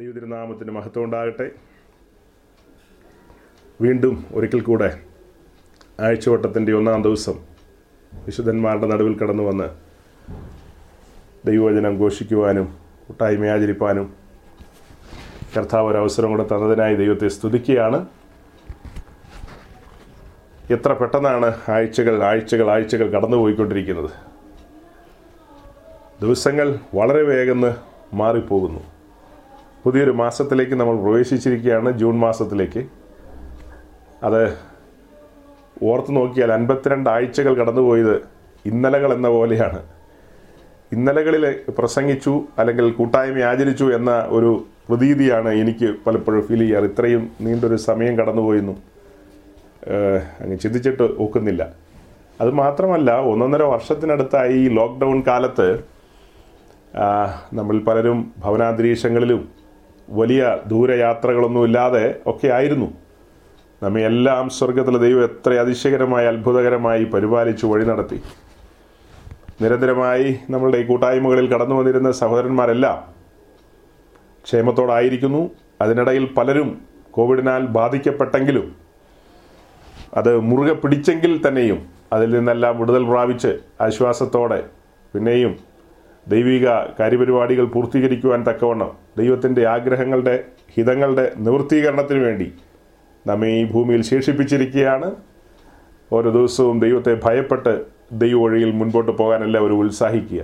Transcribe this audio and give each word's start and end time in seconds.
ദൈവതിരുനാമത്തിന് 0.00 0.70
മഹത്വം 0.70 1.04
ഉണ്ടാകട്ടെ. 1.04 1.50
വീണ്ടും 3.80 4.26
ഒരിക്കൽ 4.32 4.60
കൂടെ 4.60 5.00
ആഴ്ചവട്ടത്തിന്റെ 6.00 6.72
ഒന്നാം 6.72 7.02
ദിവസം 7.02 7.34
വിശുദ്ധന്മാരുടെ 8.26 8.86
നടുവിൽ 8.86 9.18
കടന്നു 9.18 9.42
വന്ന് 9.42 9.68
ദൈവവചനം 11.46 11.98
ഘോഷിക്കുവാനും 11.98 12.78
കൂട്ടായ്മ 13.06 13.46
ആചരിപ്പാനും 13.46 14.14
കർത്താവ് 15.56 15.90
ഒരു 15.90 15.98
അവസരം 15.98 16.30
കൂടെ 16.30 16.42
തന്നതിനായി 16.42 16.94
ദൈവത്തെ 16.94 17.28
സ്തുതിക്കുകയാണ്. 17.28 18.06
എത്ര 20.70 20.92
പെട്ടെന്നാണ് 20.92 21.54
ആഴ്ചകൾ 21.68 22.24
ആഴ്ചകൾ 22.24 22.70
ആഴ്ചകൾ 22.70 23.08
കടന്നുപോയിക്കൊണ്ടിരിക്കുന്നത്. 23.08 24.10
ദിവസങ്ങൾ 26.22 26.78
വളരെ 26.94 27.22
വേഗം 27.22 27.60
മാറിപ്പോകുന്നു. 28.14 28.99
പുതിയൊരു 29.84 30.10
മാസത്തിലേക്ക് 30.10 30.74
നമ്മൾ 30.80 30.96
പ്രവേശിച്ചിരിക്കുകയാണ് 31.04 31.90
ജൂൺ 32.00 32.14
മാസത്തിലേക്ക്. 32.24 32.82
അത് 34.26 34.42
ഓർത്ത് 35.90 36.16
നോക്കിയാൽ 36.16 36.52
അൻപത്തിരണ്ട് 36.52 37.08
ആഴ്ചകൾ 37.10 37.52
കടന്നുപോയത് 37.60 38.16
ഇന്നലകൾ 38.66 39.10
എന്ന 39.14 39.28
പോലെയാണ്. 39.28 39.80
ഇന്നലകളിൽ 40.92 41.44
പ്രസംഗിച്ചു 41.78 42.32
അല്ലെങ്കിൽ 42.58 42.90
കൂട്ടായ്മ 42.92 43.42
ആചരിച്ചു 43.50 43.86
എന്ന 43.98 44.10
ഒരു 44.30 44.50
പ്രതീതിയാണ് 44.88 45.50
എനിക്ക് 45.62 45.88
പലപ്പോഴും 46.06 46.42
ഫീൽ 46.46 46.60
ചെയ്യാറ്. 46.60 46.84
ഇത്രയും 46.84 47.22
നീണ്ടൊരു 47.40 47.76
സമയം 47.76 48.18
കടന്നുപോയെന്നും 48.18 48.78
അങ്ങ് 50.42 50.58
ചിന്തിച്ചിട്ട് 50.58 51.02
ഒക്കുന്നില്ല. 51.02 51.62
അത് 52.40 52.50
മാത്രമല്ല 52.62 53.10
ഒന്നൊന്നര 53.30 53.62
വർഷത്തിനടുത്തായി 53.62 54.52
ഈ 54.52 54.68
ലോക്ക്ഡൗൺ 54.78 55.22
കാലത്ത് 55.26 55.68
നമ്മൾ 57.54 57.78
പലരും 57.88 58.20
ഭവനാന്തരീക്ഷങ്ങളിലും 58.44 59.59
വലിയ 60.10 60.58
ദൂരയാത്രകളൊന്നും 60.66 61.64
ഇല്ലാതെ 61.64 62.04
ഒക്കെ 62.26 62.48
ആയിരുന്നു. 62.48 62.88
നമ്മെ 63.82 64.02
എല്ലാം 64.02 64.50
സ്വർഗത്തിലെ 64.50 64.98
ദൈവം 64.98 65.22
എത്ര 65.24 65.52
അതിശയകരമായി 65.52 66.26
അത്ഭുതകരമായി 66.26 67.04
പരിപാലിച്ചു 67.04 67.66
വഴി 67.66 67.84
നടത്തി. 67.84 68.18
നിരന്തരമായി 69.62 70.36
നമ്മളുടെ 70.50 70.78
ഈ 70.78 70.84
കൂട്ടായ്മകളിൽ 70.86 71.54
കടന്നു 71.54 71.74
വന്നിരുന്ന 71.74 72.10
സഹോദരന്മാരെല്ലാം 72.12 72.98
ക്ഷേമത്തോടായിരിക്കുന്നു. 74.44 75.50
അതിനിടയിൽ 75.80 76.24
പലരും 76.36 76.68
കോവിഡിനാൽ 77.10 77.62
ബാധിക്കപ്പെട്ടെങ്കിലും 77.66 78.76
അത് 80.16 80.40
മുറുകെ 80.40 80.74
പിടിച്ചെങ്കിൽ 80.74 81.48
തന്നെയും 81.48 81.80
അതിൽ 82.12 82.30
നിന്നെല്ലാം 82.30 82.80
വിടുതൽ 82.80 83.04
പ്രാപിച്ച് 83.04 83.58
ആശ്വാസത്തോടെ 83.80 84.60
പിന്നെയും 85.14 85.69
ദൈവിക 86.30 86.68
കാര്യപരിപാടികൾ 87.00 87.64
പൂർത്തീകരിക്കുവാൻ 87.64 88.44
തക്കവണ്ണം 88.48 88.90
ദൈവത്തിന്റെ 89.18 89.66
ആഗ്രഹങ്ങളുടെ 89.66 90.44
ഹിതങ്ങളുടെ 90.74 91.32
നിവൃത്തീകരണത്തിന് 91.36 92.18
വേണ്ടി 92.18 92.48
നമ്മെ 93.26 93.48
ഈ 93.48 93.64
ഭൂമിയിൽ 93.64 94.02
ശേഷിപ്പിച്ചിരിക്കുകയാണ്. 94.02 95.14
ഓരോ 96.12 96.30
ദിവസവും 96.30 96.80
ദൈവത്തെ 96.80 97.20
ഭയപ്പെട്ട് 97.24 97.84
ദൈവ 98.12 98.42
വഴിയിൽ 98.42 98.70
മുൻപോട്ട് 98.70 99.12
പോകാനല്ല 99.12 99.58
അവർ 99.58 99.72
ഉത്സാഹിക്കുക. 99.72 100.42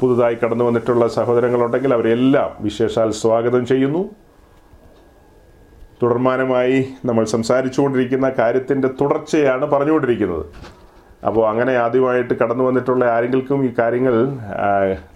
പുതുതായി 0.00 0.36
കടന്നു 0.44 0.64
വന്നിട്ടുള്ള 0.64 1.08
സഹോദരങ്ങളുണ്ടെങ്കിൽ 1.08 1.94
അവരെല്ലാം 1.94 2.64
വിശേഷാൽ 2.64 3.10
സ്വാഗതം 3.10 3.66
ചെയ്യുന്നു. 3.66 4.02
തുടർമാനമായി 6.02 6.88
നമ്മൾ 7.04 7.24
സംസാരിച്ചുകൊണ്ടിരിക്കുന്ന 7.24 8.28
കാര്യത്തിന്റെ 8.28 8.88
തുടർച്ചയാണ് 9.00 9.66
പറഞ്ഞുകൊണ്ടിരിക്കുന്നത്. 9.66 10.46
അപ്പോൾ 11.26 11.48
അങ്ങനെ 11.48 11.72
ആദ്യമായിട്ട് 11.76 12.34
കടന്നു 12.34 12.64
വന്നിട്ടുള്ള 12.64 13.04
ആരെങ്കിലും 13.04 13.64
ഈ 13.64 13.70
കാര്യങ്ങൾ 13.78 14.28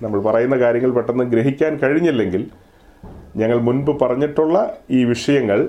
നമ്മൾ 0.03 0.23
പറയുന്ന 0.23 0.57
കാര്യങ്ങൾ 0.57 0.91
പെട്ടെന്ന് 0.91 1.25
ഗ്രഹിക്കാൻ 1.25 1.77
കഴിഞ്ഞില്ലെങ്കിൽ 1.77 2.51
ഞങ്ങൾ 3.37 3.59
മുൻപ് 3.61 4.05
പറഞ്ഞിട്ടുള്ള 4.05 4.75
ഈ 4.91 5.05
വിഷയങ്ങൾ 5.05 5.69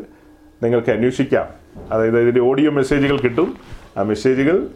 നിങ്ങൾക്ക് 0.63 0.91
അന്വേഷിക്കാം. 0.91 1.47
അതായത് 1.91 2.19
ഇതിന്റെ 2.19 2.41
ഓഡിയോ 2.41 2.71
മെസ്സേജുകൾ 2.71 3.17
കിട്ടും. 3.17 3.57
ആ 3.97 4.01
മെസ്സേജുകൾ 4.01 4.67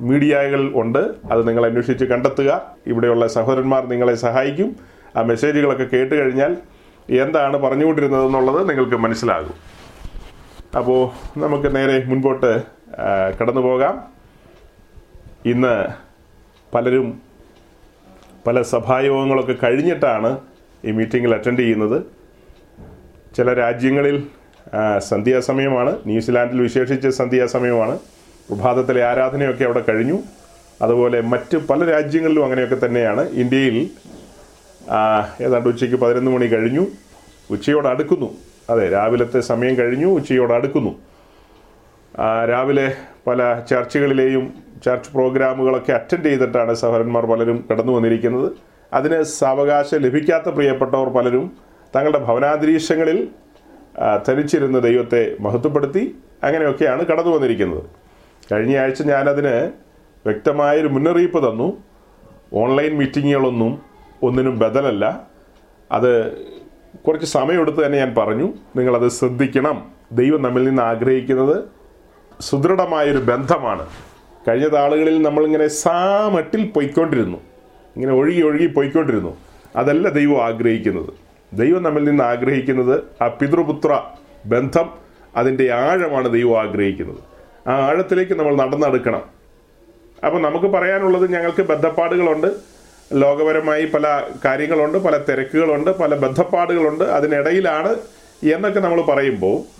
മീഡിയകൾ 0.00 0.72
ഉണ്ട്. 0.74 0.98
അത് 1.30 1.48
നിങ്ങൾ 1.48 1.66
അന്വേഷിച്ച് 1.66 2.04
കണ്ടെത്തുക. 2.04 2.72
ഇവിടെയുള്ള 2.86 3.26
സഹോദരന്മാർ 3.26 3.86
നിങ്ങളെ 3.86 4.14
സഹായിക്കും. 4.14 4.76
ആ 5.16 5.22
മെസ്സേജുകളൊക്കെ 5.22 5.84
കേട്ട് 5.84 6.14
കഴിഞ്ഞാൽ 6.14 6.56
എന്താണ് 7.10 7.56
പറഞ്ഞുകൊണ്ടിരുന്നതെന്നുള്ളത് 7.56 8.70
നിങ്ങൾക്ക് 8.70 8.96
മനസ്സിലാകും. 8.96 9.54
അപ്പോൾ 10.78 11.10
നമുക്ക് 11.38 11.76
നേരെ 11.76 12.04
മുൻപോട്ട് 12.04 12.75
കടന്നു 13.40 13.60
പോകാം 13.60 14.04
ഇന്ന് 15.44 15.86
പലരും 16.74 17.20
പല 18.46 18.62
സഭായോഗങ്ങളൊക്കെ 18.62 19.54
കഴിഞ്ഞിട്ടാണ് 19.62 20.38
ഈ 20.84 20.90
മീറ്റിങ്ങിൽ 20.90 21.34
അറ്റൻഡ് 21.34 21.58
ചെയ്യുന്നത്. 21.58 22.02
ചില 23.36 23.52
രാജ്യങ്ങളിൽ 23.54 24.26
സന്ധ്യാസമയമാണ്. 24.98 25.98
ന്യൂസിലാൻഡിൽ 26.06 26.60
വിശേഷിച്ച് 26.60 27.08
സന്ധ്യാസമയമാണ്. 27.08 27.98
പ്രഭാതത്തിലെ 28.48 29.04
ആരാധനയൊക്കെ 29.04 29.64
അവിടെ 29.64 29.84
കഴിഞ്ഞു. 29.88 30.18
അതുപോലെ 30.82 31.20
മറ്റ് 31.20 31.56
പല 31.56 31.84
രാജ്യങ്ങളിലും 31.84 32.44
അങ്ങനെയൊക്കെ 32.44 32.86
തന്നെയാണ്. 32.86 33.28
ഇന്ത്യയിൽ 33.30 33.90
ഏതാണ്ട് 35.40 35.68
ഉച്ചയ്ക്ക് 35.68 35.96
പതിനൊന്ന് 35.96 36.30
മണി 36.30 36.46
കഴിഞ്ഞു. 36.46 36.86
ഉച്ചയോട് 37.50 37.88
അടുക്കുന്നു. 37.88 38.36
അതെ 38.70 38.90
രാവിലത്തെ 38.90 39.40
സമയം 39.40 39.76
കഴിഞ്ഞു 39.76 40.06
ഉച്ചയോട് 40.06 40.52
അടുക്കുന്നു. 40.52 40.98
രാവിലെ 42.20 42.94
പല 43.26 43.60
ചർച്ചുകളിലെയും 43.70 44.54
ചർച്ച് 44.84 45.12
പ്രോഗ്രാമുകളൊക്കെ 45.12 45.92
അറ്റൻഡ് 45.92 46.24
ചെയ്തിട്ടാണ് 46.24 46.74
സഹോദരന്മാർ 46.74 47.26
പലരും 47.26 47.68
കടന്നു 47.72 47.92
വന്നിരിക്കുന്നത്. 47.92 48.52
അതിന് 48.92 49.22
സാവകാശം 49.22 49.98
ലഭിക്കാത്ത 49.98 50.48
പ്രിയപ്പെട്ടവർ 50.48 51.08
പലരും 51.08 51.56
തങ്ങളുടെ 51.96 52.18
ഭവനാന്തരീക്ഷങ്ങളിൽ 52.18 53.28
ധരിച്ചിരുന്ന 54.28 54.78
ദൈവത്തെ 54.78 55.36
മഹത്വപ്പെടുത്തി 55.40 56.16
അങ്ങനെയൊക്കെയാണ് 56.44 57.06
കടന്നു 57.06 57.30
വന്നിരിക്കുന്നത്. 57.30 57.82
കഴിഞ്ഞ 58.52 58.76
ആഴ്ച 58.76 59.02
ഞാനതിന് 59.02 59.70
വ്യക്തമായൊരു 60.26 60.88
മുന്നറിയിപ്പ് 60.88 61.50
തന്നു. 61.50 61.82
ഓൺലൈൻ 62.52 62.98
മീറ്റിങ്ങുകളൊന്നും 62.98 63.82
ഒന്നിനും 64.22 64.58
ബദലല്ല. 64.58 65.26
അത് 65.92 66.36
കുറച്ച് 67.06 67.26
സമയമെടുത്ത് 67.26 67.86
തന്നെ 67.86 67.98
ഞാൻ 67.98 68.14
പറഞ്ഞു. 68.14 68.52
നിങ്ങളത് 68.76 69.08
ശ്രദ്ധിക്കണം. 69.08 69.84
ദൈവം 70.12 70.42
നമ്മിൽ 70.42 70.64
നിന്ന് 70.64 70.82
ആഗ്രഹിക്കുന്നത് 70.82 71.75
സുദൃഢമായൊരു 72.40 73.18
ബന്ധമാണ്. 73.18 73.86
കഴിഞ്ഞ 74.48 74.68
നാളുകളിൽ 74.68 75.22
നമ്മളിങ്ങനെ 75.22 75.66
സാമട്ടിൽ 75.66 76.66
പൊയ്ക്കൊണ്ടിരുന്നു. 76.66 77.38
ഇങ്ങനെ 77.96 78.12
ഒഴുകി 78.12 78.42
ഒഴുകി 78.42 78.66
പൊയ്ക്കൊണ്ടിരുന്നു. 78.66 79.36
അതല്ല 79.76 80.08
ദൈവം 80.08 80.44
ആഗ്രഹിക്കുന്നത്. 80.44 81.12
ദൈവം 81.52 81.82
നമ്മിൽ 81.82 82.04
നിന്ന് 82.04 82.24
ആഗ്രഹിക്കുന്നത് 82.24 83.02
ആ 83.22 83.28
പിതൃപുത്ര 83.28 84.02
ബന്ധം 84.46 84.90
അതിന്റെ 85.36 85.72
ആഴമാണ് 85.72 86.32
ദൈവം 86.32 86.60
ആഗ്രഹിക്കുന്നത്. 86.60 87.18
ആ 87.68 87.72
ആഴത്തിലേക്ക് 87.86 88.32
നമ്മൾ 88.32 88.56
നടന്നെടുക്കണം. 88.56 89.22
അപ്പോൾ 90.26 90.42
നമുക്ക് 90.42 90.66
പറയാനുള്ളത് 90.66 91.32
ഞങ്ങൾക്ക് 91.32 91.62
ബന്ധപ്പാടുകളുണ്ട്. 91.62 92.46
ലോകപരമായി 93.14 93.86
പല 93.86 94.22
കാര്യങ്ങളുണ്ട് 94.44 94.98
പല 94.98 95.16
തിരക്കുകളുണ്ട് 95.16 95.90
പല 95.90 96.16
ബന്ധപ്പാടുകളുണ്ട്. 96.16 97.04
അതിനിടയിലാണ് 97.04 97.96
എന്നൊക്കെ 98.52 98.80
നമ്മൾ 98.80 99.02
പറയുമ്പോൾ 99.02 99.75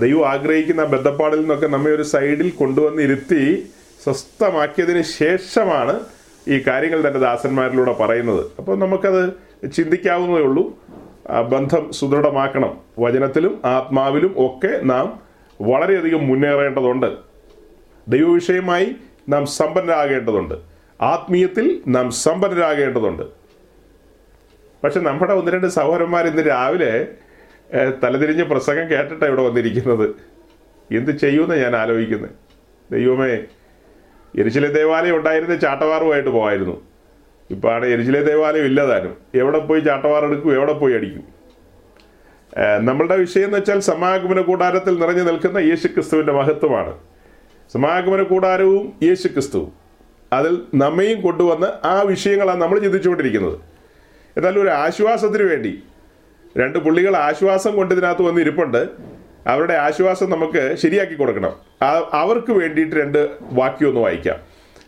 ദൈവം 0.00 0.28
ആഗ്രഹിക്കുന്ന 0.28 0.84
ബന്ധപ്പാടിൽ 0.84 1.40
നിന്നൊക്കെ 1.40 1.66
നമ്മെ 1.66 1.90
ഒരു 1.90 2.02
സൈഡിൽ 2.02 2.50
കൊണ്ടുവന്ന് 2.50 3.02
ഇരുത്തി 3.02 3.66
സ്വസ്ഥമാക്കിയതിന് 4.04 5.02
ശേഷമാണ് 5.02 6.00
ഈ 6.48 6.62
കാര്യങ്ങൾ 6.66 6.98
തന്റെ 6.98 7.18
ദാസന്മാരിലൂടെ 7.18 7.92
പറയുന്നത്. 7.92 8.46
അപ്പോൾ 8.58 8.78
നമുക്കത് 8.78 9.32
ചിന്തിക്കാവുന്നതേ 9.72 10.42
ഉള്ളൂ. 10.42 10.78
ബന്ധം 11.48 11.92
സുദൃഢമാക്കണം. 11.92 12.78
വചനത്തിലും 12.98 13.60
ആത്മാവിലും 13.64 14.34
ഒക്കെ 14.38 14.80
നാം 14.84 15.20
വളരെയധികം 15.60 16.26
മുന്നേറേണ്ടതുണ്ട്. 16.26 17.06
ദൈവവിഷയമായി 18.08 18.96
നാം 19.28 19.46
സമ്പന്നരാകേണ്ടതുണ്ട്. 19.46 20.54
ആത്മീയത്തിൽ 21.02 21.82
നാം 21.88 22.10
സമ്പന്നരാകേണ്ടതുണ്ട്. 22.10 23.22
പക്ഷെ 24.84 25.00
നമ്മുടെ 25.00 25.34
ഒന്ന് 25.34 25.52
രണ്ട് 25.52 25.66
സഹോദരന്മാർ 25.66 26.26
ഇന്ന് 26.26 26.42
രാവിലെ 26.48 27.08
തലതിരിഞ്ഞ് 28.02 28.42
പ്രസംഗം 28.42 28.90
കേട്ടിട്ടാണ് 28.90 29.30
ഇവിടെ 29.30 29.42
വന്നിരിക്കുന്നത്. 29.42 30.06
എന്ത് 30.98 31.10
ചെയ്യുമെന്ന് 31.18 31.56
ഞാൻ 31.64 31.76
ആലോചിക്കുന്നത്. 31.76 32.30
ദൈവമേ 32.92 33.32
എരിശിലെ 34.38 34.68
ദേവാലയം 34.68 35.16
ഉണ്ടായിരുന്ന 35.16 35.54
ചാട്ടവാറുമായിട്ട് 35.54 36.30
പോകായിരുന്നു 36.30 36.76
ഇപ്പാണ് 37.50 37.86
എരിശിലെ 37.86 38.22
ദേവാലയം 38.22 38.64
ഇല്ലതാനും 38.64 39.16
എവിടെ 39.34 39.58
പോയി 39.58 39.80
ചാട്ടവാറെടുക്കും 39.80 40.54
എവിടെ 40.54 40.72
പോയി 40.72 40.94
അടിക്കും? 40.94 41.24
നമ്മളുടെ 42.80 43.16
വിഷയം 43.16 43.44
എന്ന് 43.44 43.58
വെച്ചാൽ 43.58 43.78
സമാഗമന 43.80 44.40
കൂടാരത്തിൽ 44.40 44.94
നിറഞ്ഞു 45.00 45.22
നിൽക്കുന്ന 45.22 45.58
യേശു 45.58 45.86
ക്രിസ്തുവിന്റെ 45.86 46.32
മഹത്വമാണ്. 46.32 46.92
സമാഗമന 47.72 48.22
കൂടാരവും 48.22 48.92
യേശു 49.02 49.28
ക്രിസ്തുവും 49.28 49.72
അതിൽ 50.32 50.54
നമ്മയും 50.74 51.20
കൊണ്ടുവന്ന് 51.20 51.86
ആ 51.86 52.02
വിഷയങ്ങളാണ് 52.02 52.60
നമ്മൾ 52.62 52.78
ചിന്തിച്ചുകൊണ്ടിരിക്കുന്നത്. 52.78 53.58
എന്നാൽ 54.36 54.58
ഒരു 54.58 54.68
ആശ്വാസത്തിന് 54.68 55.42
വേണ്ടി 55.42 55.72
രണ്ട് 56.58 56.78
പുള്ളികൾ 56.78 57.16
ആശ്വാസം 57.16 57.76
കൊണ്ട് 57.76 57.94
ഇതിനകത്ത് 57.94 58.22
വന്ന് 58.22 58.40
ഇരിപ്പുണ്ട്. 58.40 58.88
അവരുടെ 59.46 59.74
ആശ്വാസം 59.74 60.30
നമുക്ക് 60.30 60.76
ശരിയാക്കി 60.82 61.14
കൊടുക്കണം. 61.14 61.52
അവർക്ക് 62.12 62.52
വേണ്ടിയിട്ട് 62.52 62.96
രണ്ട് 62.96 63.30
വാക്യം 63.42 63.88
ഒന്ന് 63.88 64.00
വായിക്കാം. 64.00 64.36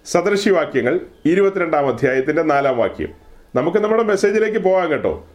സദൃശി 0.07 0.51
വാക്യങ്ങൾ 0.51 1.01
ഇരുപത്തിരണ്ടാം 1.27 1.89
അധ്യായത്തിന്റെ 1.89 2.43
നാലാം 2.43 2.77
വാക്യം. 2.79 3.09
നമുക്ക് 3.55 3.79
നമ്മുടെ 3.79 4.03
മെസ്സേജിലേക്ക് 4.03 4.59
പോകാം 4.59 4.91
കേട്ടോ. 4.91 5.27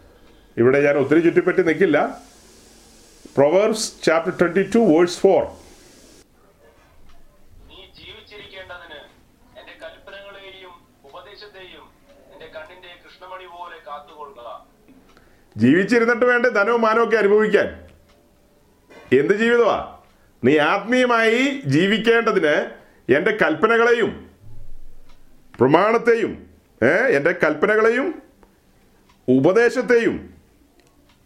ഇവിടെ 0.57 0.81
ഞാൻ 0.81 0.97
ഒത്തിരി 0.97 1.19
ചുറ്റിപ്പറ്റി 1.19 1.61
നിൽക്കില്ല. 1.61 2.17
Proverbs 3.37 3.91
chapter 4.03 4.33
twenty 4.39 4.71
two 4.75 4.79
verse 4.79 5.17
four. 5.17 5.43
ജീവിച്ചിരുന്നിട്ട് 15.57 16.25
വേണ്ടേ 16.25 16.49
ധനവും 16.49 16.81
മാനവും 16.81 17.17
അനുഭവിക്കാൻ? 17.17 17.83
എന്ത് 19.19 19.33
ജീവിതമാ? 19.33 19.99
നീ 20.43 20.57
ആത്മീയമായി 20.57 21.61
ജീവിക്കേണ്ടതിന് 21.65 22.71
എന്റെ 23.15 23.37
കൽപ്പനകളെയും 23.41 24.29
പ്രമാണത്തെയും 25.59 26.47
എന്റെ 27.09 27.31
കൽപ്പനകളെയും 27.31 28.21
ഉപദേശത്തെയും 29.27 30.33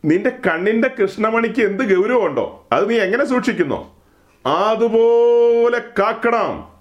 നിന്റെ 0.06 0.30
കണ്ണിന്റെ 0.30 0.88
കൃഷ്ണമണിക്ക് 0.88 1.62
എന്ത് 1.62 1.96
ഗൗരവമുണ്ടോ? 1.96 2.68
അത് 2.72 2.90
നീ 2.90 3.00
എങ്ങനെ 3.00 3.26
സൂക്ഷിക്കുന്നോ? 3.26 4.00
അതുപോലെ 4.46 5.80
കാക്കണം. 5.80 6.72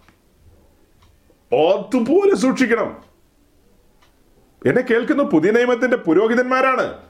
അതുപോലെ 1.52 2.34
സൂക്ഷിക്കണം. 2.34 3.04
എന്നെ 4.66 4.82
കേൾക്കുന്ന 4.82 5.22
പുതിയ 5.22 5.50
നിയമത്തിന്റെ 5.50 5.96
പുരോഹിതന്മാരാണ്. 5.96 7.09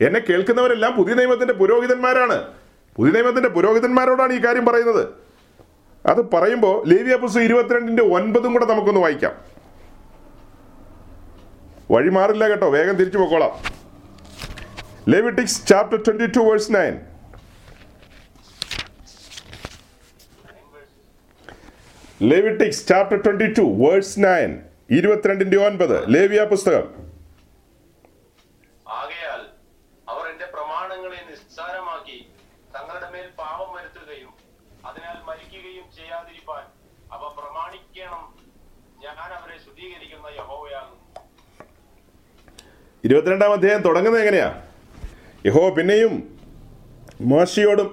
എന്നെ 0.00 0.20
കേൾക്കുന്നവരെല്ലാം 0.20 0.96
പുതിയ 0.96 1.14
നിയമത്തിന്റെ 1.14 1.54
പുരോഹിതന്മാരാണ്. 1.54 2.52
പുതിയ 2.96 3.12
നിയമത്തിന്റെ 3.12 3.48
പുരോഹിതന്മാരോടാണ് 3.48 4.32
ഈ 4.32 4.38
കാര്യം 4.38 4.66
പറയുന്നത്. 4.66 5.08
അത് 6.06 6.30
പറയുമ്പോൾ 6.30 6.88
ലേവിയ 6.88 7.16
പുസ്തകം 7.16 7.42
ഇരുപത്തിരണ്ടിന്റെ 7.42 8.02
ഒൻപതും 8.02 8.52
കൂടെ 8.52 8.66
നമുക്കൊന്ന് 8.66 9.00
വായിക്കാം. 9.00 9.32
വഴി 11.90 12.08
മാറില്ല 12.08 12.48
കേട്ടോ. 12.48 12.70
വേഗം 12.70 12.96
തിരിച്ചു 12.96 13.18
പോക്കോളാം. 13.18 13.50
Leviticus 15.08 15.66
chapter 15.66 15.98
twenty 15.98 16.26
two 16.26 16.40
verse 16.40 16.74
nine. 16.74 17.00
Leviticus 22.22 22.88
chapter 22.88 23.22
twenty 23.22 23.52
two 23.52 23.62
verse 23.62 24.20
nine 24.20 24.62
ഇരുപത്തിരണ്ടിന്റെ 24.90 25.56
ഒൻപത് 25.56 26.14
ലേവിയ 26.14 26.44
പുസ്തകം 26.44 26.86
ആകയാൽ 28.88 29.40
അവർ 30.08 30.26
എന്റെ 30.26 30.46
പ്രമാണങ്ങളെ 30.46 31.20
നിസ്സാരമാക്കി 31.30 32.26
തങ്ങളുടെ 32.78 33.10
മേൽ 33.10 33.28
പാപം 33.38 33.74
വരുത്തുകയും 33.74 34.34
അതിനാൽ 34.86 35.22
മരിക്കുകയും 35.26 35.84
ചെയ്യാതിരിപ്പാൻ 35.96 36.64
അവ 37.12 37.28
പ്രമാണിക്കണം 37.28 38.34
ഞാൻ 39.04 39.16
അവരെ 39.16 39.58
ശുദ്ധീകരിക്കുന്ന 39.66 40.26
യഹോവയാകുന്നു 40.26 41.06
ഇരുപത്തിരണ്ടാം 43.06 43.52
അധ്യായം 43.52 43.82
തുടങ്ങുന്നത് 43.82 44.22
എങ്ങനെയാ? 44.22 44.48
യഹോ 45.46 45.70
പിന്നെയും 45.70 46.14
മോശയോടും 47.20 47.88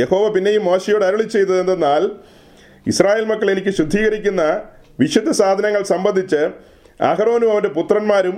യഹോവ 0.00 0.32
പിന്നെയും 0.32 0.64
മോശയോട് 0.64 1.04
അരുളി 1.04 1.22
ചെയ്തത് 1.22 1.60
എന്തെന്നാൽ 1.60 2.10
ഇസ്രായേൽ 2.86 3.24
മക്കൾ 3.24 3.50
എനിക്ക് 3.50 3.68
ശുദ്ധീകരിക്കുന്ന 3.68 4.42
വിശുദ്ധ 5.00 5.30
സാധനങ്ങൾ 5.30 5.82
സംബന്ധിച്ച് 5.82 6.40
അഹ്റോനും 7.00 7.52
അവന്റെ 7.52 7.68
പുത്രന്മാരും 7.68 8.36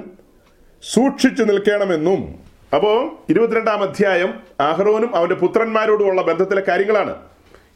സൂക്ഷിച്ചു 0.83 1.43
നിൽക്കണമെന്നും. 1.43 2.21
അപ്പോൾ 2.75 2.97
ഇരുപത്തിരണ്ടാം 3.29 3.83
അധ്യായം 3.83 4.31
അഹ്റോനും 4.61 5.17
അവന്റെ 5.17 5.35
പുത്രന്മാരോടുമുള്ള 5.35 6.23
ബന്ധത്തിലെ 6.23 6.63
കാര്യങ്ങളാണ്. 6.69 7.15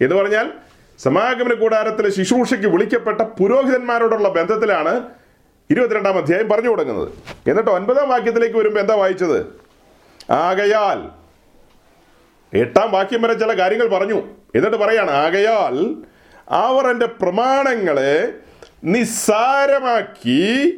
എന്ന് 0.01 0.15
പറഞ്ഞാൽ 0.17 0.53
സമാഗമന 0.99 1.55
കൂടാരത്തിലെ 1.55 2.11
ശുശ്രൂഷയ്ക്ക് 2.11 2.67
വിളിക്കപ്പെട്ട 2.67 3.21
പുരോഹിതന്മാരോടുള്ള 3.21 4.29
ബന്ധത്തിലാണ് 4.29 4.95
ഇരുപത്തിരണ്ടാം 5.71 6.19
അധ്യായം 6.19 6.49
പറഞ്ഞു 6.49 6.69
തുടങ്ങുന്നത്. 6.69 7.09
എന്നിട്ട് 7.51 7.71
ഒൻപതാം 7.71 8.09
വാക്യത്തിലേക്ക് 8.09 8.57
വരുമ്പോൾ 8.57 8.81
എന്താ 8.81 8.95
വായിച്ചത്? 8.95 9.61
ആകയാൽ 10.33 11.09
എട്ടാം 12.59 12.91
വാക്യം 12.91 13.23
വരെ 13.23 13.35
ചില 13.35 13.59
കാര്യങ്ങൾ 13.59 13.89
പറഞ്ഞു. 13.89 14.23
എന്നിട്ട് 14.55 14.77
പറയാണ് 14.77 15.11
ആകയാൽ 15.11 15.97
അവർ 16.49 16.87
എന്റെ 16.87 17.07
പ്രമാണങ്ങളെ 17.07 18.33
നിസ്സാരമാക്കി 18.85 20.71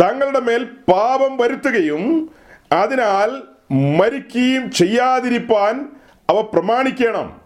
തങ്ങളുടെ 0.00 0.40
മേൽ 0.40 0.64
പാപം 0.64 1.36
വരുത്തുകയും 1.36 2.30
അതിനാൽ 2.72 3.42
മരിക്കുകയും 3.72 4.70
ചെയ്യാതിരിപ്പാൻ 4.70 5.88
അവ 6.30 6.40
പ്രമാണിക്കണം. 6.40 7.40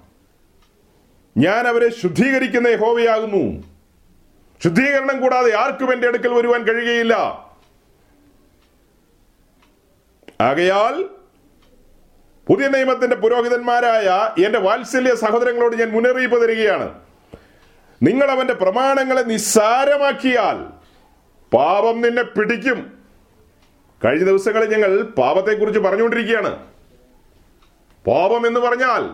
ഞാൻ 1.37 1.69
അവരെ 1.69 1.89
ശുദ്ധീകരിക്കുന്ന 1.89 2.69
യഹോവയാകുന്നു. 2.69 3.70
ശുദ്ധീകരണം 4.65 5.21
കൂടാതെ 5.21 5.59
ആർക്കും 5.59 5.93
എന്റെ 5.93 6.09
അടുക്കൽ 6.09 6.29
വരുവാൻ 6.29 6.63
കഴിയുകയില്ല. 6.63 7.15
ആകയാൽ 10.41 11.03
പുതിയ 12.47 12.69
നിയമത്തിന്റെ 12.69 13.17
പുരോഹിതന്മാരായ 13.17 14.31
എന്റെ 14.45 14.59
വാത്സല്യ 14.59 15.15
സഹോദരങ്ങളോട് 15.15 15.77
ഞാൻ 15.77 15.91
മുന്നറിയിപ്പ് 15.91 16.43
തരികയാണ്. 16.43 17.01
നിങ്ങൾ 18.03 18.31
അവന്റെ 18.31 18.55
പ്രമാണങ്ങളെ 18.55 19.23
നിസ്സാരമാക്കിയാൽ 19.23 20.65
പാപം 21.57 22.01
നിന്നെ 22.01 22.23
പിടിക്കും. 22.23 23.05
കഴിഞ്ഞ 24.05 24.25
ദിവസങ്ങളിൽ 24.25 24.75
ഞങ്ങൾ 24.75 25.03
പാപത്തെക്കുറിച്ച് 25.03 25.81
പറഞ്ഞുകൊണ്ടിരിക്കുകയാണ്. 25.81 26.67
പാപം 28.07 28.47
എന്ന് 28.47 28.61
പറഞ്ഞാൽ 28.61 29.11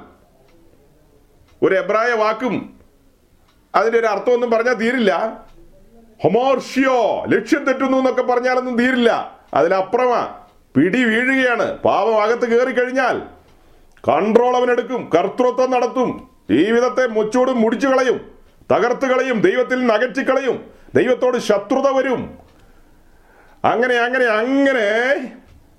ഒരു 1.63 1.75
എബ്രായ 1.75 2.13
വാക്കും 2.13 2.75
അതിന്റെ 3.76 3.99
ഒരു 3.99 4.06
അർത്ഥമൊന്നും 4.06 4.50
പറഞ്ഞാൽ 4.50 4.75
തീരില്ല. 4.75 5.44
ഹൊമോർഷ്യോ 6.25 7.25
ലക്ഷ്യം 7.25 7.64
തെറ്റുന്നു 7.64 7.99
എന്നൊക്കെ 7.99 8.23
പറഞ്ഞാലൊന്നും 8.23 8.78
തീരില്ല. 8.78 9.38
അതിലപ്പുറമാ 9.55 10.38
പിടി 10.76 11.05
വീഴുകയാണ്. 11.05 11.78
പാപം 11.78 12.23
അകത്ത് 12.23 12.46
കയറി 12.50 12.73
കഴിഞ്ഞാൽ 12.73 13.23
കൺട്രോൾ 14.08 14.56
അവനെടുക്കും 14.56 15.11
കർത്തൃത്വം 15.14 15.70
നടത്തും 15.70 16.31
ജീവിതത്തെ 16.50 17.06
മുച്ചോടും 17.06 17.61
മുടിച്ചു 17.61 17.88
കളയും 17.88 18.38
തകർത്ത് 18.73 19.06
കളയും 19.06 19.40
ദൈവത്തിൽ 19.40 19.78
നിന്ന് 19.78 19.94
അകറ്റിക്കളയും 19.94 20.70
ദൈവത്തോട് 20.94 21.38
ശത്രുത 21.38 21.88
വരും. 21.90 22.38
അങ്ങനെ 23.64 23.94
അങ്ങനെ 23.94 24.25
അങ്ങനെ 24.25 24.87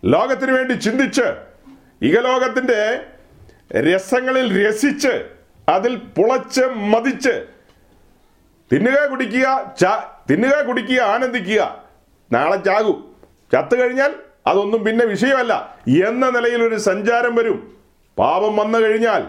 ലോകത്തിന് 0.05 0.51
വേണ്ടി 0.51 0.73
ചിന്തിച്ച് 0.73 1.27
ഇകലോകത്തിന്റെ 2.01 2.99
രസങ്ങളിൽ 3.79 4.67
രസിച്ച് 4.67 5.25
അതിൽ 5.69 5.95
പുളച്ച് 5.95 6.61
മതിച്ച് 6.61 7.56
തിന്നുക 8.73 9.09
കുടിക്കുക 9.09 9.73
ചാ- 9.81 10.31
തിന്നുക 10.31 10.61
കുടിക്കുക 10.61 11.01
ആനന്ദിക്കുക. 11.01 11.83
നാളെ 12.31 12.55
ചാകും. 12.55 13.15
ചത്തു 13.53 13.75
കഴിഞ്ഞാൽ 13.75 14.13
അതൊന്നും 14.47 14.83
പിന്നെ 14.83 15.05
വിഷയമല്ല. 15.05 15.77
എന്ന 16.07 16.29
നിലയിൽ 16.29 16.63
ഒരു 16.63 16.75
സഞ്ചാരം 16.75 17.35
വരും. 17.35 17.77
പാപം 18.17 18.55
വന്നു 18.55 18.79
കഴിഞ്ഞാൽ 18.79 19.23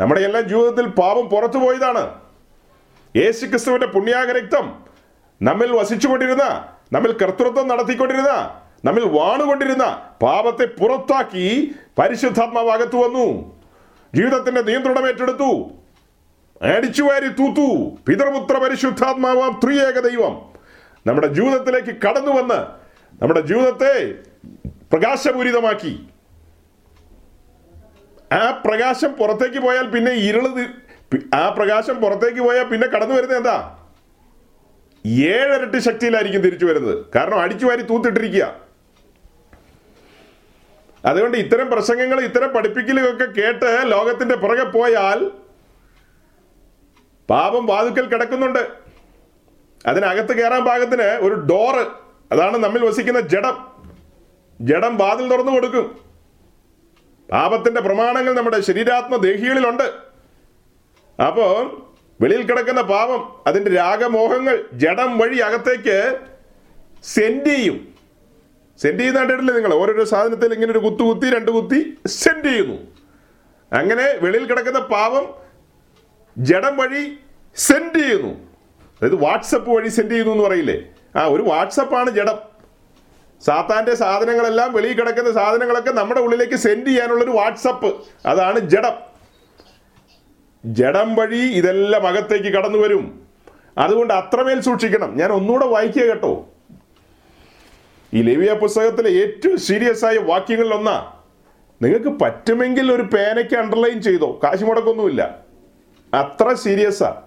നമ്മുടെ 0.00 0.20
എല്ലാം 0.20 0.48
ജീവിതത്തിൽ 0.48 0.86
പാപം 0.86 1.28
പുറത്തു 1.28 1.58
പോയതാണ്. 1.58 2.14
യേശു 3.16 3.46
ക്രിസ്തുവിന്റെ 3.46 3.86
പുണ്യാക 3.86 4.30
രക്തം 4.30 4.84
നമ്മിൽ 5.42 5.72
വസിച്ചുകൊണ്ടിരുന്ന 5.72 6.68
നമ്മിൽ 6.92 7.12
കർത്തൃത്വം 7.12 7.68
നടത്തിക്കൊണ്ടിരുന്ന 7.68 8.60
നമ്മിൽ 8.84 9.08
വാണുകൊണ്ടിരുന്ന 9.08 10.08
പാപത്തെ 10.22 10.64
പുറത്താക്കി 10.64 11.74
പരിശുദ്ധാത്മാവ് 11.98 12.70
അകത്തു 12.70 12.96
വന്നു. 12.96 13.56
ജീവിതത്തിന്റെ 14.14 14.62
നിയന്ത്രണം 14.62 15.08
ഏറ്റെടുത്തു. 15.08 15.70
അടിച്ചുവാരി 16.62 17.28
തൂത്തു. 17.28 17.96
പിതൃപുത്ര 18.06 18.58
പരിശുദ്ധാത്മാവാം 18.58 19.60
ത്രിയേക 19.64 20.00
ദൈവം. 20.00 20.54
നമ്മുടെ 21.06 21.26
ജീവിതത്തിലേക്ക് 21.26 22.00
കടന്നു 22.02 22.30
വന്ന് 22.30 22.60
നമ്മുടെ 23.22 23.40
ജീവിതത്തെ 23.40 24.14
പ്രകാശപൂരിതമാക്കി. 24.92 26.08
ആ 28.32 28.50
പ്രകാശം 28.50 29.12
പുറത്തേക്ക് 29.12 29.58
പോയാൽ 29.58 29.86
പിന്നെ 29.90 30.12
ഇരുൾ 30.12 30.66
ആ 31.34 31.48
പ്രകാശം 31.48 31.94
പുറത്തേക്ക് 31.94 32.40
പോയാൽ 32.40 32.64
പിന്നെ 32.64 32.86
കടന്നു 32.86 33.14
വരുന്നത് 33.14 33.36
എന്താ? 33.36 33.78
ഏഴരട്ടി 35.06 35.78
ശക്തിയിലായിരിക്കും 35.78 36.42
തിരിച്ചു 36.42 36.66
വരുന്നത്. 36.66 37.04
കാരണം 37.14 37.40
അടിച്ചു 37.40 37.66
വാരി 37.66 37.82
തൂത്തിട്ടിരിക്കുക. 37.82 38.56
അതുകൊണ്ട് 41.04 41.38
ഇത്തരം 41.38 41.70
പ്രസംഗങ്ങൾ 41.70 42.20
ഇത്തരം 42.20 42.48
പഠിപ്പിക്കലുകളൊക്കെ 42.48 43.24
കേട്ട് 43.24 43.82
ലോകത്തിന്റെ 43.84 44.36
പുറകെ 44.36 44.64
പോയാൽ 44.64 45.30
പാപം 47.30 47.66
വാതുക്കൽ 47.66 48.06
കിടക്കുന്നുണ്ട്. 48.06 48.68
അതിനകത്ത് 49.86 50.36
കയറാൻ 50.36 50.64
പാകത്തിന് 50.64 51.02
ഒരു 51.02 51.34
ഡോറ് 51.34 51.86
അതാണ് 52.32 52.56
നമ്മിൽ 52.56 52.84
വസിക്കുന്ന 52.84 53.20
ജഡം. 53.20 53.66
ജഡം 54.60 54.96
വാതിൽ 54.96 55.28
തുറന്നു 55.28 55.52
കൊടുക്കും. 55.52 55.98
പാപത്തിന്റെ 57.32 57.80
പ്രമാണങ്ങൾ 57.80 58.34
നമ്മുടെ 58.34 58.60
ശരീരാത്മ 58.60 59.16
ദേഹികളിലുണ്ട്. 59.16 59.94
അപ്പോ 61.22 61.44
വെളിയിൽ 62.20 62.42
കിടക്കുന്ന 62.42 62.82
പാപം 62.82 63.42
അതിന്റെ 63.46 63.70
രാഗമോഹങ്ങൾ 63.70 64.64
ജഡം 64.72 65.18
വഴി 65.18 65.38
അകത്തേക്ക് 65.38 66.18
സെൻഡ് 67.04 67.44
ചെയ്യും. 67.44 67.94
സെൻഡ് 68.78 69.00
ചെയ്യുന്ന 69.00 69.20
കണ്ടിട്ടില്ലേ 69.20 69.54
നിങ്ങൾ? 69.54 69.74
ഓരോരോ 69.74 70.04
സാധനത്തിൽ 70.04 70.54
ഇങ്ങനെ 70.54 70.70
ഒരു 70.72 70.78
കുത്തു 70.78 71.02
കുത്തി 71.02 71.34
രണ്ട് 71.34 71.50
കുത്തി 71.50 71.98
സെൻഡ് 72.06 72.44
ചെയ്യുന്നു. 72.44 72.78
അങ്ങനെ 73.72 74.04
വെളിയിൽ 74.22 74.46
കിടക്കുന്ന 74.46 74.78
പാപം 74.78 75.43
ജഡം 76.38 76.76
വഴി 76.76 77.18
സെൻഡ് 77.56 77.98
ചെയ്യുന്നു. 77.98 78.28
അതായത് 78.28 79.14
വാട്സപ്പ് 79.14 79.70
വഴി 79.70 79.88
സെൻഡ് 79.88 80.10
ചെയ്യുന്നു 80.10 80.32
എന്ന് 80.32 80.44
പറയില്ലേ? 80.44 80.82
ആ 81.16 81.26
ഒരു 81.26 81.42
വാട്സപ്പാണ് 81.42 82.10
ജഡം. 82.10 82.38
സാത്താന്റെ 83.44 83.94
സാധനങ്ങളെല്ലാം 83.94 84.72
വെളിയിൽ 84.72 84.96
കിടക്കുന്ന 84.96 85.32
സാധനങ്ങളൊക്കെ 85.32 85.90
നമ്മുടെ 85.90 86.20
ഉള്ളിലേക്ക് 86.20 86.54
സെൻഡ് 86.54 86.86
ചെയ്യാനുള്ളൊരു 86.86 87.30
വാട്സപ്പ് 87.30 88.04
അതാണ് 88.26 88.58
ജഡം. 88.58 88.92
ജഡം 90.64 91.14
വഴി 91.14 91.36
ഇതെല്ലാം 91.36 92.06
അകത്തേക്ക് 92.06 92.44
കടന്നു 92.44 92.78
വരും. 92.78 93.26
അതുകൊണ്ട് 93.78 94.14
അത്രമേൽ 94.14 94.60
സൂക്ഷിക്കണം. 94.60 95.18
ഞാൻ 95.18 95.32
ഒന്നുകൂടെ 95.32 95.66
വായിക്കുക 95.66 96.02
കേട്ടോ. 96.02 96.48
ഈ 98.14 98.22
ലേവിയ 98.22 98.52
പുസ്തകത്തിലെ 98.52 99.10
ഏറ്റവും 99.10 99.58
സീരിയസ് 99.58 100.04
ആയ 100.04 100.16
വാക്യങ്ങളിൽ 100.16 100.74
ഒന്നാ 100.74 101.12
നിങ്ങൾക്ക് 101.82 102.08
പറ്റുമെങ്കിൽ 102.08 102.92
ഒരു 102.92 103.02
പേനയ്ക്ക് 103.02 103.54
അണ്ടർലൈൻ 103.54 104.02
ചെയ്തോ? 104.02 104.40
കാശ് 104.44 104.64
മുടക്കൊന്നുമില്ല. 104.64 105.43
അത്ര 106.14 106.54
സീരിയസാ 106.54 107.22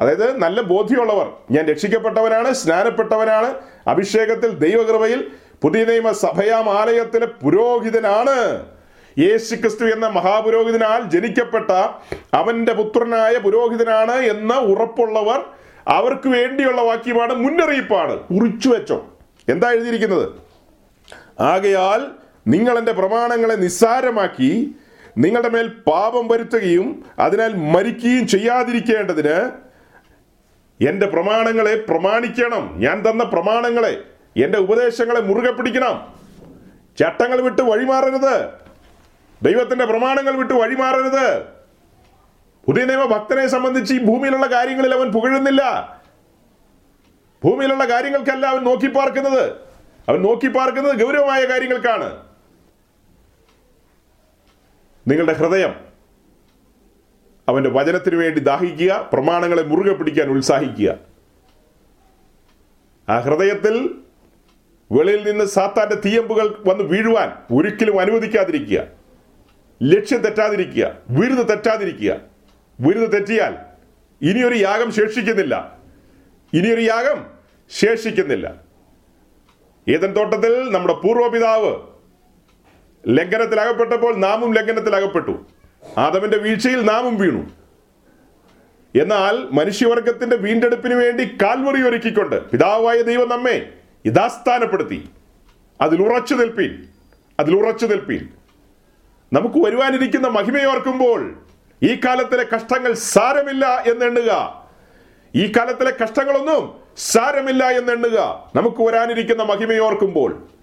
അതായത് 0.00 0.38
നല്ല 0.38 0.60
ബോധ്യമുള്ളവർ. 0.60 1.28
ഞാൻ 1.50 1.64
രക്ഷിക്കപ്പെട്ടവനാണ് 1.66 2.52
സ്നാനപ്പെട്ടവനാണ് 2.52 3.54
അഭിഷേകത്തിൽ 3.86 4.50
ദൈവകൃപയിൽ 4.50 5.20
പുതിയ 5.62 5.84
നിയമ 5.84 6.12
സഭയാം 6.12 6.78
ആലയത്തിലെ 6.78 7.26
പുരോഹിതനാണ്. 7.26 8.38
യേശു 9.18 9.54
ക്രിസ്തു 9.54 9.84
എന്ന 9.84 10.06
മഹാപുരോഹിതനാൽ 10.06 11.10
ജനിക്കപ്പെട്ട 11.10 11.70
അവന്റെ 12.34 12.72
പുത്രനായ 12.72 13.34
പുരോഹിതനാണ് 13.38 14.16
എന്ന 14.16 14.54
ഉറപ്പുള്ളവർ 14.54 15.40
അവർക്ക് 15.88 16.28
വേണ്ടിയുള്ള 16.28 16.80
വാക്യമാണ് 16.82 17.34
മുന്നറിയിപ്പാണ്. 17.34 18.18
കുറിച്ചു 18.18 18.68
വെച്ചോ. 18.68 18.98
എന്താ 19.48 19.70
എഴുതിയിരിക്കുന്നത്? 19.70 20.28
ആകയാൽ 21.42 22.00
നിങ്ങൾ 22.48 22.78
എന്റെ 22.78 22.92
പ്രമാണങ്ങളെ 22.92 23.54
നിസ്സാരമാക്കി 23.54 24.74
നിങ്ങളുടെ 25.18 25.48
മേൽ 25.48 25.68
പാപം 25.68 26.28
വരുത്തുകയും 26.28 27.04
അതിനാൽ 27.18 27.56
മരിക്കുകയും 27.56 28.26
ചെയ്യാതിരിക്കേണ്ടതിന് 28.26 29.50
എന്റെ 30.88 31.06
പ്രമാണങ്ങളെ 31.06 31.76
പ്രമാണിക്കണം. 31.88 32.80
ഞാൻ 32.80 33.10
തന്ന 33.10 33.24
പ്രമാണങ്ങളെ 33.24 34.02
എന്റെ 34.44 34.58
ഉപദേശങ്ങളെ 34.58 35.20
മുറുകെ 35.20 35.52
പിടിക്കണം. 35.52 36.14
ചട്ടങ്ങൾ 36.98 37.40
വിട്ട് 37.40 37.62
വഴിമാറരുത്. 37.62 38.48
ദൈവത്തിന്റെ 39.42 39.84
പ്രമാണങ്ങൾ 39.84 40.36
വിട്ട് 40.36 40.54
വഴിമാറരുത്. 40.54 41.42
പുതിയ 42.66 42.84
നിയമ 42.84 43.04
ഭക്തനെ 43.04 43.46
സംബന്ധിച്ച് 43.46 43.94
ഈ 43.94 43.98
ഭൂമിയിലുള്ള 43.98 44.46
കാര്യങ്ങളിൽ 44.46 44.94
അവൻ 44.94 45.12
പുകഴുന്നില്ല. 45.12 45.62
ഭൂമിയിലുള്ള 47.44 47.84
കാര്യങ്ങൾക്കല്ല 47.84 48.46
അവൻ 48.46 48.64
നോക്കി 48.64 48.86
പാർക്കുന്നത് 48.86 49.52
അവൻ 50.08 50.22
നോക്കി 50.22 50.48
പാർക്കുന്നത് 50.48 50.96
ഗൗരവമായ 50.96 51.44
കാര്യങ്ങൾക്കാണ്. 51.44 52.33
നിങ്ങളുടെ 55.08 55.32
ഹൃദയം 55.32 55.74
അവന്റെ 57.48 57.70
വചനത്തിന് 57.70 58.16
വേണ്ടി 58.16 58.40
ദാഹിക്കുക 58.40 59.10
പ്രമാണങ്ങളെ 59.12 59.62
മുറുകെ 59.62 59.94
പിടിക്കാൻ 59.94 60.28
ഉത്സാഹിക്കുക. 60.28 60.98
ആ 63.08 63.18
ഹൃദയത്തിൽ 63.18 63.94
വെളിയിൽ 64.92 65.30
നിന്ന് 65.30 65.44
സാത്താന്റെ 65.44 65.94
തീയമ്പുകൾ 65.94 66.62
വന്ന് 66.66 66.84
വീഴുവാൻ 66.84 67.56
ഒരിക്കലും 67.56 68.00
അനുവദിക്കാതിരിക്കുക. 68.00 68.86
ലക്ഷ്യം 69.82 70.18
തെറ്റാതിരിക്കുക. 70.18 70.96
വിരുന്ന് 71.10 71.48
തെറ്റാതിരിക്കുക. 71.48 72.20
വിരുന്ന് 72.80 73.12
തെറ്റിയാൽ 73.12 73.56
ഇനിയൊരു 74.22 74.54
യാഗം 74.54 74.92
ശേഷിക്കുന്നില്ല. 74.92 75.78
ഇനിയൊരു 76.52 76.80
യാഗം 76.80 77.26
ശേഷിക്കുന്നില്ല. 77.70 78.54
ഏതൻ 79.88 80.12
തോട്ടത്തിൽ 80.12 80.70
നമ്മുടെ 80.70 80.94
പൂർവപിതാവ് 80.94 81.93
ലംഘനത്തിൽ 83.08 83.60
അകപ്പെട്ടപ്പോൾ 83.60 84.16
നാമും 84.16 84.52
ലംഘനത്തിൽ 84.52 84.96
അകപ്പെട്ടു 84.96 85.46
ആദമിന്റെ 85.98 86.38
വീഴ്ചയിൽ 86.38 86.84
നാമും 86.84 87.18
വീണു. 87.18 87.50
എന്നാൽ 89.02 89.48
മനുഷ്യവർഗത്തിന്റെ 89.52 90.36
വീണ്ടെടുപ്പിന് 90.36 90.94
വേണ്ടി 90.94 91.38
കാൽവറി 91.42 91.88
ഒരുക്കിക്കൊണ്ട് 91.88 92.50
പിതാവായ 92.50 93.02
ദൈവം 93.02 93.28
നമ്മെ 93.28 93.72
യഥാസ്ഥാനപ്പെടുത്തി 94.06 95.08
അതിൽ 95.80 96.02
ഉറച്ചു 96.02 96.34
നിൽപ്പീൻ. 96.34 96.82
അതിൽ 97.40 97.56
ഉറച്ചു 97.56 97.86
നിൽപ്പീൻ. 97.86 98.28
നമുക്ക് 99.32 99.64
വരുവാനിരിക്കുന്ന 99.64 100.28
മഹിമയോർക്കുമ്പോൾ 100.28 101.34
ഈ 101.82 101.94
കാലത്തിലെ 101.94 102.46
കഷ്ടങ്ങൾ 102.54 102.92
സാരമില്ല 102.92 103.84
എന്നെണ്ണുക. 103.86 104.62
ഈ 105.34 105.52
കാലത്തിലെ 105.56 105.92
കഷ്ടങ്ങളൊന്നും 106.02 106.74
സാരമില്ല 106.96 107.64
എന്നെണ്ണുക. 107.64 108.50
നമുക്ക് 108.54 108.82
വരാനിരിക്കുന്ന 108.82 109.42
മഹിമയോർക്കുമ്പോൾ 109.42 110.53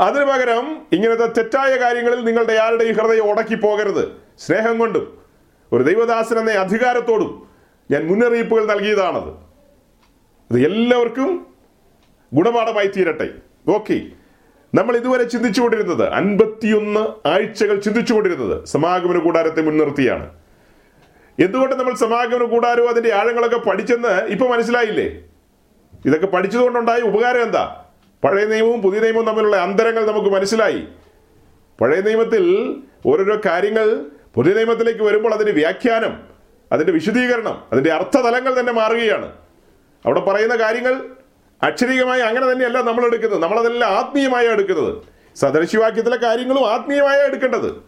അതിനു 0.00 0.24
പകരം 0.24 0.86
ഇങ്ങനത്തെ 0.92 1.26
തെറ്റായ 1.26 1.76
കാര്യങ്ങളിൽ 1.76 2.24
നിങ്ങളുടെ 2.24 2.52
ആരുടെയും 2.52 2.96
ഹൃദയം 2.98 3.30
ഉടക്കി 3.30 3.54
പോകരുത് 3.54 4.04
സ്നേഹം 4.38 4.78
കൊണ്ടും 4.78 5.18
ഒരു 5.72 5.82
ദൈവദാസൻ 5.82 6.38
എന്ന 6.38 6.50
അധികാരത്തോടും 6.50 7.48
ഞാൻ 7.90 8.06
മുന്നറിയിപ്പുകൾ 8.06 8.66
നൽകിയതാണത്. 8.66 9.30
ഇത് 10.50 10.66
എല്ലാവർക്കും 10.66 11.46
ഗുണപാഠമായി 12.34 12.86
തീരട്ടെ. 12.86 13.28
ഓക്കെ 13.68 14.02
നമ്മൾ 14.74 14.96
ഇതുവരെ 14.96 15.24
ചിന്തിച്ചുകൊണ്ടിരുന്നത് 15.24 16.08
അൻപത്തിയൊന്ന് 16.08 17.28
ആഴ്ചകൾ 17.28 17.80
ചിന്തിച്ചുകൊണ്ടിരുന്നത് 17.80 18.64
സമാഗമന 18.64 19.18
കൂടാരത്തെ 19.18 19.62
മുൻനിർത്തിയാണ്. 19.62 20.30
എന്തുകൊണ്ട് 21.38 21.74
നമ്മൾ 21.74 21.94
സമാഗമന 21.94 22.44
കൂടാരവും 22.44 22.88
അതിന്റെ 22.88 23.14
ആഴങ്ങളൊക്കെ 23.14 23.56
പഠിച്ചെന്ന് 23.56 24.08
ഇപ്പൊ 24.08 24.48
മനസ്സിലായില്ലേ? 24.48 25.08
ഇതൊക്കെ 26.06 26.26
പഠിച്ചതുകൊണ്ടുണ്ടായ 26.26 27.00
ഉപകാരം 27.00 27.42
എന്താ? 27.42 27.87
പഴയ 28.24 28.44
നിയമവും 28.44 28.82
പുതിയ 28.82 29.00
നിയമവും 29.00 29.26
തമ്മിലുള്ള 29.26 29.56
അന്തരങ്ങൾ 29.56 30.06
നമുക്ക് 30.06 30.28
മനസ്സിലായി. 30.28 30.82
പഴയ 31.80 32.00
നിയമത്തിൽ 32.00 32.76
ഓരോരോ 33.06 33.40
കാര്യങ്ങൾ 33.46 34.04
പുതിയ 34.34 34.52
നിയമത്തിലേക്ക് 34.52 35.02
വരുമ്പോൾ 35.02 35.34
അതിന്റെ 35.34 35.52
വ്യാഖ്യാനം 35.52 36.20
അതിന്റെ 36.72 36.92
വിശദീകരണം 36.92 37.64
അതിന്റെ 37.72 37.92
അർത്ഥതലങ്ങൾ 37.92 38.60
തന്നെ 38.60 38.72
മാറുകയാണ്. 38.72 39.32
അവിടെ 40.06 40.20
പറയുന്ന 40.20 40.56
കാര്യങ്ങൾ 40.56 41.04
അക്ഷരീകമായി 41.62 42.20
അങ്ങനെ 42.20 42.52
തന്നെയല്ല 42.52 42.78
നമ്മൾ 42.78 43.06
എടുക്കുന്നത്. 43.06 43.42
നമ്മളതെല്ലാം 43.42 43.92
ആത്മീയമായി 43.92 44.46
എടുക്കുന്നത്. 44.46 44.98
സദൃശിവാക്യത്തിലെ 45.36 46.16
കാര്യങ്ങളും 46.16 46.70
ആത്മീയമായി 46.72 47.20
എടുക്കേണ്ടത്. 47.20 47.82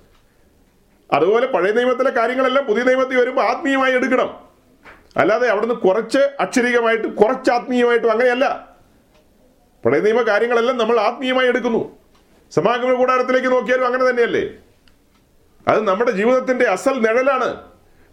അതുപോലെ 1.12 1.46
പഴയ 1.46 1.72
നിയമത്തിലെ 1.72 2.10
കാര്യങ്ങളെല്ലാം 2.10 2.66
പുതിയ 2.66 2.82
നിയമത്തിൽ 2.82 3.20
വരുമ്പോൾ 3.20 3.42
ആത്മീയമായി 3.42 3.92
എടുക്കണം. 3.92 4.34
അല്ലാതെ 5.16 5.48
അവിടുന്ന് 5.48 5.74
കുറച്ച് 5.74 6.18
അക്ഷരീകമായിട്ടും 6.18 7.14
കുറച്ച് 7.14 7.50
ആത്മീയമായിട്ടും 7.50 8.10
അങ്ങനെയല്ല. 8.10 8.69
പഴയ 9.84 10.00
നിയമ 10.00 10.22
കാര്യങ്ങളെല്ലാം 10.22 10.78
നമ്മൾ 10.78 11.00
ആത്മീയമായി 11.00 11.48
എടുക്കുന്നു. 11.48 11.98
സമാഗമ 12.50 12.92
കൂടാരത്തിലേക്ക് 12.92 13.48
നോക്കിയാലും 13.48 13.86
അങ്ങനെ 13.86 14.10
തന്നെയല്ലേ? 14.10 14.50
അത് 15.68 15.80
നമ്മുടെ 15.80 16.10
ജീവിതത്തിന്റെ 16.10 16.64
അസൽ 16.64 17.00
നിഴലാണ്. 17.00 17.62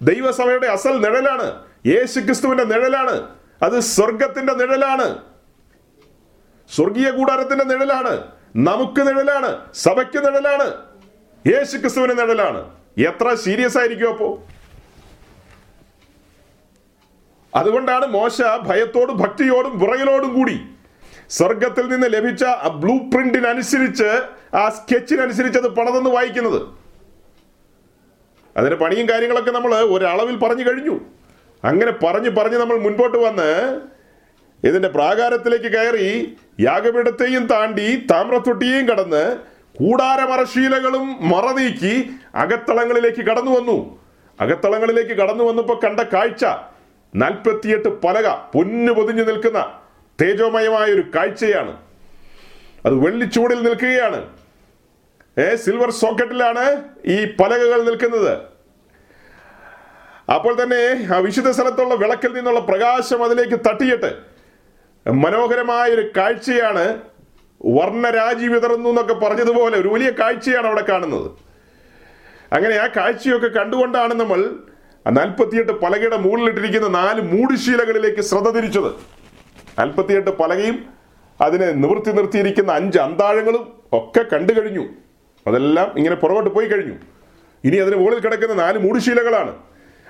ദൈവസഭയുടെ 0.01 0.67
അസൽ 0.67 0.97
നിഴലാണ്. 0.97 1.63
യേശു 1.85 2.19
ക്രിസ്തുവിന്റെ 2.19 2.63
നിഴലാണ്. 2.63 3.29
അത് 3.63 3.79
സ്വർഗത്തിന്റെ 3.79 4.53
നിഴലാണ്. 4.53 5.17
സ്വർഗീയ 6.75 7.11
കൂടാരത്തിന്റെ 7.11 7.65
നിഴലാണ്. 7.65 8.31
നമുക്ക് 8.55 9.07
നിഴലാണ്. 9.07 9.73
സഭയ്ക്ക് 9.73 10.17
നിഴലാണ്. 10.17 10.73
യേശു 11.53 11.77
ക്രിസ്തുവിന് 11.77 12.19
നിഴലാണ്. 12.19 12.71
എത്ര 12.97 13.33
സീരിയസ് 13.33 13.77
ആയിരിക്കും 13.77 14.09
അപ്പോ? 14.09 14.43
അതുകൊണ്ടാണ് 17.55 18.05
മോശ 18.05 18.41
ഭയത്തോടും 18.61 19.17
ഭക്തിയോടും 19.17 19.79
വിറയലോടും 19.79 20.33
കൂടി 20.33 20.76
സ്വർഗത്തിൽ 21.29 21.87
നിന്ന് 21.87 22.07
ലഭിച്ച 22.09 22.43
ആ 22.43 22.67
ബ്ലൂ 22.67 22.97
പ്രിന്റിനനുസരിച്ച് 22.97 24.21
ആ 24.55 24.69
സ്കെച്ചിനനുസരിച്ച് 24.69 25.59
അത് 25.59 25.69
പണതെന്ന് 25.69 26.09
വായിക്കുന്നത്. 26.09 26.61
അതിന്റെ 28.57 28.77
പണിയും 28.77 29.09
കാര്യങ്ങളൊക്കെ 29.09 29.51
നമ്മൾ 29.51 29.75
ഒരളവിൽ 29.75 30.35
പറഞ്ഞു 30.35 30.63
കഴിഞ്ഞു. 30.69 30.99
അങ്ങനെ 31.63 31.91
പറഞ്ഞു 31.91 32.29
പറഞ്ഞ് 32.29 32.57
നമ്മൾ 32.57 32.77
മുൻപോട്ട് 32.77 33.17
വന്ന് 33.17 33.81
ഇതിന്റെ 34.63 34.87
പ്രാകാരത്തിലേക്ക് 34.87 35.65
കയറി 35.65 36.37
യാഗപീഠത്തെയും 36.59 37.47
താണ്ടി 37.47 38.07
താമ്രത്തൊട്ടിയെയും 38.11 38.87
കടന്ന് 38.87 39.37
കൂടാരമറശീലകളും 39.75 41.29
മറനീക്കി 41.29 42.09
അകത്തളങ്ങളിലേക്ക് 42.35 43.21
കടന്നു 43.21 43.51
വന്നു. 43.51 43.99
അകത്തളങ്ങളിലേക്ക് 44.39 45.11
കടന്നു 45.11 45.43
വന്നപ്പോൾ 45.43 45.79
കണ്ട 45.85 45.99
കാഴ്ച 45.99 46.45
നാൽപ്പത്തിയെട്ട് 47.15 48.01
പലക 48.01 48.27
പൊന്നു 48.29 48.91
പൊതിഞ്ഞു 48.93 49.23
നിൽക്കുന്ന 49.23 49.86
തേജോമയമായ 50.21 50.87
ഒരു 50.91 51.03
കാഴ്ചയാണ്. 51.15 51.77
അത് 52.85 52.93
വെള്ളിച്ചൂടിൽ 52.93 53.63
നിൽക്കുകയാണ്. 53.63 54.19
ഏ 55.37 55.55
സിൽവർ 55.55 55.89
സോക്കറ്റിലാണ് 55.91 56.83
ഈ 57.05 57.25
പലകകൾ 57.25 57.83
നിൽക്കുന്നത്. 57.83 58.37
അപ്പോൾ 60.35 60.63
തന്നെ 60.63 61.07
ആ 61.15 61.17
വിശുദ്ധ 61.17 61.49
സ്ഥലത്തുള്ള 61.49 61.95
വിളക്കിൽ 61.95 62.31
നിന്നുള്ള 62.37 62.59
പ്രകാശം 62.59 63.23
അതിലേക്ക് 63.23 63.59
തട്ടിയിട്ട് 63.69 64.09
മനോഹരമായ 65.11 65.89
ഒരു 65.89 66.09
കാഴ്ചയാണ് 66.17 67.01
വർണരാജി 67.65 68.45
വിതറുന്നു 68.45 68.89
എന്നൊക്കെ 68.89 69.13
പറഞ്ഞതുപോലെ 69.13 69.77
ഒരു 69.77 69.87
വലിയ 69.87 70.09
കാഴ്ചയാണ് 70.09 70.67
അവിടെ 70.67 70.83
കാണുന്നത്. 70.89 71.31
അങ്ങനെ 72.53 72.75
ആ 72.75 72.87
കാഴ്ചയൊക്കെ 72.97 73.47
കണ്ടുകൊണ്ടാണ് 73.47 74.13
നമ്മൾ 74.13 74.55
നാൽപ്പത്തിയെട്ട് 75.07 75.71
പലകയുടെ 75.71 76.17
മുകളിലിട്ടിരിക്കുന്ന 76.17 76.87
നാല് 76.87 77.21
മൂടുശീലകളിലേക്ക് 77.21 78.21
ശ്രദ്ധ 78.21 78.49
തിരിച്ചത്. 78.49 79.16
നാൽപ്പത്തിയെട്ട് 79.79 80.31
പലകയും 80.31 80.85
അതിനെ 81.41 81.71
നിവൃത്തി 81.71 82.11
നിർത്തിയിരിക്കുന്ന 82.11 82.71
അഞ്ച് 82.71 82.99
അന്താഴങ്ങളും 82.99 83.73
ഒക്കെ 83.93 84.25
കണ്ടു 84.33 84.53
കഴിഞ്ഞു. 84.53 84.87
അതെല്ലാം 85.47 85.93
ഇങ്ങനെ 85.97 86.15
പുറകോട്ട് 86.15 86.49
പോയി 86.49 86.65
കഴിഞ്ഞു. 86.65 86.93
ഇനി 87.63 87.75
അതിന് 87.75 87.95
മുകളിൽ 87.95 88.19
കിടക്കുന്ന 88.19 88.53
നാല് 88.53 88.77
മൂടുശീലകളാണ്. 88.77 89.55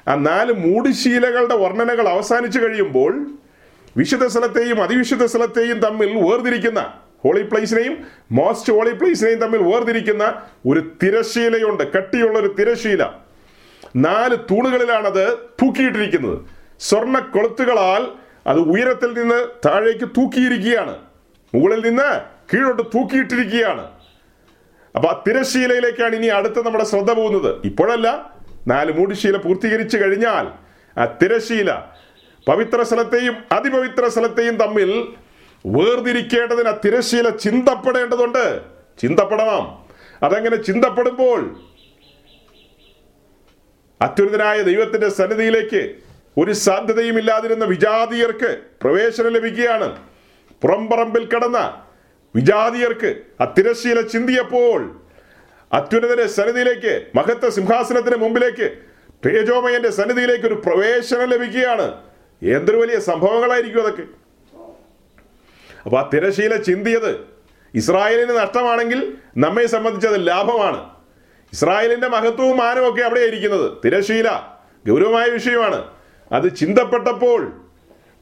ആ 0.08 0.16
നാല് 0.16 0.54
മൂടുശീലകളുടെ 0.54 1.56
വർണനകൾ 1.56 2.08
അവസാനിച്ചു 2.08 2.60
കഴിയുമ്പോൾ 2.60 3.32
വിശുദ്ധ 3.98 4.26
സ്ഥലത്തെയും 4.26 4.84
അതിവിശുദ്ധ 4.84 5.26
സ്ഥലത്തെയും 5.26 5.80
തമ്മിൽ 5.80 6.30
വേർതിരിക്കുന്ന 6.30 6.94
ഹോളി 7.24 7.42
പ്ലേസിനെയും 7.42 7.98
മോസ്റ്റ് 8.32 8.74
ഹോളി 8.74 8.92
പ്ലേസിനെയും 8.92 9.40
തമ്മിൽ 9.40 9.64
വേർതിരിക്കുന്ന 9.64 10.42
ഒരു 10.68 10.92
തിരശീലയുണ്ട്. 11.04 11.92
കട്ടിയുള്ള 11.92 12.40
ഒരു 12.40 12.56
തിരശീല. 12.60 13.06
നാല് 13.96 14.38
തൂണുകളിലാണത് 14.38 15.38
തൂക്കിയിട്ടിരിക്കുന്നത്. 15.62 16.40
സ്വർണ 16.80 17.20
കൊളുത്തുകളാൽ 17.20 18.27
അത് 18.48 18.60
ഉയരത്തിൽ 18.60 19.20
നിന്ന് 19.20 19.48
താഴേക്ക് 19.66 20.06
തൂക്കിയിരിക്കുകയാണ്. 20.06 20.98
മുകളിൽ 21.56 21.90
നിന്ന് 21.90 22.22
കീഴോട്ട് 22.54 22.84
തൂക്കിയിട്ടിരിക്കുകയാണ്. 22.84 23.92
അപ്പൊ 24.96 25.10
ആ 25.10 25.24
തിരശീലയിലേക്കാണ് 25.28 26.16
ഇനി 26.16 26.28
അടുത്ത 26.28 26.66
നമ്മുടെ 26.66 26.84
ശ്രദ്ധ 26.84 27.12
പോകുന്നത്. 27.12 27.62
ഇപ്പോഴല്ല 27.66 28.36
നാല് 28.68 28.92
മൂടിശീല 28.92 29.38
പൂർത്തീകരിച്ചു 29.38 29.98
കഴിഞ്ഞാൽ 29.98 30.52
ആ 31.00 31.06
തിരശീല 31.06 31.72
പവിത്ര 32.48 32.82
സ്ഥലത്തെയും 32.82 33.38
അതിപവിത്ര 33.52 34.08
സ്ഥലത്തെയും 34.08 34.58
തമ്മിൽ 34.58 35.08
വേർതിരിക്കേണ്ടതിന് 35.66 36.70
ആ 36.70 36.80
തിരശീല 36.86 37.30
ചിന്തപ്പെടേണ്ടതുണ്ട്. 37.30 38.62
ചിന്തപ്പെടണം. 39.00 39.86
അതങ്ങനെ 40.24 40.56
ചിന്തപ്പെടുമ്പോൾ 40.56 41.60
അത്യുന്നതനായ 44.02 44.62
ദൈവത്തിന്റെ 44.62 45.10
സന്നിധിയിലേക്ക് 45.10 46.07
ഒരു 46.38 46.52
സാധ്യതയും 46.52 47.18
ഇല്ലാതിരുന്ന 47.18 47.66
വിജാതീയർക്ക് 47.66 48.60
പ്രവേശനം 48.82 49.28
ലഭിക്കുകയാണ്. 49.28 50.08
പുറംപറമ്പിൽ 50.62 51.30
കടന്ന 51.36 51.82
വിജാതീയർക്ക് 52.36 53.16
ആ 53.42 53.54
തിരശീല 53.58 54.02
ചിന്തിയപ്പോൾ 54.02 55.02
അത്യുന്നതന്റെ 55.74 56.28
സന്നിധിയിലേക്ക് 56.28 57.06
മഹത്വ 57.16 57.50
സിംഹാസനത്തിന് 57.50 58.16
മുമ്പിലേക്ക് 58.16 58.78
തേജോമയന്റെ 59.26 59.90
സന്നിധിയിലേക്ക് 59.90 60.46
ഒരു 60.46 60.54
പ്രവേശനം 60.54 61.30
ലഭിക്കുകയാണ്. 61.30 62.02
എന്തൊരു 62.44 62.78
വലിയ 62.78 63.00
സംഭവങ്ങളായിരിക്കും 63.00 63.82
അതൊക്കെ. 63.82 64.04
അപ്പൊ 65.86 65.98
ആ 65.98 66.10
തിരശീല 66.14 66.56
ചിന്തിയത് 66.56 67.28
ഇസ്രായേലിന് 67.74 68.30
നഷ്ടമാണെങ്കിൽ 68.30 69.18
നമ്മെ 69.38 69.66
സംബന്ധിച്ചത് 69.66 70.28
ലാഭമാണ്. 70.28 70.90
ഇസ്രായേലിന്റെ 71.54 72.08
മഹത്വവും 72.08 72.58
മാനവും 72.58 72.90
ഒക്കെ 72.90 73.02
അവിടെ 73.02 73.20
ഇരിക്കുന്നത് 73.20 73.72
തിരശീല 73.86 74.30
ഗൗരവമായ 74.88 75.26
വിഷയമാണ്. 75.30 75.97
അത് 76.32 76.56
ചിന്തപ്പെട്ടപ്പോൾ 76.56 77.62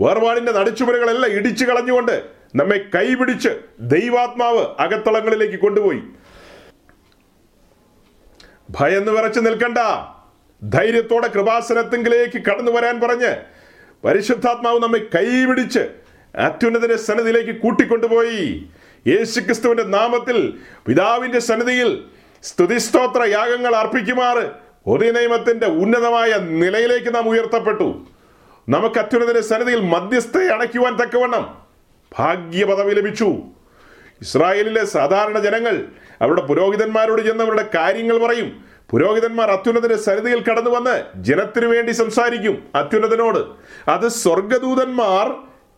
വേർപാടിന്റെ 0.02 0.52
നടുച്ചുമരുകളെല്ലാം 0.52 1.32
ഇടിച്ചു 1.32 1.66
കളഞ്ഞുകൊണ്ട് 1.66 2.24
നമ്മെ 2.56 2.86
കൈപിടിച്ച് 2.96 3.50
ദൈവാത്മാവ് 3.80 4.66
അകത്തളങ്ങളിലേക്ക് 4.80 5.60
കൊണ്ടുപോയി. 5.60 6.02
ഭയന്ന് 8.70 9.12
വിറച്ചു 9.12 9.40
നിൽക്കണ്ട. 9.40 9.78
ധൈര്യത്തോടെ 10.64 11.28
കൃപാസനത്തിങ്കിലേക്ക് 11.28 12.46
കടന്നു 12.46 12.72
വരാൻ 12.72 13.00
പറഞ്ഞ് 13.00 13.36
പരിശുദ്ധാത്മാവ് 14.04 14.80
നമ്മെ 14.80 15.00
കൈപിടിച്ച് 15.00 15.80
അത്യുന്നതന്റെ 16.36 16.96
സന്നിധിയിലേക്ക് 16.96 17.60
കൂട്ടിക്കൊണ്ടുപോയി. 17.62 18.68
യേശുക്രിസ്തുവിന്റെ 19.08 19.84
നാമത്തിൽ 19.84 20.60
പിതാവിന്റെ 20.88 21.40
സന്നിധിയിൽ 21.40 22.04
സ്തുതിസ്തോത്ര 22.44 23.24
യാഗങ്ങൾ 23.24 23.76
അർപ്പിക്കുമാറ്. 23.76 24.65
ഒരു 24.88 25.12
നിയമത്തിന്റെ 25.12 25.68
ഉന്നതമായ 25.68 26.38
നിലയിലേക്ക് 26.38 27.16
നാം 27.16 27.30
ഉയർത്തപ്പെട്ടു. 27.30 28.08
നമുക്ക് 28.70 29.00
അത്യുന്നതിന്റെ 29.00 29.42
സന്നിധിയിൽ 29.42 29.80
മധ്യസ്ഥയെ 29.80 30.48
അടയ്ക്കുവാൻ 30.48 30.96
തക്കവണ്ണം 30.96 31.58
ഭാഗ്യപദവി 32.20 32.94
ലഭിച്ചു. 32.94 33.26
ഇസ്രായേലിലെ 34.22 34.86
സാധാരണ 34.86 35.40
ജനങ്ങൾ 35.40 35.86
അവരുടെ 36.22 36.42
പുരോഹിതന്മാരോട് 36.42 37.22
ചെന്ന് 37.22 37.44
അവരുടെ 37.44 37.70
കാര്യങ്ങൾ 37.76 38.18
പറയും. 38.18 38.66
പുരോഹിതന്മാർ 38.90 39.52
അത്യുന്നതിന്റെ 39.52 39.96
സന്നിധിയിൽ 39.96 40.44
കടന്നു 40.44 40.70
വന്ന് 40.70 41.04
ജനത്തിനു 41.16 41.68
വേണ്ടി 41.68 41.92
സംസാരിക്കും 41.92 42.64
അത്യുന്നതനോട്. 42.76 43.40
അത് 43.90 44.08
സ്വർഗദൂതന്മാർ 44.08 45.36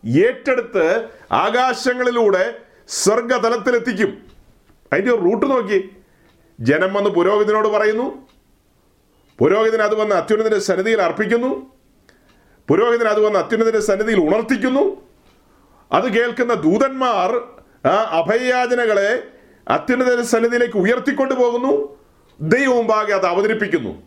ഏറ്റെടുത്ത് 0.08 1.04
ആകാശങ്ങളിലൂടെ 1.32 2.54
സ്വർഗതലത്തിലെത്തിക്കും. 2.88 4.18
അതിന്റെ 4.92 5.16
റൂട്ട് 5.16 5.50
നോക്കി 5.50 5.90
ജനം 6.60 6.94
വന്ന് 6.94 7.10
പുരോഹിതനോട് 7.10 7.68
പറയുന്നു 7.68 8.27
പുരോഹിതൻ 9.38 9.82
അത് 9.82 9.94
വന്ന് 9.94 10.14
അത്യുന്നതിന്റെ 10.14 10.58
സന്നിധിയിൽ 10.58 11.02
അർപ്പിക്കുന്നു. 11.02 11.74
പുരോഹിതൻ 12.68 13.08
അത് 13.08 13.20
വന്ന് 13.20 13.38
അത്യുന്നതിന്റെ 13.38 13.80
സന്നിധിയിൽ 13.80 14.28
ഉണർത്തിക്കുന്നു. 14.28 15.08
അത് 15.92 16.12
കേൾക്കുന്ന 16.12 16.54
ദൂതന്മാർ 16.54 17.34
ആ 17.88 17.94
അഭയയാചനകളെ 17.94 19.22
അത്യുന്നത 19.68 20.20
സന്നിധിയിലേക്ക് 20.20 20.78
ഉയർത്തിക്കൊണ്ടു 20.78 21.34
പോകുന്നു. 21.34 21.98
ദൈവവും 22.40 22.86
ഭാഗ്യം 22.86 23.16
അത് 23.16 23.26
അവതരിപ്പിക്കുന്നു. 23.26 24.02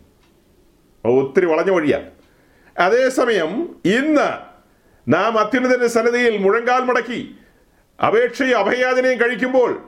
ഒത്തിരി 1.04 1.46
വളഞ്ഞ 1.46 1.70
വഴിയാണ് 1.70 2.10
അതേസമയം 2.78 3.76
ഇന്ന് 3.84 4.52
നാം 5.08 5.38
അത്യുന്നതന്റെ 5.38 5.86
സന്നിധിയിൽ 5.86 6.38
മുഴങ്കാൽ 6.38 6.80
മടക്കി 6.80 7.34
അപേക്ഷയും 8.06 8.58
അഭയാചനയും 8.58 9.20
കഴിക്കുമ്പോൾ 9.20 9.82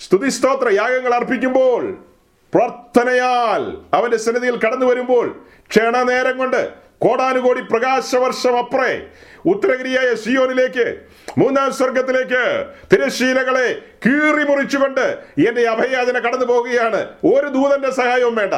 സ്തുതിസ്തോത്ര 0.00 0.68
യാഗങ്ങൾ 0.68 1.14
അർപ്പിക്കുമ്പോൾ 1.14 2.11
പ്രാർത്ഥനയാൽ 2.54 3.76
അവന്റെ 3.94 4.16
സന്നിധിയിൽ 4.16 4.56
കടന്നു 4.56 4.86
വരുമ്പോൾ 4.86 5.46
ക്ഷണനേരം 5.68 6.38
കൊണ്ട് 6.38 6.72
കോടാനുകോടി 6.98 7.60
പ്രകാശവർഷം 7.60 8.58
അപ്പുറേ 8.58 9.02
ഉത്തരഗിരിയായ 9.46 10.14
സിയോനിലേക്ക് 10.14 11.00
മൂന്നാം 11.38 11.72
സ്വർഗത്തിലേക്ക് 11.72 12.72
തിരശീലകളെ 12.92 13.82
കീറി 14.06 14.44
മുറിച്ചുകൊണ്ട് 14.44 15.18
എന്റെ 15.48 15.68
അഭയാചന 15.68 16.18
കടന്നു 16.18 16.46
പോവുകയാണ് 16.46 17.08
ഒരു 17.34 17.48
ദൂതന്റെ 17.48 17.90
സഹായവും 17.90 18.34
വേണ്ട. 18.34 18.54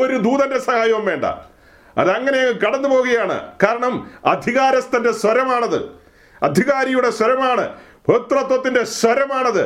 ഒരു 0.00 0.16
ദൂതന്റെ 0.16 0.58
സഹായവും 0.58 1.04
വേണ്ട. 1.04 1.24
അതങ്ങനെ 1.98 2.38
കടന്നു 2.38 2.88
പോവുകയാണ് 2.88 3.52
കാരണം 3.62 4.10
അധികാരസ്ഥന്റെ 4.24 5.12
സ്വരമാണത്. 5.12 5.90
അധികാരിയുടെ 6.42 7.10
സ്വരമാണ്. 7.10 7.68
പുത്രത്വത്തിന്റെ 8.06 8.84
സ്വരമാണത്. 8.84 9.64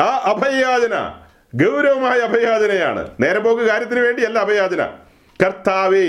ആ 0.00 0.16
അഭയാചന 0.24 1.14
ഗൗരവമായ 1.54 2.18
അഭയാചനയാണ്. 2.18 3.10
നേരെ 3.20 3.38
പോക്ക് 3.38 3.62
കാര്യത്തിന് 3.62 4.00
വേണ്ടിയല്ല 4.00 4.38
അഭയാചന. 4.38 4.88
കർത്താവേ 5.44 6.08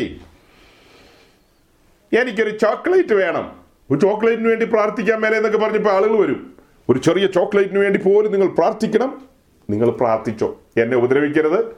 എനിക്കൊരു 2.19 2.57
ചോക്ലേറ്റ് 2.57 3.13
വേണം. 3.13 3.59
ഒരു 3.91 3.99
ചോക്ലേറ്റിന് 3.99 4.47
വേണ്ടി 4.47 4.65
പ്രാർത്ഥിക്കാൻ 4.65 5.19
മേലെ 5.19 5.37
എന്നൊക്കെ 5.37 5.57
പറഞ്ഞപ്പോൾ 5.57 5.89
ആളുകൾ 5.89 6.21
വരും. 6.21 6.57
ഒരു 6.89 6.99
ചെറിയ 6.99 7.27
ചോക്ലേറ്റിന് 7.27 7.79
വേണ്ടി 7.79 7.99
പോലും 7.99 8.31
നിങ്ങൾ 8.31 8.47
പ്രാർത്ഥിക്കണം. 8.47 9.27
നിങ്ങൾ 9.69 9.89
പ്രാർത്ഥിച്ചോ. 9.89 10.61
എന്നെ 10.77 10.97
ഉപദ്രവിക്കരുത്. 10.97 11.75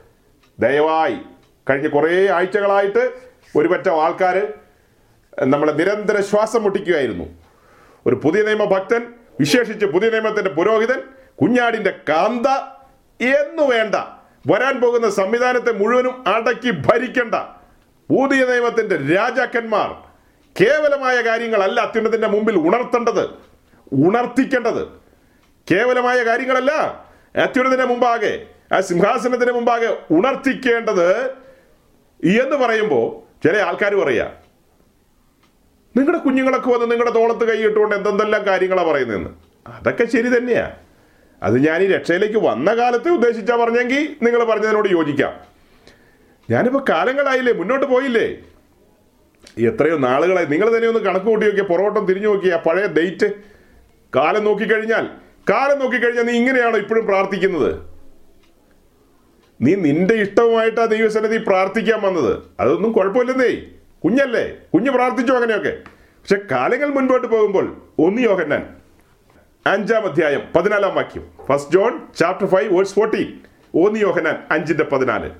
ദയവായി 0.58 1.16
കഴിഞ്ഞ 1.70 1.88
കുറേ 1.88 2.28
ആഴ്ചകളായിട്ട് 2.28 3.12
ഒരു 3.56 3.68
പറ്റം 3.68 4.02
ആൾക്കാർ 4.02 4.52
നമ്മളെ 5.40 5.72
നിരന്തര 5.72 6.20
ശ്വാസം 6.20 6.62
മുട്ടിക്കുകയായിരുന്നു. 6.62 7.24
ഒരു 8.06 8.14
പുതിയ 8.14 8.42
നിയമ 8.42 8.64
ഭക്തൻ 8.64 9.02
വിശേഷിച്ച് 9.40 9.86
പുതിയ 9.86 10.10
നിയമത്തിന്റെ 10.10 10.50
പുരോഹിതൻ 10.50 11.02
കുഞ്ഞാടിന്റെ 11.42 11.94
കാന്ത 12.08 12.46
എന്നു 13.22 13.62
വേണ്ട. 13.62 13.94
വരാൻ 14.50 14.80
പോകുന്ന 14.80 15.10
സംവിധാനത്തെ 15.10 15.72
മുഴുവനും 15.72 16.28
അടക്കി 16.28 16.70
ഭരിക്കേണ്ട. 16.70 17.34
പുതിയ 18.10 18.44
നിയമത്തിന്റെ 18.44 19.14
രാജാക്കന്മാർ 19.14 19.90
കേവലമായ 20.60 21.20
കാര്യങ്ങളല്ല 21.20 21.80
അത്യുന്നതിന്റെ 21.80 22.28
മുമ്പിൽ 22.28 22.56
ഉണർത്തേണ്ടത് 22.58 23.30
ഉണർത്തിക്കേണ്ടത്. 23.92 24.88
കേവലമായ 25.70 26.22
കാര്യങ്ങളല്ല 26.22 26.72
അത്യുന്നതിന്റെ 27.36 27.84
മുമ്പാകെ 27.84 28.46
ആ 28.72 28.80
സിംഹാസനത്തിന് 28.80 29.52
മുമ്പാകെ 29.52 29.98
ഉണർത്തിക്കേണ്ടത് 30.10 31.26
എന്ന് 32.24 32.56
പറയുമ്പോൾ 32.56 33.22
ചില 33.46 33.56
ആൾക്കാർ 33.58 33.94
പറയാ 33.94 34.30
നിങ്ങളുടെ 35.96 36.22
കുഞ്ഞുങ്ങളൊക്കെ 36.22 36.68
വന്ന് 36.68 36.90
നിങ്ങളുടെ 36.90 37.10
തോളത്ത് 37.10 37.44
കൈയിട്ടുകൊണ്ട് 37.44 37.96
എന്തെന്തെല്ലാം 37.96 38.46
കാര്യങ്ങളാണ് 38.46 38.88
പറയുന്നതെന്ന്? 38.88 39.30
അതൊക്കെ 39.66 40.04
ശരി 40.04 40.38
തന്നെയാ. 40.38 40.76
അത് 41.42 41.66
ഞാൻ 41.66 41.82
ഈ 41.82 41.86
രക്ഷയിലേക്ക് 41.86 42.38
വന്ന 42.38 42.74
കാലത്ത് 42.74 43.08
ഉദ്ദേശിച്ചാ 43.08 43.56
പറഞ്ഞെങ്കിൽ 43.56 44.16
നിങ്ങൾ 44.22 44.44
പറഞ്ഞതിനോട് 44.44 44.88
യോജിക്കാം. 44.88 45.32
ഞാനിപ്പോൾ 46.50 46.84
കാലങ്ങളായില്ലേ 46.88 47.52
മുന്നോട്ട് 47.52 47.86
പോയില്ലേ? 47.86 48.26
എത്രയോ 49.58 49.98
നാളുകളായി 49.98 50.46
നിങ്ങൾ 50.46 50.76
തന്നെ 50.76 50.88
ഒന്ന് 50.88 51.00
കണക്ക് 51.00 51.26
കൂട്ടി 51.26 51.46
നോക്കിയ 51.46 51.62
പുറകോട്ടം 51.62 52.06
തിരിഞ്ഞു 52.06 52.28
നോക്കിയ 52.28 52.60
പഴയ 52.66 52.86
ഡേറ്റ് 52.86 53.32
കാലം 54.16 54.44
നോക്കിക്കഴിഞ്ഞാൽ 54.44 55.08
കാലം 55.50 55.78
നോക്കിക്കഴിഞ്ഞാൽ 55.78 56.24
നീ 56.24 56.32
ഇങ്ങനെയാണോ 56.32 56.78
ഇപ്പോഴും 56.78 57.06
പ്രാർത്ഥിക്കുന്നത്? 57.06 57.80
നീ 59.60 59.74
നിന്റെ 59.74 60.14
ഇഷ്ടവുമായിട്ടാ 60.14 60.84
ദൈവസന്നിധി 60.84 61.36
പ്രാർത്ഥിക്കാൻ 61.36 62.02
വന്നത്. 62.02 62.42
അതൊന്നും 62.60 62.92
കുഴപ്പമില്ലെന്നേ. 62.92 63.62
കുഞ്ഞല്ലേ? 64.04 64.52
കുഞ്ഞ് 64.74 64.90
പ്രാർത്ഥിച്ചു 64.90 65.32
അങ്ങനെയൊക്കെ. 65.32 65.72
പക്ഷെ 65.88 66.36
കാലങ്ങൾ 66.50 66.88
മുൻപോട്ട് 66.88 67.26
പോകുമ്പോൾ 67.26 67.76
ഒന്ന് 67.98 68.22
യോഹന്നാൻ 68.22 68.81
അഞ്ചാം 69.66 70.04
അധ്യായം 70.04 70.52
പതിനാലാം 70.56 70.94
വാക്യം. 70.94 71.30
First 71.46 71.72
John 71.72 72.12
chapter 72.12 72.46
five 72.46 72.74
verse 72.74 72.94
fourteen 72.94 73.40
ഓന്നി 73.74 73.98
Yohanan 73.98 74.46
അഞ്ചിന്റെ 74.50 74.84
പതിനാല്. 74.84 75.30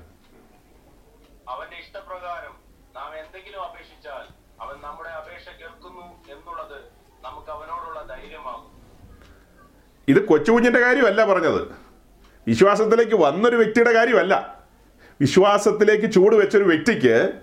ഇത് 10.07 10.25
കൊച്ചുകുഞ്ഞിന്റെ 10.25 10.79
കാര്യമല്ല 10.79 11.25
പറഞ്ഞത്. 11.25 11.67
വിശ്വാസത്തിലേക്ക് 12.47 13.15
വന്നൊരു 13.15 13.55
വ്യക്തിയുടെ 13.55 13.93
കാര്യമല്ല. 13.93 14.63
വിശ്വാസത്തിലേക്ക് 15.21 16.11
ചൂട് 16.11 16.35
വെച്ചൊരു 16.35 16.63
വ്യക്തിക്ക് 16.63 17.33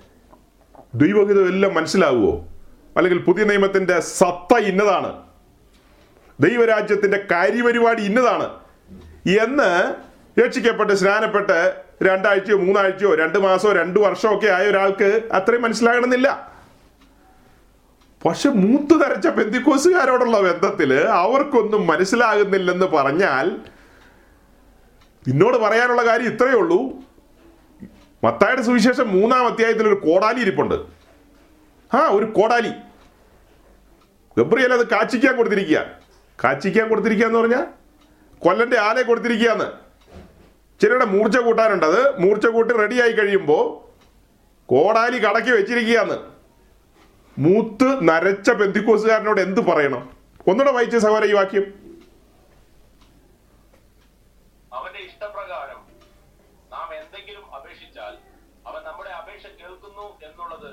ദൈവഹിതം 0.95 1.49
എല്ലാം 1.49 1.75
മനസ്സിലാവുമോ 1.75 2.49
അല്ലെങ്കിൽ 2.97 3.19
പുതിയ 3.19 3.45
നിയമത്തിന്റെ 3.45 4.01
സത്ത 4.01 4.57
ഇന്നതാണ്. 4.57 5.30
ദൈവരാജ്യത്തിന്റെ 6.41 7.27
കാര്യപരിപാടി 7.31 8.03
ഇന്നതാണ്. 8.03 8.51
എന്ന് 9.43 9.95
രക്ഷിക്കപ്പെട്ട് 10.41 10.93
സ്നാനപ്പെട്ട് 10.93 11.83
രണ്ടാഴ്ചയോ 12.03 12.57
മൂന്നാഴ്ചയോ 12.57 13.15
രണ്ട് 13.15 13.39
മാസമോ 13.39 13.73
രണ്ട് 13.73 14.01
വർഷമോ 14.01 14.37
ഒക്കെ 14.37 14.47
ആയ 14.47 14.67
ഒരാൾക്ക് 14.67 15.29
അത്രയും 15.33 15.63
മനസ്സിലാകണമെന്നില്ല. 15.63 16.53
പക്ഷെ 18.25 18.49
മൂത്ത് 18.49 19.05
തരച്ച 19.05 19.29
പെന്തിക്കോസുകാരോടുള്ള 19.29 20.41
ബന്ധത്തിൽ 20.41 20.95
അവർക്കൊന്നും 20.95 21.87
മനസ്സിലാകുന്നില്ലെന്ന് 21.87 22.87
പറഞ്ഞാൽ 22.87 23.57
നിന്നോട് 25.29 25.57
പറയാനുള്ള 25.57 26.07
കാര്യം 26.07 26.27
ഇത്രയേ 26.27 26.55
ഉള്ളൂ. 26.55 26.81
മത്തായുടെ 28.25 28.63
സുവിശേഷം 28.63 29.09
മൂന്നാം 29.09 29.47
അധ്യായത്തിൽ 29.47 29.89
ഒരു 29.89 29.95
കോടാലി 29.95 30.41
ഇരിപ്പുണ്ട്. 30.41 30.75
ആ 31.97 32.09
ഒരു 32.11 32.25
കോടാലി. 32.25 32.71
ഗബ്രിയൽ 34.39 34.73
അത് 34.73 34.89
കാച്ചിക്കാൻ 34.89 35.37
കൊടുത്തിരിക്കുക 35.37 36.00
കാച്ചിക്കാൻ 36.45 36.89
കൊടുത്തിരിക്കുക 36.89 37.27
എന്ന് 37.27 37.39
പറഞ്ഞാൽ 37.39 37.67
കൊല്ലന്റെ 38.39 38.79
ആലെ 38.79 39.03
കൊടുത്തിരിക്കുകയെന്ന് 39.03 39.69
ചിലരുടെ 40.81 41.05
മൂർച്ച 41.05 41.39
കൂട്ടാനുണ്ട്. 41.39 41.87
അത് 41.87 42.21
മൂർച്ച 42.21 42.47
കൂട്ടി 42.47 42.75
റെഡിയായി 42.77 43.13
കഴിയുമ്പോൾ 43.13 43.91
കോടാലി 44.67 45.19
കടക്കി 45.19 45.51
വെച്ചിരിക്കുകയെന്ന് 45.51 46.19
മൂത്ത് 47.39 48.09
നരച്ച 48.09 48.51
ബന്ധുക്കോസുകാരനോട് 48.51 49.41
എന്ത് 49.41 49.61
പറയണം? 49.61 50.11
ഒന്നുകൂടെ 50.49 50.73
വായിച്ച 50.73 50.97
സഹോദര 50.97 51.25
ഈ 51.25 51.33
വാക്യം. 51.33 51.67
അവന്റെ 54.73 54.99
ഇഷ്ടപ്രകാരം 54.99 55.81
നാം 56.73 56.95
എന്തെങ്കിലും 56.95 57.55
അപേക്ഷിച്ചാൽ 57.55 58.15
അവൻ 58.67 58.83
നമ്മുടെ 58.85 59.11
അപേക്ഷ 59.11 59.47
കേൾക്കുന്നു 59.47 60.07
എന്നുള്ളത് 60.27 60.71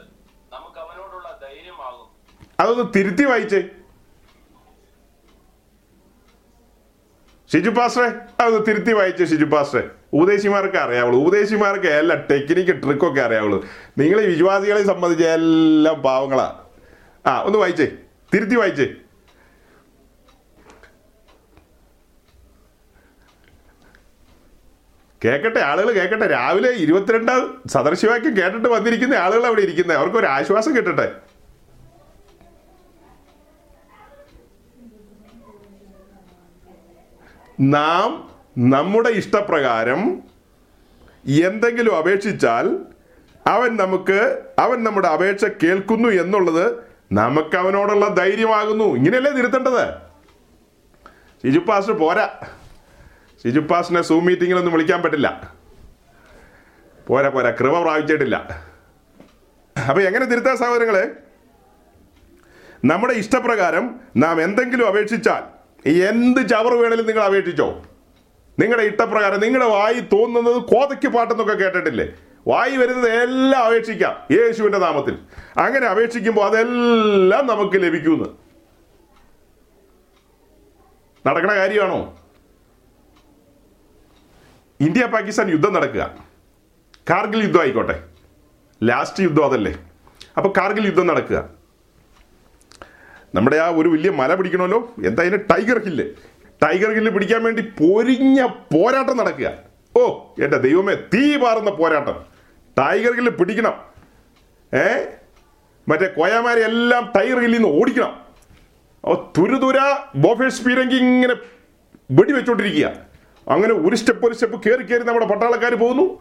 നമുക്ക് 0.54 0.80
അവനോടുള്ള 0.80 1.40
ധൈര്യമാകും. 1.42 2.08
അതൊന്ന് 2.60 2.94
തിരുത്തി 2.96 3.24
വായിച്ചേ. 3.24 3.70
ഷിജു 7.54 7.70
പാസ്റ്ററെ 7.70 8.12
അത് 8.40 8.68
തിരുത്തി 8.68 8.92
വായിച്ചു 8.92 9.24
ഷിജു 9.24 9.46
പാസ്റ്ററെ 9.46 9.90
ഉപദേശിമാർക്ക് 10.14 10.78
അറിയാവുള്ളൂ. 10.78 11.20
ഉപദേശിമാർക്ക് 11.20 11.88
എല്ലാ 11.88 12.16
ടെക്നിക്ക് 12.32 12.84
ട്രിക്കൊക്കെ 12.84 13.22
അറിയാവുള്ളൂ. 13.22 13.66
നിങ്ങൾ 13.98 14.22
വിശ്വാസികളെ 14.22 14.84
സംബന്ധിച്ച് 14.84 15.26
എല്ലാം 15.26 16.02
പാവങ്ങളാ. 16.02 16.60
ആ 17.28 17.42
ഒന്ന് 17.42 17.60
വായിച്ചേ. 17.60 17.88
തിരുത്തി 18.34 18.56
വായിച്ചേ. 18.56 18.88
കേക്കട്ടെ 25.26 25.60
ആളുകൾ 25.60 25.92
കേക്കട്ടെ. 25.92 26.28
രാവിലെ 26.28 26.70
ഇരുപത്തിരണ്ടാം 26.70 27.62
സദർശിവാക്യം 27.68 28.38
കേട്ടിട്ട് 28.38 28.68
വന്നിരിക്കുന്ന 28.68 29.16
ആളുകൾ 29.16 29.46
അവിടെ 29.46 29.62
ഇരിക്കുന്നത് 29.62 29.98
അവർക്ക് 29.98 30.18
ഒരു 30.18 30.26
ആശ്വാസം 30.26 30.76
കിട്ടട്ടെ. 30.76 31.27
നാം 37.60 38.30
നമ്മുടെ 38.58 39.10
ഇഷ്ടപ്രകാരം 39.10 40.22
എന്തെങ്കിലും 41.26 41.98
അപേക്ഷിച്ചാൽ 41.98 42.80
അവൻ 43.48 43.78
നമുക്ക് 43.78 44.44
അവൻ 44.60 44.84
നമ്മുടെ 44.84 45.08
അപേക്ഷ 45.08 45.46
കേൾക്കുന്നു 45.64 46.10
എന്നുള്ളത് 46.10 46.84
നമുക്ക് 47.12 47.56
അവനോടുള്ള 47.56 48.08
ധൈര്യമാകുന്നു. 48.08 48.84
ഇങ്ങനെയല്ലേ 48.84 49.32
തിരുത്തേണ്ടത്? 49.32 49.90
ഷിജു 51.44 51.60
പാസ് 51.60 51.92
പോരാ. 51.92 52.30
ഷിജു 53.44 53.60
പാസിനെ 53.60 54.02
സൂം 54.02 54.26
മീറ്റിങ്ങിലൊന്നും 54.26 54.74
വിളിക്കാൻ 54.74 55.02
പറ്റില്ല. 55.02 55.54
പോരാ 57.08 57.30
പോരാ. 57.30 57.52
കൃപ 57.52 57.82
പ്രാപിച്ചിട്ടില്ല. 57.82 58.66
അപ്പൊ 59.90 60.02
എങ്ങനെ 60.02 60.26
തിരുത്താൻ 60.26 60.58
സഹോദരങ്ങളെ 60.58 61.12
നമ്മുടെ 62.86 63.14
ഇഷ്ടപ്രകാരം 63.14 64.00
നാം 64.18 64.42
എന്തെങ്കിലും 64.42 64.88
അപേക്ഷിച്ചാൽ 64.88 65.57
എന്ത് 65.86 66.50
ചവറ് 66.50 66.74
വേണേലും 66.74 67.06
നിങ്ങൾ 67.06 67.24
അപേക്ഷിച്ചോ. 67.24 67.84
നിങ്ങളുടെ 68.60 68.84
ഇഷ്ടപ്രകാരം 68.84 69.40
നിങ്ങളുടെ 69.40 69.70
വായി 69.70 70.00
തോന്നുന്നത് 70.00 70.56
കോതയ്ക്ക് 70.56 71.08
പാട്ടെന്നൊക്കെ 71.08 71.54
കേട്ടിട്ടില്ലേ? 71.54 72.08
വായി 72.48 72.78
വരുന്നത് 72.78 73.12
എല്ലാം 73.12 73.64
അപേക്ഷിക്കാം 73.64 74.16
യേശുവിന്റെ 74.32 74.78
നാമത്തിൽ. 74.78 75.18
അങ്ങനെ 75.58 75.88
അപേക്ഷിക്കുമ്പോൾ 75.88 76.46
അതെല്ലാം 76.46 77.48
നമുക്ക് 77.48 77.84
ലഭിക്കുമെന്ന്. 77.84 78.26
നടക്കണ 81.28 81.56
കാര്യമാണോ? 81.56 82.20
ഇന്ത്യ 84.80 85.06
പാകിസ്ഥാൻ 85.06 85.50
യുദ്ധം 85.50 85.74
നടക്കുക. 85.74 86.18
കാർഗിൽ 87.10 87.44
യുദ്ധം 87.44 87.62
ആയിക്കോട്ടെ. 87.62 88.04
ലാസ്റ്റ് 88.84 89.24
യുദ്ധം 89.24 89.46
അതല്ലേ. 89.46 89.76
അപ്പോൾ 90.38 90.54
കാർഗിൽ 90.58 90.86
യുദ്ധം 90.86 91.08
നടക്കുക. 91.08 91.57
നമ്മുടെ 93.36 93.58
ആ 93.58 93.70
ഒരു 93.70 93.90
വലിയ 93.90 94.10
മല 94.10 94.36
പിടിക്കണമല്ലോ? 94.36 94.94
എന്താ 95.06 95.24
അതിന് 95.24 95.38
ടൈഗർ 95.38 95.84
ഹില്ല് 95.84 96.04
ടൈഗർ 96.64 96.94
ഹില്ല് 96.94 97.12
പിടിക്കാൻ 97.12 97.44
വേണ്ടി 97.44 97.62
പൊരിഞ്ഞ 97.62 98.46
പോരാട്ടം 98.46 99.18
നടക്കുക. 99.18 99.54
ഓ 99.98 100.34
എന്റെ 100.44 100.58
ദൈവമേ 100.58 100.96
തീ 100.96 101.38
പാറുന്ന 101.38 101.70
പോരാട്ടം. 101.70 102.26
ടൈഗർ 102.78 103.16
ഹില്ല് 103.16 103.32
പിടിക്കണം. 103.32 103.74
ഏ? 104.74 105.06
മറ്റേ 105.88 106.08
കോയാമാരെ 106.08 106.62
എല്ലാം 106.62 107.14
ടൈഗർ 107.18 107.40
ഹില്ലിൽ 107.40 107.62
നിന്ന് 107.62 107.82
ഓടിക്കണം. 107.82 108.26
ഓ 109.06 109.14
തുരുതുര 109.38 109.76
ബോഫേഴ്സ് 110.16 110.64
പീരങ്കി 110.64 110.96
ഇങ്ങനെ 110.96 111.36
വെടിവെച്ചോണ്ടിരിക്കുക 112.12 112.94
അങ്ങനെ 113.48 113.74
ഒരു 113.74 113.96
സ്റ്റെപ്പ് 113.96 114.26
ഒരു 114.26 114.34
സ്റ്റെപ്പ് 114.34 114.70
കയറി 114.70 114.84
കയറി 114.84 115.04
നമ്മുടെ 115.04 115.26
പട്ടാളക്കാർ 115.26 115.76
പോകുന്നു. 115.76 116.20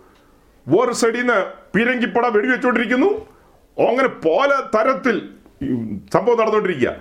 വേറൊരു 0.68 0.92
സൈഡിൽ 0.92 1.18
നിന്ന് 1.18 1.46
പീരങ്കിപ്പട 1.74 2.26
വെടിവെച്ചോണ്ടിരിക്കുന്നു 2.26 3.06
അങ്ങനെ 3.88 4.08
പല 4.08 4.62
തരത്തിൽ 4.78 5.35
സംഭവം 6.12 6.38
നടന്നുകൊണ്ടിരിക്കുക 6.38 6.96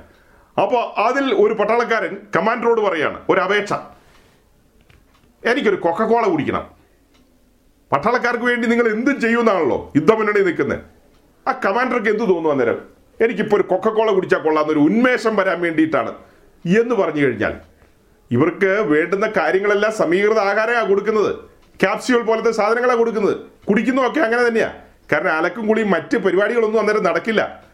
അപ്പോൾ 0.62 1.00
അതിൽ 1.00 1.34
ഒരു 1.34 1.54
പട്ടാളക്കാരൻ 1.54 2.18
കമാൻഡറോട് 2.36 2.82
പറയാണ് 2.82 3.22
ഒരു 3.30 3.40
അപേക്ഷ. 3.40 3.74
എനിക്കൊരു 5.46 5.76
കൊക്കക്കോള 5.76 6.28
കുടിക്കണം. 6.28 6.76
പട്ടാളക്കാർക്ക് 7.92 8.44
വേണ്ടി 8.44 8.68
നിങ്ങൾ 8.68 8.88
എന്തും 8.88 9.22
ചെയ്യുമെന്നാണല്ലോ 9.22 9.92
യുദ്ധമുന്നണി 9.96 10.40
നിൽക്കുന്നത് 10.40 10.80
ആ 11.48 11.52
കമാൻഡർക്ക് 11.66 12.10
എന്ത് 12.10 12.20
തോന്നുന്നു 12.20 12.50
അന്നേരം? 12.50 12.82
എനിക്കിപ്പോൾ 13.22 13.56
ഒരു 13.56 13.64
കൊക്കക്കോള 13.64 14.12
കുടിച്ചാൽ 14.12 14.40
കൊള്ളാമെന്നൊരു 14.40 14.80
ഉന്മേഷം 14.80 15.36
വരാൻ 15.36 15.62
വേണ്ടിയിട്ടാണ് 15.62 16.14
എന്ന് 16.80 16.96
പറഞ്ഞു 16.96 17.22
കഴിഞ്ഞാൽ 17.26 17.54
ഇവർക്ക് 18.32 18.66
വേണ്ടുന്ന 18.66 19.34
കാര്യങ്ങളെല്ലാം 19.38 19.94
സമീകൃത 19.94 20.40
ആഹാരമാണ് 20.40 20.90
കൊടുക്കുന്നത്. 20.90 21.36
ക്യാപ്സ്യൂൾ 21.82 22.24
പോലത്തെ 22.24 22.52
സാധനങ്ങളാണ് 22.52 23.00
കൊടുക്കുന്നത്. 23.00 23.38
കുടിക്കുന്നതൊക്കെ 23.70 24.20
അങ്ങനെ 24.20 24.48
തന്നെയാണ് 24.48 24.74
കാരണം 25.12 25.38
അലക്കും 25.38 25.68
കുളിയും 25.68 25.92
മറ്റ് 25.92 26.18
പരിപാടികളൊന്നും 26.18 26.80
അന്നേരം 26.80 27.04
നടക്കില്ല. 27.04 27.65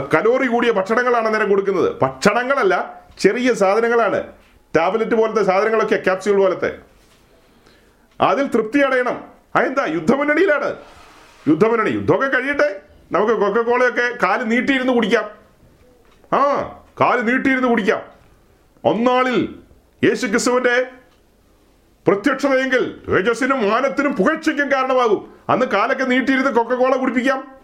കലോറി 0.00 0.46
കൂടിയ 0.46 0.72
ഭക്ഷണങ്ങളാണ് 0.72 1.26
അന്നേരം 1.26 1.48
കൊടുക്കുന്നത്. 1.48 2.00
ഭക്ഷണങ്ങളല്ല 2.02 3.02
ചെറിയ 3.18 3.54
സാധനങ്ങളാണ്. 3.54 4.32
ടാബ്ലറ്റ് 4.76 5.14
പോലത്തെ 5.14 5.42
സാധനങ്ങളൊക്കെ 5.42 5.96
ക്യാപ്സ്യൂൾ 5.96 6.38
പോലത്തെ. 6.38 6.78
അതിൽ 8.20 8.46
തൃപ്തി 8.46 8.78
അടയണം. 8.78 9.24
അതെന്താ 9.56 9.84
യുദ്ധമുന്നണിയിലാണ്. 9.84 10.76
യുദ്ധമുന്നണി 11.48 11.90
യുദ്ധമൊക്കെ 11.90 12.26
കഴിയട്ടെ. 12.26 12.80
നമുക്ക് 13.12 13.32
കൊക്കക്കോളയൊക്കെ 13.32 14.26
കാൽ 14.26 14.42
നീട്ടിയിരുന്ന് 14.42 14.92
കുടിക്കാം. 14.92 15.30
ആ 16.38 16.54
കാൽ 17.00 17.20
നീട്ടിയിരുന്ന് 17.20 17.68
കുടിക്കാം. 17.68 18.02
ഒന്നാളിൽ 18.84 19.54
യേശു 20.04 20.26
ക്രിസ്തുവിന്റെ 20.26 20.86
പ്രത്യക്ഷതയെങ്കിൽ 22.06 23.00
തേജസ്സിനും 23.08 23.70
മാനത്തിനും 23.70 24.16
പുകഴ്ചയ്ക്കും 24.16 24.72
കാരണമാകും. 24.72 25.34
അന്ന് 25.48 25.66
കാലൊക്കെ 25.66 26.04
നീട്ടിയിരുന്ന് 26.04 26.50
കൊക്കക്കോള 26.50 26.96
കുടിപ്പിക്കാം. 26.96 27.54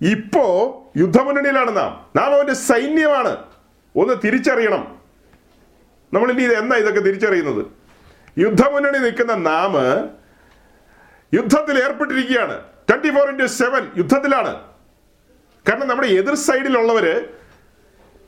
ഇപ്പോ 0.00 0.80
യുദ്ധമുന്നണിയിലാണ് 0.96 1.76
നാം. 1.76 2.10
നാം 2.16 2.34
അവന്റെ 2.34 2.54
സൈന്യമാണ്. 2.54 3.36
ഒന്ന് 3.96 4.14
തിരിച്ചറിയണം. 4.24 5.00
നമ്മൾ 6.12 6.30
ഇനി 6.30 6.42
എന്നാ 6.42 6.76
ഇതൊക്കെ 6.76 7.00
തിരിച്ചറിയുന്നത്? 7.00 7.66
യുദ്ധമുന്നണി 8.38 8.98
നിൽക്കുന്ന 8.98 9.34
നാം 9.34 9.74
യുദ്ധത്തിൽ 11.34 11.84
ഏർപ്പെട്ടിരിക്കുകയാണ്. 11.84 12.62
ട്വന്റി 12.90 13.10
ഫോർ 13.10 13.30
ഇന്റു 13.30 13.46
സെവൻ 13.46 13.90
യുദ്ധത്തിലാണ്. 13.96 14.60
കാരണം 15.68 15.88
നമ്മുടെ 15.88 16.08
എതിർ 16.08 16.34
സൈഡിലുള്ളവര് 16.34 17.24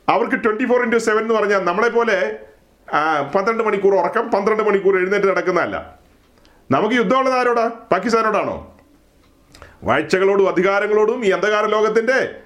അവർക്ക് 0.09 0.45
ട്വന്റി 0.45 0.65
ഫോർ 0.65 0.83
ഇന്റു 0.83 0.99
സെവൻ 0.99 1.19
എന്ന് 1.19 1.35
പറഞ്ഞാൽ 1.35 1.59
നമ്മളെ 1.59 1.89
പോലെ 1.89 2.39
പന്ത്രണ്ട് 3.35 3.63
മണിക്കൂർ 3.63 3.95
ഉറക്കം 3.95 4.31
പന്ത്രണ്ട് 4.31 4.63
മണിക്കൂർ 4.63 4.97
എഴുന്നേറ്റ് 4.97 5.27
നടക്കുന്നതല്ല. 5.27 5.99
നമുക്ക് 6.71 6.95
യുദ്ധമുള്ളത് 6.95 7.35
ആരോടാ? 7.35 7.69
പാകിസ്ഥാനോടാണോ? 7.69 8.81
വാഴ്ചകളോടും 9.83 10.49
അധികാരങ്ങളോടും 10.49 11.27
ഈ 11.27 11.31
അന്ധകാര 11.31 11.65
ലോകത്തിന്റെ 11.65 12.43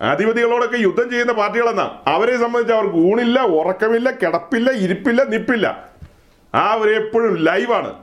അധിപതികളോടൊക്കെ 0.00 0.76
യുദ്ധം 0.76 1.10
ചെയ്യുന്ന 1.10 1.32
പാർട്ടികളെന്നാ? 1.32 2.02
അവരെ 2.06 2.36
സംബന്ധിച്ച് 2.36 2.74
അവർക്ക് 2.74 2.96
ഊണില്ല 2.96 3.40
ഉറക്കമില്ല 3.40 4.10
കിടപ്പില്ല 4.10 4.70
ഇരിപ്പില്ല 4.70 5.22
നിപ്പില്ല. 5.22 5.88
ആ 6.54 6.62
അവരെപ്പോഴും 6.72 7.36
ലൈവാണ്. 7.36 7.94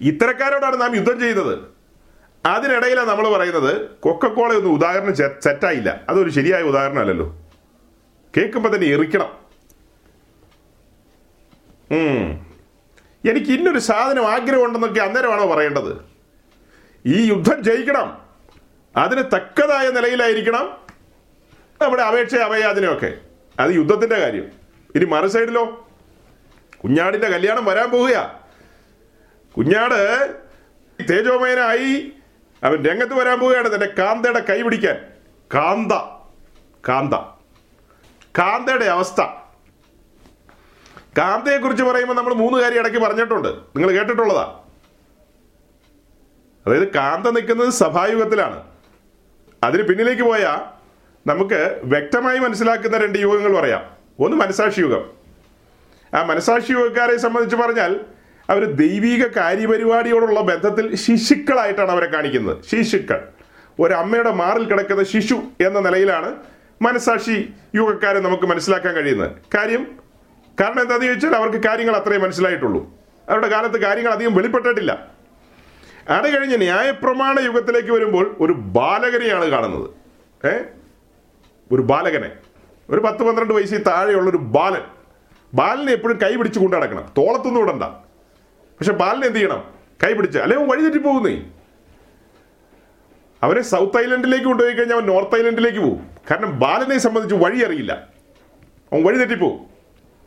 ഇത്തരക്കാരോടാണ് 0.00 0.80
നാം 0.80 0.96
യുദ്ധം 0.96 1.20
ചെയ്യുന്നത്. 1.20 1.58
അതിനിടയിലാണ് 2.46 3.08
നമ്മൾ 3.08 3.28
പറയുന്നത് 3.36 3.88
കൊക്കക്കോള 4.00 4.52
ഒന്നും 4.54 4.72
ഉദാഹരണം 4.72 5.14
സെറ്റായില്ല. 5.16 6.00
അതൊരു 6.08 6.30
ശരിയായ 6.30 6.62
ഉദാഹരണം 6.62 6.98
അല്ലല്ലോ 6.98 7.36
കേൾക്കുമ്പോൾ 8.36 8.74
തന്നെ 8.74 8.86
എറിക്കണം. 8.86 9.40
എനിക്ക് 13.30 13.50
ഇന്നൊരു 13.52 13.78
സാധനം 13.78 14.26
ആഗ്രഹമുണ്ടെന്നൊക്കെ 14.30 15.00
അന്നേരമാണോ 15.00 15.46
പറയേണ്ടത്? 15.54 15.92
ഈ 17.06 17.28
യുദ്ധം 17.28 17.62
ജയിക്കണം. 17.62 18.18
അതിന് 18.96 19.22
തക്കതായ 19.34 19.90
നിലയിലായിരിക്കണം. 19.90 20.79
നമ്മുടെ 21.82 22.02
അപേക്ഷ 22.02 22.34
അഭയാചനയൊക്കെ 22.34 23.12
അത് 23.60 23.70
യുദ്ധത്തിന്റെ 23.70 24.16
കാര്യം. 24.16 24.52
ഇനി 24.94 25.04
മറു 25.04 25.26
സൈഡിലോ? 25.26 25.88
കുഞ്ഞാടിന്റെ 26.84 27.28
കല്യാണം 27.28 27.64
വരാൻ 27.64 27.90
പോവുക 27.90 28.40
കുഞ്ഞാട് 29.56 30.34
തേജോമയനായി 31.10 32.12
അവൻ 32.64 32.84
രംഗത്ത് 32.84 33.14
വരാൻ 33.14 33.38
പോവുകയാണ് 33.38 33.74
തന്റെ 33.74 33.86
കാന്തയുടെ 33.98 34.40
കൈ 34.40 34.62
പിടിക്കാൻ. 34.62 35.06
കാന്ത. 35.54 35.92
കാന്ത. 36.88 37.14
കാന്തയുടെ 38.38 38.84
അവസ്ഥ. 38.84 39.20
കാന്തയെ 41.18 41.58
കുറിച്ച് 41.58 41.82
പറയുമ്പോൾ 41.82 42.14
നമ്മൾ 42.14 42.34
മൂന്ന് 42.34 42.58
കാര്യം 42.58 42.78
ഇടയ്ക്ക് 42.78 42.98
പറഞ്ഞിട്ടുണ്ട്. 42.98 43.48
നിങ്ങൾ 43.48 43.90
കേട്ടിട്ടുള്ളതാ. 43.90 44.60
അതായത് 46.66 46.92
കാന്ത 46.92 47.26
നിൽക്കുന്നത് 47.26 47.70
സഭായുഗത്തിലാണ്. 47.70 48.62
അതിന് 49.62 49.82
പിന്നിലേക്ക് 49.82 50.22
പോയാൽ 50.22 50.79
നമുക്ക് 51.26 51.80
വ്യക്തമായി 51.84 52.38
മനസ്സിലാക്കുന്ന 52.38 52.96
രണ്ട് 52.96 53.18
യുഗങ്ങൾ 53.18 53.60
പറയാം. 53.60 53.84
ഒന്ന് 54.20 54.36
മനസാക്ഷി 54.36 54.80
യുഗം. 54.80 55.10
ആ 56.14 56.22
മനസാക്ഷി 56.22 56.72
യുഗക്കാരെ 56.72 57.16
സംബന്ധിച്ച് 57.16 57.56
പറഞ്ഞാൽ 57.56 58.00
അവർ 58.50 58.64
ദൈവിക 58.64 59.26
കാര്യപരിപാടിയോടുള്ള 59.26 60.40
ബന്ധത്തിൽ 60.40 60.94
ശിശുക്കളായിട്ടാണ് 60.94 61.90
അവരെ 61.90 62.06
കാണിക്കുന്നത്. 62.06 62.56
ശിശുക്കൾ. 62.70 63.28
ഒരമ്മയുടെ 63.80 64.30
മാറിൽ 64.30 64.64
കിടക്കുന്ന 64.64 65.04
ശിശു 65.04 65.42
എന്ന 65.60 65.80
നിലയിലാണ് 65.80 66.36
മനസാക്ഷി 66.82 67.52
യുഗക്കാരെ 67.74 68.20
നമുക്ക് 68.20 68.44
മനസ്സിലാക്കാൻ 68.44 68.94
കഴിയുന്നത്. 68.94 69.30
കാര്യം 69.54 69.98
കാരണം 70.60 70.80
എന്താണെന്ന് 70.80 71.06
ചോദിച്ചാൽ 71.06 71.36
അവർക്ക് 71.36 71.66
കാര്യങ്ങൾ 71.66 71.96
അത്രയും 71.96 72.22
മനസ്സിലായിട്ടുള്ളൂ. 72.22 72.94
അവരുടെ 73.28 73.48
കാലത്ത് 73.48 73.80
കാര്യങ്ങൾ 73.80 74.12
അധികം 74.12 74.34
വെളിപ്പെട്ടിട്ടില്ല. 74.34 75.06
അത് 76.08 76.38
കഴിഞ്ഞ് 76.38 76.58
ന്യായപ്രമാണ 76.58 77.40
യുഗത്തിലേക്ക് 77.40 77.92
വരുമ്പോൾ 77.92 78.36
ഒരു 78.40 78.52
ബാലകനെയാണ് 78.52 79.46
കാണുന്നത്. 79.46 79.90
ഏ? 80.46 80.58
ഒരു 81.72 81.82
ബാലകനെ. 81.82 82.30
ഒരു 82.90 83.00
പത്ത് 83.00 83.22
പന്ത്രണ്ട് 83.22 83.52
വയസ്സിൽ 83.54 83.82
താഴെയുള്ള 83.82 84.30
ഒരു 84.30 84.36
ബാലൻ. 84.36 84.82
ബാലിനെ 85.54 85.92
എപ്പോഴും 85.92 86.18
കൈ 86.22 86.36
പിടിച്ച് 86.36 86.58
കൊണ്ടു 86.60 86.76
നടക്കണം. 86.76 87.12
തോളത്തൊന്നും 87.18 87.62
ഇടണ്ട. 87.62 87.82
പക്ഷെ 88.78 88.92
ബാലിനെ 88.92 89.26
എന്ത് 89.26 89.38
ചെയ്യണം? 89.38 89.74
കൈ 90.04 90.12
പിടിച്ച്. 90.12 90.38
അല്ലെ 90.38 90.58
അവൻ 90.58 90.68
വഴിതെറ്റി 90.68 90.98
പോകുന്നേ. 90.98 91.42
അവനെ 93.42 93.62
സൗത്ത് 93.62 93.98
ഐലൻഡിലേക്ക് 93.98 94.44
കൊണ്ടുപോയി 94.44 94.74
കഴിഞ്ഞാൽ 94.74 94.96
അവൻ 94.96 95.06
നോർത്ത് 95.06 95.36
ഐലൻഡിലേക്ക് 95.40 95.78
പോകും. 95.78 96.10
കാരണം 96.30 96.58
ബാലനെ 96.58 96.98
സംബന്ധിച്ച് 96.98 97.44
വഴി 97.44 97.64
അറിയില്ല. 97.64 97.92
അവൻ 98.92 99.02
വഴി 99.04 99.16
തെറ്റിപ്പോവും 99.16 99.58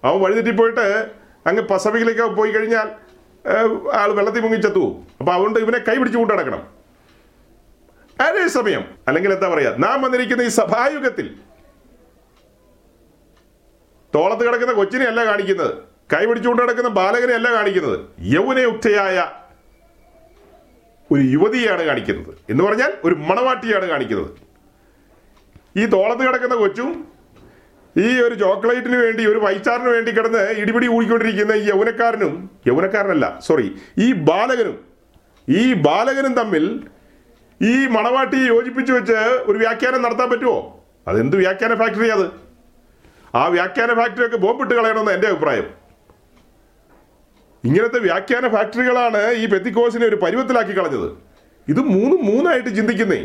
അവൻ 0.03 0.21
വഴി 0.21 0.33
തെറ്റിപ്പോയിട്ട് 0.33 1.11
അങ്ങ് 1.47 1.63
പസഫിക്കിലേക്ക് 1.63 2.21
പോയി 2.21 2.51
കഴിഞ്ഞാൽ 2.51 2.87
ആൾ 3.93 4.11
വെള്ളത്തിൽ 4.11 4.41
മുങ്ങി 4.41 4.57
ചത്തു 4.57 4.79
പോകും 4.79 5.07
അപ്പൊ 5.19 5.33
അതുകൊണ്ട് 5.33 5.59
ഇവനെ 5.59 5.77
കൈ 5.77 5.95
പിടിച്ച് 5.97 6.19
നടക്കണം. 6.19 6.82
അതേ 8.19 8.47
സമയം 8.47 8.83
അല്ലെങ്കിൽ 9.07 9.33
എന്താ 9.33 9.47
പറയാ 9.49 9.75
നാം 9.77 10.01
വന്നിരിക്കുന്ന 10.01 10.43
ഈ 10.43 10.47
സഭായുഗത്തിൽ 10.47 11.27
തോളത്ത് 14.15 14.47
കിടക്കുന്ന 14.47 14.73
കൊച്ചിനെ 14.73 15.05
അല്ല 15.05 15.25
കാണിക്കുന്നത് 15.25 15.73
കൈപിടിച്ചുകൊണ്ട് 16.13 16.61
കിടക്കുന്ന 16.61 16.89
ബാലകനെ 16.89 17.33
അല്ല 17.33 17.51
കാണിക്കുന്നത് 17.53 17.99
യൗവനയുക്തയായ 18.19 19.27
ഒരു 21.11 21.21
യുവതിയാണ് 21.21 21.83
കാണിക്കുന്നത്. 21.83 22.37
എന്ന് 22.49 22.63
പറഞ്ഞാൽ 22.63 22.91
ഒരു 23.03 23.15
മണവാട്ടിയാണ് 23.15 23.85
കാണിക്കുന്നത്. 23.85 24.29
ഈ 25.77 25.85
തോളത്ത് 25.85 26.27
കിടക്കുന്ന 26.27 26.55
കൊച്ചും 26.55 27.13
ഈ 27.97 28.21
ഒരു 28.21 28.35
ചോക്ലേറ്റിന് 28.35 28.95
വേണ്ടി 28.95 29.25
ഒരു 29.25 29.39
വൈച്ചാറിന് 29.39 29.89
വേണ്ടി 29.89 30.11
കിടന്ന് 30.11 30.49
ഇടിപിടി 30.61 30.87
കൂടിക്കൊണ്ടിരിക്കുന്ന 30.87 31.53
ഈ 31.53 31.69
യൗവനക്കാരനും 31.69 32.49
യൗവനക്കാരനല്ല 32.67 33.39
സോറി 33.39 33.75
ഈ 33.97 34.13
ബാലകനും 34.13 34.85
ഈ 35.47 35.73
ബാലകനും 35.73 36.33
തമ്മിൽ 36.33 36.89
ഈ 37.63 37.87
മണവാട്ടി 37.87 38.35
യോജിപ്പിച്ച് 38.35 38.93
വെച്ച് 38.93 39.19
ഒരു 39.43 39.57
വ്യാഖ്യാനം 39.57 40.01
നടത്താൻ 40.01 40.29
പറ്റുമോ 40.29 40.85
അതെന്ത് 41.07 41.37
വ്യാഖ്യാന 41.37 41.73
ഫാക്ടറി 41.75 42.09
അത്? 42.09 42.31
ആ 43.35 43.47
വ്യാഖ്യാന 43.47 43.93
ഫാക്ടറി 43.93 44.25
ഒക്കെ 44.25 44.37
ബോംബിട്ട് 44.37 44.73
കളയണമെന്ന് 44.73 45.11
എന്റെ 45.11 45.27
അഭിപ്രായം. 45.27 45.83
ഇങ്ങനത്തെ 47.63 47.99
വ്യാഖ്യാന 47.99 48.47
ഫാക്ടറികളാണ് 48.47 49.31
ഈ 49.31 49.45
പെത്തിക്കോസിനെ 49.45 50.05
ഒരു 50.05 50.15
പരുവത്തിലാക്കി 50.15 50.77
കളഞ്ഞത്. 50.77 51.17
ഇത് 51.67 51.79
മൂന്ന് 51.79 52.15
മൂന്നായിട്ട് 52.15 52.69
ചിന്തിക്കുന്നേ. 52.69 53.17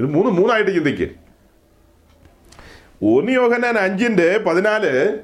ഇത് 0.00 0.06
മൂന്ന് 0.06 0.30
മൂന്നായിട്ട് 0.30 0.70
ചിന്തിക്ക്. 0.70 1.08
ഒന്ന് 3.02 3.32
യോഹനാൻ 3.32 3.78
അഞ്ചിന്റെ 3.78 4.38
പതിനാല് 4.38 5.18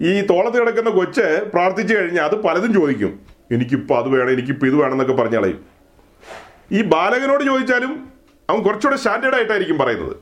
ഈ 0.00 0.20
തോളത്ത് 0.20 0.58
കിടക്കുന്ന 0.60 0.90
കൊച്ച് 0.90 1.44
പ്രാർത്ഥിച്ചു 1.54 1.94
കഴിഞ്ഞാൽ 1.94 2.24
അത് 2.24 2.42
പലതും 2.42 2.74
ചോദിക്കും. 2.74 3.20
എനിക്കിപ്പോൾ 3.52 3.98
അത് 3.98 4.08
വേണം 4.08 4.30
എനിക്കിപ്പോൾ 4.30 4.66
ഇത് 4.66 4.74
വേണം 4.74 4.92
എന്നൊക്കെ 4.92 5.14
പറഞ്ഞാളയും 5.14 5.73
ഈ 6.74 6.82
ബാലകനോട് 6.82 7.44
ചോദിച്ചാലും 7.44 8.12
അവൻ 8.50 8.62
കുറച്ചുകൂടെ 8.62 8.96
സ്റ്റാൻഡേർഡ് 8.96 9.34
ആയിട്ടായിരിക്കും 9.34 9.78
പറയുന്നത്. 9.78 10.16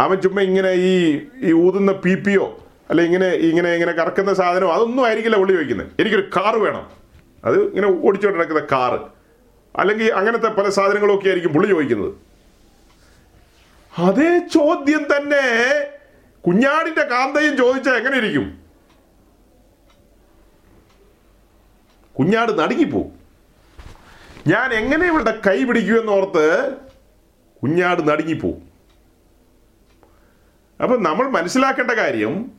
അവൻ 0.00 0.20
ചുമ്മാ 0.20 0.42
ഇങ്ങനെ 0.42 0.70
ഈ 0.70 1.20
ഈ 1.42 1.52
ഊതുന്ന 1.52 1.92
പി 1.92 2.14
പിയോ 2.14 2.66
അല്ലെ 2.90 3.04
ഇങ്ങനെ 3.04 3.26
ഇങ്ങനെ 3.26 3.72
ഇങ്ങനെ 3.72 3.92
കറക്കുന്ന 3.92 4.34
സാധനം 4.34 4.72
അതൊന്നും 4.72 5.06
ആയിരിക്കില്ല 5.06 5.36
പുള്ളി 5.36 5.52
ചോദിക്കുന്നത്. 5.52 5.88
എനിക്കൊരു 6.00 6.30
കാറ് 6.36 6.56
വേണം. 6.56 6.90
അത് 7.44 7.68
ഇങ്ങനെ 7.68 7.88
ഓടിച്ചോണ്ട് 8.06 8.38
നടക്കുന്ന 8.38 8.62
കാറ് 8.72 9.00
അല്ലെങ്കിൽ 9.76 10.12
അങ്ങനത്തെ 10.12 10.46
പല 10.46 10.68
സാധനങ്ങളൊക്കെ 10.68 11.28
ആയിരിക്കും 11.28 11.52
പുള്ളി 11.52 11.68
ചോദിക്കുന്നത്. 11.68 12.14
അതേ 13.98 14.38
ചോദ്യം 14.38 15.02
തന്നെ 15.16 15.44
കുഞ്ഞാടിന്റെ 16.46 17.02
കാന്തയും 17.02 17.56
ചോദിച്ചാൽ 17.56 17.96
എങ്ങനെ 17.96 18.16
ഇരിക്കും? 18.16 18.60
കുഞ്ഞാട് 22.18 22.58
നടുങ്ങിപ്പോവും. 22.58 23.25
ഞാൻ 24.46 24.72
എങ്ങനെ 24.72 25.06
ഇവളുടെ 25.06 25.40
കൈ 25.46 25.64
പിടിക്കുമെന്ന് 25.64 26.12
ഓർത്ത് 26.12 26.72
കുഞ്ഞാട് 27.62 28.08
നടുങ്ങിപ്പോവും 28.08 28.62
അപ്പം 30.82 31.02
നമ്മൾ 31.02 31.28
മനസ്സിലാക്കേണ്ട 31.28 31.90
കാര്യം 31.90 32.50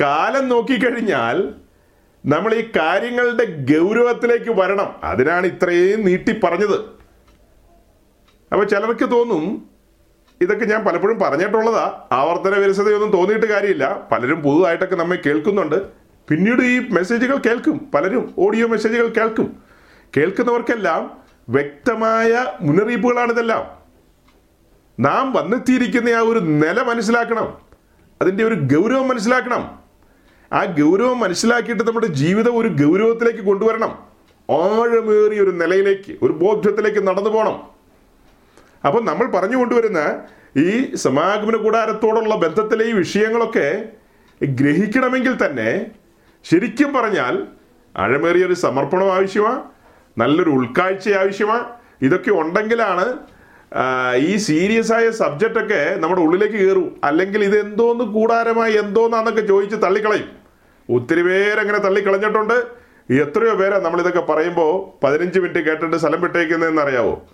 കാലം 0.00 0.48
നോക്കിക്കഴിഞ്ഞാൽ 0.48 1.54
നമ്മൾ 2.26 2.54
ഈ 2.54 2.68
കാര്യങ്ങളുടെ 2.76 3.44
ഗൗരവത്തിലേക്ക് 3.44 4.50
വരണം. 4.50 4.96
അതിനാണ് 5.04 5.46
ഇത്രയും 5.46 6.04
നീട്ടി 6.04 6.40
പറഞ്ഞത്. 6.44 6.80
അപ്പോൾ 8.52 8.64
ചിലർക്ക് 8.64 9.10
തോന്നും 9.10 9.68
ഇതൊക്കെ 10.40 10.64
ഞാൻ 10.64 10.84
പലപ്പോഴും 10.84 11.18
പറഞ്ഞിട്ടുള്ളതാ 11.18 12.08
ആവർത്തന 12.12 12.58
വിരസതയൊന്നും 12.58 13.10
തോന്നിയിട്ട് 13.10 13.46
കാര്യമില്ല. 13.46 14.08
പലരും 14.12 14.42
പുതുതായിട്ടൊക്കെ 14.42 14.94
നമ്മെ 14.94 15.16
കേൾക്കുന്നുണ്ട്. 15.26 15.86
പിന്നീട് 16.28 16.62
ഈ 16.62 16.88
മെസ്സേജുകൾ 16.88 17.36
കേൾക്കും. 17.36 17.90
പലരും 17.94 18.34
ഓഡിയോ 18.38 18.68
മെസ്സേജുകൾ 18.68 19.08
കേൾക്കും. 19.08 19.63
കേൾക്കുന്നവർക്കെല്ലാം 20.16 21.24
വ്യക്തമായ 21.48 22.46
മുന്നറിയിപ്പുകളാണ് 22.60 23.32
ഇതെല്ലാം. 23.32 23.64
നാം 25.00 25.32
വന്നെത്തിയിരിക്കുന്ന 25.32 26.08
ആ 26.08 26.20
ഒരു 26.20 26.38
നില 26.38 26.82
മനസ്സിലാക്കണം. 26.82 27.58
അതിന്റെ 28.22 28.44
ഒരു 28.44 28.54
ഗൗരവം 28.54 29.08
മനസ്സിലാക്കണം. 29.08 29.78
ആ 30.52 30.64
ഗൗരവം 30.64 31.20
മനസ്സിലാക്കിയിട്ട് 31.20 31.82
നമ്മുടെ 31.82 32.06
ജീവിതം 32.06 32.58
ഒരു 32.58 32.68
ഗൗരവത്തിലേക്ക് 32.68 33.38
കൊണ്ടുവരണം. 33.38 33.98
ആഴമേറിയ 34.50 35.40
ഒരു 35.40 35.50
നിലയിലേക്ക് 35.50 36.18
ഒരു 36.22 36.32
ബോധ്യത്തിലേക്ക് 36.32 37.08
നടന്നു 37.08 37.30
പോകണം 37.30 37.60
അപ്പം 38.86 39.04
നമ്മൾ 39.04 39.26
പറഞ്ഞു 39.26 39.56
കൊണ്ടുവരുന്ന 39.56 40.22
ഈ 40.56 40.94
സമാഗമന 40.94 41.56
കൂടാരത്തോടുള്ള 41.56 42.34
ബന്ധത്തിലെ 42.34 42.84
ഈ 42.84 42.92
വിഷയങ്ങളൊക്കെ 42.92 43.84
ഗ്രഹിക്കണമെങ്കിൽ 44.44 45.46
തന്നെ 45.46 45.86
ശരിക്കും 46.44 46.92
പറഞ്ഞാൽ 46.94 47.46
ആഴമേറിയ 47.96 48.46
ഒരു 48.46 48.54
സമർപ്പണം 48.54 49.12
ആവശ്യമാണ് 49.12 49.62
നല്ലൊരു 50.18 50.50
ഉൾക്കാഴ്ച 50.50 51.12
ആവശ്യമാണ്. 51.12 51.64
ഇതൊക്കെ 52.02 52.30
ഉണ്ടെങ്കിലാണ് 52.30 53.18
ഈ 54.16 54.36
സീരിയസ് 54.36 54.92
ആയ 54.92 55.10
സബ്ജക്റ്റ് 55.10 55.58
ഒക്കെ 55.58 55.96
നമ്മുടെ 56.00 56.20
ഉള്ളിലേക്ക് 56.20 56.54
കയറും. 56.54 57.00
അല്ലെങ്കിൽ 57.04 57.44
ഇത് 57.44 57.60
എന്തോന്ന് 57.60 58.04
കൂടാരമായി 58.04 58.76
എന്തോന്നാന്നൊക്കെ 58.76 59.40
ചോദിച്ച് 59.40 59.76
തള്ളിക്കളയും. 59.76 60.28
ഒത്തിരി 60.88 61.22
പേരങ്ങനെ 61.22 61.78
തള്ളിക്കളഞ്ഞിട്ടുണ്ട്. 61.78 62.84
എത്രയോ 63.12 63.54
പേരാ 63.54 63.78
നമ്മളിതൊക്കെ 63.78 64.20
പറയുമ്പോൾ 64.20 65.04
പതിനഞ്ച് 65.04 65.38
മിനിറ്റ് 65.38 65.60
കേട്ടിട്ട് 65.68 65.96
സ്ഥലം 65.96 66.20
വിട്ടേക്കുന്നതെന്ന് 66.20 66.82
അറിയാവോ 66.82 67.28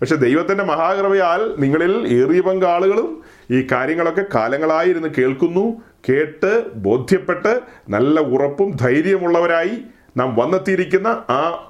പക്ഷെ 0.00 0.14
ദൈവത്തിന്റെ 0.14 0.64
മഹാകൃപയാൽ 0.64 1.54
നിങ്ങളിൽ 1.58 2.06
ഏറിയ 2.08 2.40
പങ്കാളുകളും 2.40 3.22
ഈ 3.50 3.66
കാര്യങ്ങളൊക്കെ 3.72 4.24
കാലങ്ങളായിരുന്നു 4.34 5.08
കേൾക്കുന്നു. 5.18 5.82
കേട്ട് 6.08 6.72
ബോധ്യപ്പെട്ട് 6.74 7.60
നല്ല 7.88 8.20
ഉറപ്പും 8.20 8.76
ധൈര്യമുള്ളവരായി 8.76 9.82
നാം 10.16 10.36
വന്നെത്തിയിരിക്കുന്ന 10.36 11.08
ആ 11.30 11.67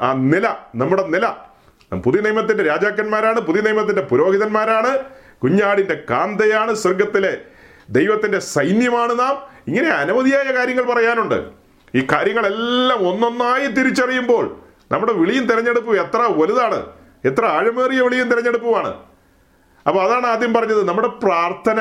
ആ- 0.00 0.14
നില 0.16 0.54
നമ്മുടെ 0.74 1.06
നില. 1.06 1.26
പുതിയ 2.04 2.20
നിയമത്തിന്റെ 2.20 2.64
രാജാക്കന്മാരാണ് 2.64 3.40
പുതിയ 3.40 3.60
നിയമത്തിന്റെ 3.60 4.02
പുരോഹിതന്മാരാണ്. 4.02 4.98
കുഞ്ഞാടിന്റെ 5.42 6.04
കാന്തയാണ് 6.10 6.74
സ്വർഗത്തിലെ 6.74 7.38
ദൈവത്തിന്റെ 7.90 8.38
സൈന്യമാണ് 8.38 9.18
നാം. 9.18 9.42
ഇങ്ങനെ 9.68 9.88
അനവധിയായ 9.88 10.44
കാര്യങ്ങൾ 10.54 10.84
പറയാനുണ്ട്. 10.84 11.48
ഈ 11.94 12.06
കാര്യങ്ങളെല്ലാം 12.12 13.08
ഒന്നൊന്നായി 13.08 13.66
തിരിച്ചറിയുമ്പോൾ 13.66 14.60
നമ്മുടെ 14.92 15.12
വിളിയും 15.12 15.46
തെരഞ്ഞെടുപ്പും 15.46 16.00
എത്ര 16.00 16.16
വലുതാണ് 16.16 16.86
എത്ര 17.24 17.44
ആഴമേറിയ 17.44 18.00
വിളിയും 18.00 18.28
തെരഞ്ഞെടുപ്പുമാണ്. 18.28 18.94
അപ്പോൾ 19.86 20.10
അതാണ് 20.10 20.26
ആദ്യം 20.26 20.54
പറഞ്ഞത്. 20.54 20.88
നമ്മുടെ 20.88 21.08
പ്രാർത്ഥന 21.08 21.80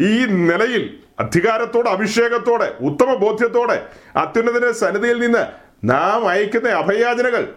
ഈ 0.00 0.24
നിലയിൽ 0.24 0.98
അധികാരത്തോടെ 1.20 1.90
അഭിഷേകത്തോടെ 1.90 2.74
ഉത്തമ 2.80 3.14
ബോധ്യത്തോടെ 3.14 3.86
അത്യുന്നതിന്റെ 4.16 4.72
സന്നിധിയിൽ 4.72 5.20
നിന്ന് 5.20 5.67
നാം 5.84 6.28
അയക്കുന്ന 6.28 6.68
അഭയാചനകൾ 6.68 7.54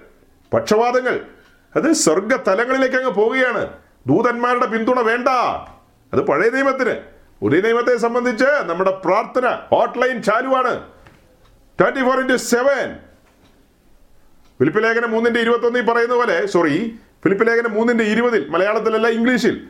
പക്ഷപാതങ്ങൾ 0.53 1.25
അത് 1.75 1.93
സ്വർഗ 1.93 2.35
തലങ്ങളിലേക്ക് 2.35 2.95
അങ്ങ് 2.95 3.11
പോവുകയാണ്. 3.11 3.73
ദൂതന്മാരുടെ 4.07 4.65
പിന്തുണ 4.65 4.99
വേണ്ട. 4.99 5.27
അത് 6.13 6.21
പഴയ 6.21 6.49
നിയമത്തിന്. 6.49 6.95
പുതിയ 7.41 7.61
നിയമത്തെ 7.61 7.97
സംബന്ധിച്ച് 7.97 8.45
നമ്മുടെ 8.45 8.91
പ്രാർത്ഥന 8.91 9.49
hotline 9.49 10.23
ചാലുവാണ്. 10.23 10.87
Twenty 11.79 12.01
four 12.01 12.19
into 12.19 12.35
seven 12.35 12.95
Philip 14.59 14.83
ലേഖനം 14.83 15.11
മൂന്നിന്റെ 15.11 15.39
ഇരുപത്തി 15.39 15.65
ഒന്നിൽ 15.65 15.81
പറയുന്ന 15.81 16.15
പോലെ 16.15 16.45
സോറി 16.45 16.99
ഫിലിപ്പ് 17.23 17.47
ലേഖനം 17.47 17.71
മൂന്നിന്റെ 17.71 18.03
ഇരുപതിൽ 18.03 18.49
മലയാളത്തിലല്ല 18.49 19.07
ഇംഗ്ലീഷിൽ. 19.07 19.67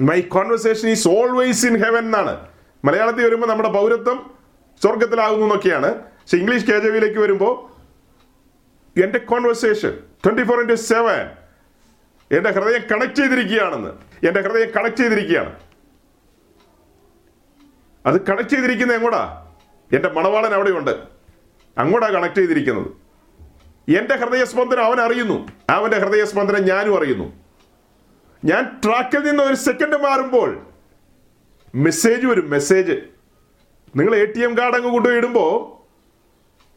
My 0.00 0.20
conversation 0.20 0.88
is 0.88 1.08
always 1.08 1.66
in 1.66 1.84
heaven 1.84 1.98
എന്നാണ്. 1.98 2.46
മലയാളത്തിൽ 2.84 3.24
വരുമ്പോൾ 3.24 3.46
നമ്മുടെ 3.46 3.68
പൗരത്വം 3.68 4.30
സ്വർഗത്തിലാകുന്നു 4.82 5.44
എന്നൊക്കെയാണ്. 5.44 5.94
പക്ഷെ 6.26 6.36
ഇംഗ്ലീഷ് 6.36 6.66
കെ 6.66 6.78
ജെ 6.78 6.88
വിയിലേക്ക് 6.88 7.18
വരുമ്പോൾ 7.18 7.76
എന്റെ 9.02 9.18
conversation 9.18 9.98
twenty 10.24 10.42
four 10.42 10.60
into 10.60 10.74
seven 10.74 11.30
എന്റെ 12.36 12.50
ഹൃദയം 12.50 12.82
കണക്ട് 12.90 13.14
ചെയ്തിരിക്കുകയാണെന്ന് 13.14 13.90
എന്റെ 14.26 14.40
ഹൃദയം 14.40 14.70
കണക്ട് 14.70 14.96
ചെയ്തിരിക്കുകയാണ്. 14.96 15.60
അത് 18.06 18.26
കണക്ട് 18.26 18.48
ചെയ്തിരിക്കുന്നത് 18.48 18.96
എങ്ങോടാ? 18.96 19.52
എന്റെ 19.92 20.08
മണവാളൻ 20.08 20.54
അവിടെയുണ്ട്. 20.54 21.02
അങ്ങോട്ടാണ് 21.78 22.12
കണക്ട് 22.12 22.34
ചെയ്തിരിക്കുന്നത്. 22.34 22.86
എന്റെ 23.90 24.16
ഹൃദയസ്പന്ദനം 24.16 24.84
അവൻ 24.84 25.00
അറിയുന്നു. 25.00 25.48
അവന്റെ 25.70 25.98
ഹൃദയസ്പന്ദനം 25.98 26.64
ഞാനും 26.64 26.98
അറിയുന്നു. 26.98 27.32
ഞാൻ 28.44 28.80
ട്രാക്കിൽ 28.84 29.18
നിന്ന് 29.18 29.42
ഒരു 29.42 29.54
സെക്കൻഡ് 29.54 29.96
മാറുമ്പോൾ 29.96 30.66
മെസ്സേജ് 31.74 32.26
വരും. 32.26 32.50
മെസ്സേജ് 32.50 32.92
നിങ്ങൾ 33.96 34.16
എ 34.16 34.24
ടി 34.24 34.44
എം 34.44 34.58
കാർഡ് 34.58 34.74
അങ്ങ് 34.74 34.90
കൊണ്ടുപോയി 34.90 35.18
ഇടുമ്പോൾ 35.18 35.75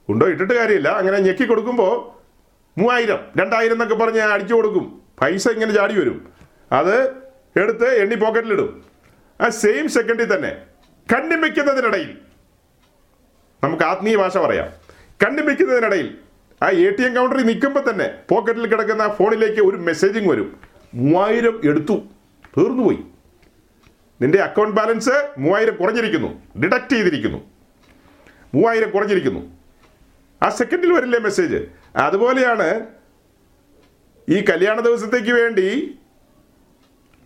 കൊണ്ടുപോയി 0.09 0.31
ഇട്ടിട്ട് 0.33 0.53
കാര്യമില്ല. 0.53 0.87
അങ്ങനെ 0.87 1.17
ഞെക്കി 1.17 1.45
കൊടുക്കുമ്പോൾ 1.45 2.19
മൂവായിരം 2.79 3.19
രണ്ടായിരം 3.37 3.73
എന്നൊക്കെ 3.73 3.95
പറഞ്ഞ് 3.95 4.19
അടിച്ചു 4.19 4.53
കൊടുക്കും. 4.53 5.01
പൈസ 5.21 5.47
ഇങ്ങനെ 5.47 5.71
ചാടി 5.71 5.99
വരും. 5.99 6.27
അത് 6.71 7.13
എടുത്ത് 7.59 7.87
എണ്ണി 7.87 8.15
പോക്കറ്റിലിടും 8.15 8.83
ആ 9.41 9.49
സെയിം 9.49 9.89
സെക്കൻഡിൽ 9.89 10.35
തന്നെ 10.35 10.57
കണ്ണിമിക്കുന്നതിനിടയിൽ 11.13 12.17
നമുക്ക് 13.63 13.83
ആത്മീയ 13.83 14.15
ഭാഷ 14.15 14.37
പറയാം. 14.37 14.69
കണ്ണിമിക്കുന്നതിനിടയിൽ 15.25 16.17
ആ 16.63 16.69
എ 16.69 16.89
ടി 16.89 17.03
എം 17.03 17.15
കൗണ്ടറിൽ 17.15 17.45
നിൽക്കുമ്പോൾ 17.45 17.89
തന്നെ 17.89 18.13
പോക്കറ്റിൽ 18.29 18.67
കിടക്കുന്ന 18.67 19.07
ഫോണിലേക്ക് 19.07 19.61
ഒരു 19.61 19.77
മെസ്സേജിങ് 19.77 20.31
വരും. 20.31 20.59
മൂവായിരം 20.93 21.61
എടുത്തു. 21.65 21.93
തീർന്നുപോയി 22.57 22.99
നിന്റെ 24.21 24.41
അക്കൗണ്ട് 24.41 24.75
ബാലൻസ് 24.75 25.29
മൂവായിരം 25.37 25.75
കുറഞ്ഞിരിക്കുന്നു. 25.75 26.41
ഡിഡക്റ്റ് 26.59 26.89
ചെയ്തിരിക്കുന്നു. 26.89 27.37
മൂവായിരം 28.53 28.89
കുറഞ്ഞിരിക്കുന്നു. 28.89 29.58
ആ 30.43 30.49
സെക്കൻഡിൽ 30.49 30.93
വരില്ലേ 30.93 31.19
മെസ്സേജ് 31.19 31.65
അതുപോലെയാണ് 31.95 32.85
ഈ 34.29 34.41
കല്യാണ 34.41 34.79
ദിവസത്തേക്ക് 34.79 35.31
വേണ്ടി 35.31 35.99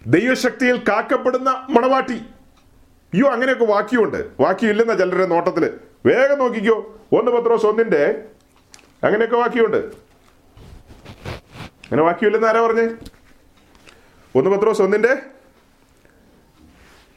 ദൈവശക്തിയിൽ 0.07 0.77
കാക്കപ്പെടുന്ന 0.77 1.67
മണവാട്ടി. 1.69 2.13
അയ്യോ 2.13 3.27
അങ്ങനെയൊക്കെ 3.27 3.65
വാക്യമുണ്ട്. 3.65 4.31
വാക്യമില്ലെന്ന 4.39 4.97
ചിലരുടെ 4.97 5.25
നോട്ടത്തിൽ 5.25 5.79
വേഗം 6.05 6.39
നോക്കിക്കോ. 6.39 6.99
ഒന്ന് 7.11 7.31
പത്രോസ് 7.31 7.65
ഒന്നിന്റെ 7.65 8.25
അങ്ങനെയൊക്കെ 9.03 9.37
വാക്യമുണ്ട്. 9.37 9.91
അങ്ങനെ 11.83 12.01
വാക്യമില്ലെന്ന് 12.01 12.47
ആരാ 12.47 12.61
പറഞ്ഞേ? 12.61 12.95
ഒന്ന് 14.35 14.49
പത്രോസ് 14.49 14.81
ഒന്നിന്റെ 14.81 15.17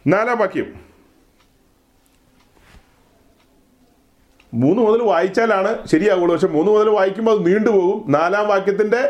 നാലാം 0.07 0.39
വാക്യം. 0.39 0.86
മൂന്ന് 4.63 4.81
മുതൽ 4.87 5.01
വായിച്ചാലാണ് 5.11 5.71
ശരിയാവുള്ളൂ. 5.93 6.33
പക്ഷെ 6.35 6.51
മൂന്ന് 6.57 6.71
മുതൽ 6.73 6.89
വായിക്കുമ്പോൾ 6.97 7.35
അത് 7.37 7.43
നീണ്ടുപോകും. 7.49 7.99
നാലാം 8.17 8.45
വാക്യത്തിന്റെ 8.53 9.01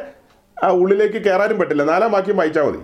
ആ 0.56 0.68
ഉള്ളിലേക്ക് 0.80 1.18
കയറാനും 1.26 1.59
പറ്റില്ല. 1.61 1.85
നാലാം 1.92 2.12
വാക്യം 2.16 2.38
വായിച്ചാൽ 2.40 2.66
മതി 2.68 2.80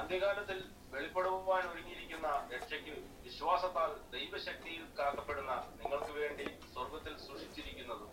അന്ത്യകാലത്തിൽ 0.00 0.58
വെളിപ്പെടുവാൻ 0.94 1.64
ഒരുങ്ങിയിരിക്കുന്ന 1.72 2.28
രക്ഷയ്ക്ക് 2.54 2.94
വിശ്വാസത്താൽ 3.26 3.90
ദൈവശക്തിയിൽ 4.16 4.82
കാക്കപ്പെടുന്ന 4.98 5.52
നിങ്ങൾക്ക് 5.80 6.12
വേണ്ടി 6.20 6.46
സ്വർഗത്തിൽ 6.74 7.14
സൂക്ഷിച്ചിരിക്കുന്നതും 7.26 8.12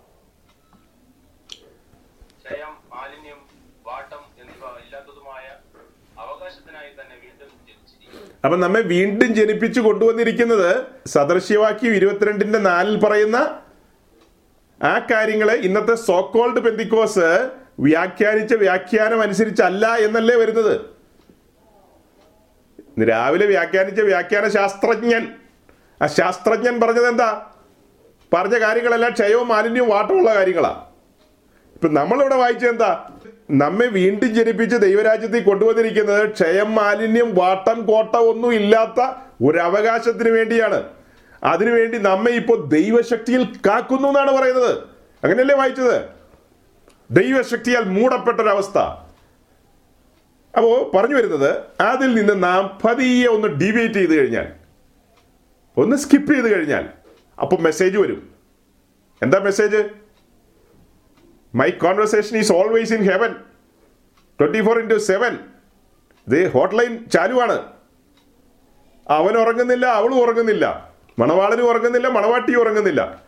ക്ഷയം 2.42 2.74
മാലിന്യം 2.94 3.40
വാട്ടം 3.88 4.24
എന്നിവ 4.42 4.64
ഇല്ലാത്തതുമായ 4.86 5.46
അവകാശത്തിനായി 6.24 6.92
തന്നെ 7.00 7.16
വീണ്ടും 7.24 7.52
ജനിച്ചിരിക്കുന്നു 7.68 8.35
അപ്പൊ 8.46 8.58
നമ്മെ 8.58 8.82
വീണ്ടും 8.82 9.36
ജനിപ്പിച്ചു 9.36 9.82
കൊണ്ടുവന്നിരിക്കുന്നത് 9.82 10.86
സദൃശ്യവാക്യം 11.08 11.94
ഇരുപത്തിരണ്ടിന്റെ 11.94 12.60
നാലിൽ 12.60 13.00
പറയുന്ന 13.00 13.60
ആ 14.84 15.08
കാര്യങ്ങളെ 15.12 15.54
ഇന്നത്തെ 15.54 15.96
സോക്കോൾഡ് 15.96 16.60
പെന്തിക്കോസ് 16.60 17.50
വ്യാഖ്യാനിച്ച 17.80 18.54
വ്യാഖ്യാനം 18.54 19.22
അനുസരിച്ചല്ല 19.22 19.88
എന്നല്ലേ 19.88 20.36
വരുന്നത്? 20.36 20.82
രാവിലെ 23.08 23.46
വ്യാഖ്യാനിച്ച 23.46 24.02
വ്യാഖ്യാന 24.02 24.48
ശാസ്ത്രജ്ഞൻ. 24.48 25.34
ആ 26.02 26.08
ശാസ്ത്രജ്ഞൻ 26.08 26.82
പറഞ്ഞത് 26.82 27.08
എന്താ? 27.08 27.52
പറഞ്ഞ 28.34 28.60
കാര്യങ്ങളെല്ലാം 28.60 29.14
ക്ഷയവും 29.14 29.48
മാലിന്യവും 29.48 29.90
വാട്ടമുള്ള 29.90 30.36
കാര്യങ്ങളാ. 30.36 30.86
ഇപ്പൊ 31.74 31.88
നമ്മളിവിടെ 31.88 32.36
വായിച്ചത് 32.36 32.70
എന്താ? 32.70 33.15
നമ്മെ 33.50 33.86
വീണ്ടും 33.86 34.34
ജനിപ്പിച്ച് 34.36 34.76
ദൈവരാജ്യത്തിൽ 34.76 35.44
കൊണ്ടുവന്നിരിക്കുന്നത് 35.44 36.32
ക്ഷയം 36.32 36.76
മാലിന്യം 36.76 37.36
വാട്ടം 37.36 37.86
കോട്ട 37.86 38.16
ഒന്നും 38.16 38.54
ഇല്ലാത്ത 38.54 39.18
ഒരു 39.44 39.58
അവകാശത്തിന് 39.58 40.30
വേണ്ടിയാണ്. 40.30 40.84
അതിനുവേണ്ടി 41.44 41.98
നമ്മെ 41.98 42.32
ഇപ്പോൾ 42.32 42.68
ദൈവശക്തിയിൽ 42.68 43.44
കാക്കുന്നു 43.68 44.08
എന്നാണ് 44.08 44.32
പറയുന്നത്. 44.32 44.78
അങ്ങനെയല്ലേ 45.24 45.56
വായിച്ചത്? 45.56 46.06
ദൈവശക്തിയാൽ 47.12 47.84
മൂടപ്പെട്ടൊരവസ്ഥ. 47.84 48.78
അപ്പോ 50.58 50.92
പറഞ്ഞു 50.96 51.16
വരുന്നത് 51.16 51.82
അതിൽ 51.82 52.16
നിന്ന് 52.16 52.44
നാം 52.44 52.80
പതിയെ 52.84 53.28
ഒന്ന് 53.28 53.48
ഡീവിയേറ്റ് 53.48 53.96
ചെയ്ത് 53.96 54.16
കഴിഞ്ഞാൽ 54.16 54.48
ഒന്ന് 55.78 55.96
സ്കിപ്പ് 55.96 56.34
ചെയ്ത് 56.34 56.58
കഴിഞ്ഞാൽ 56.58 56.90
അപ്പോൾ 57.42 57.62
മെസ്സേജ് 57.62 57.98
വരും. 57.98 58.30
എന്താ 59.22 59.40
message 59.40 60.05
my 61.56 61.70
conversation 61.70 62.38
is 62.38 62.52
always 62.52 62.94
in 62.94 63.04
heaven 63.04 63.36
twenty 64.40 64.66
four 64.66 64.80
into 64.80 64.96
seven 64.96 65.38
ഇത് 66.28 66.52
ഹോട്ട്ലൈൻ 66.52 67.06
ചാലുവാണ്. 67.10 67.64
അവൻ 69.10 69.38
ഉറങ്ങുന്നില്ല 69.38 69.86
അവളും 69.86 70.20
ഉറങ്ങുന്നില്ല. 70.20 70.92
മണവാളനും 71.20 71.70
ഉറങ്ങുന്നില്ല 71.70 72.08
മണവാട്ടിയും 72.08 72.60
ഉറങ്ങുന്നില്ല. 72.60 73.24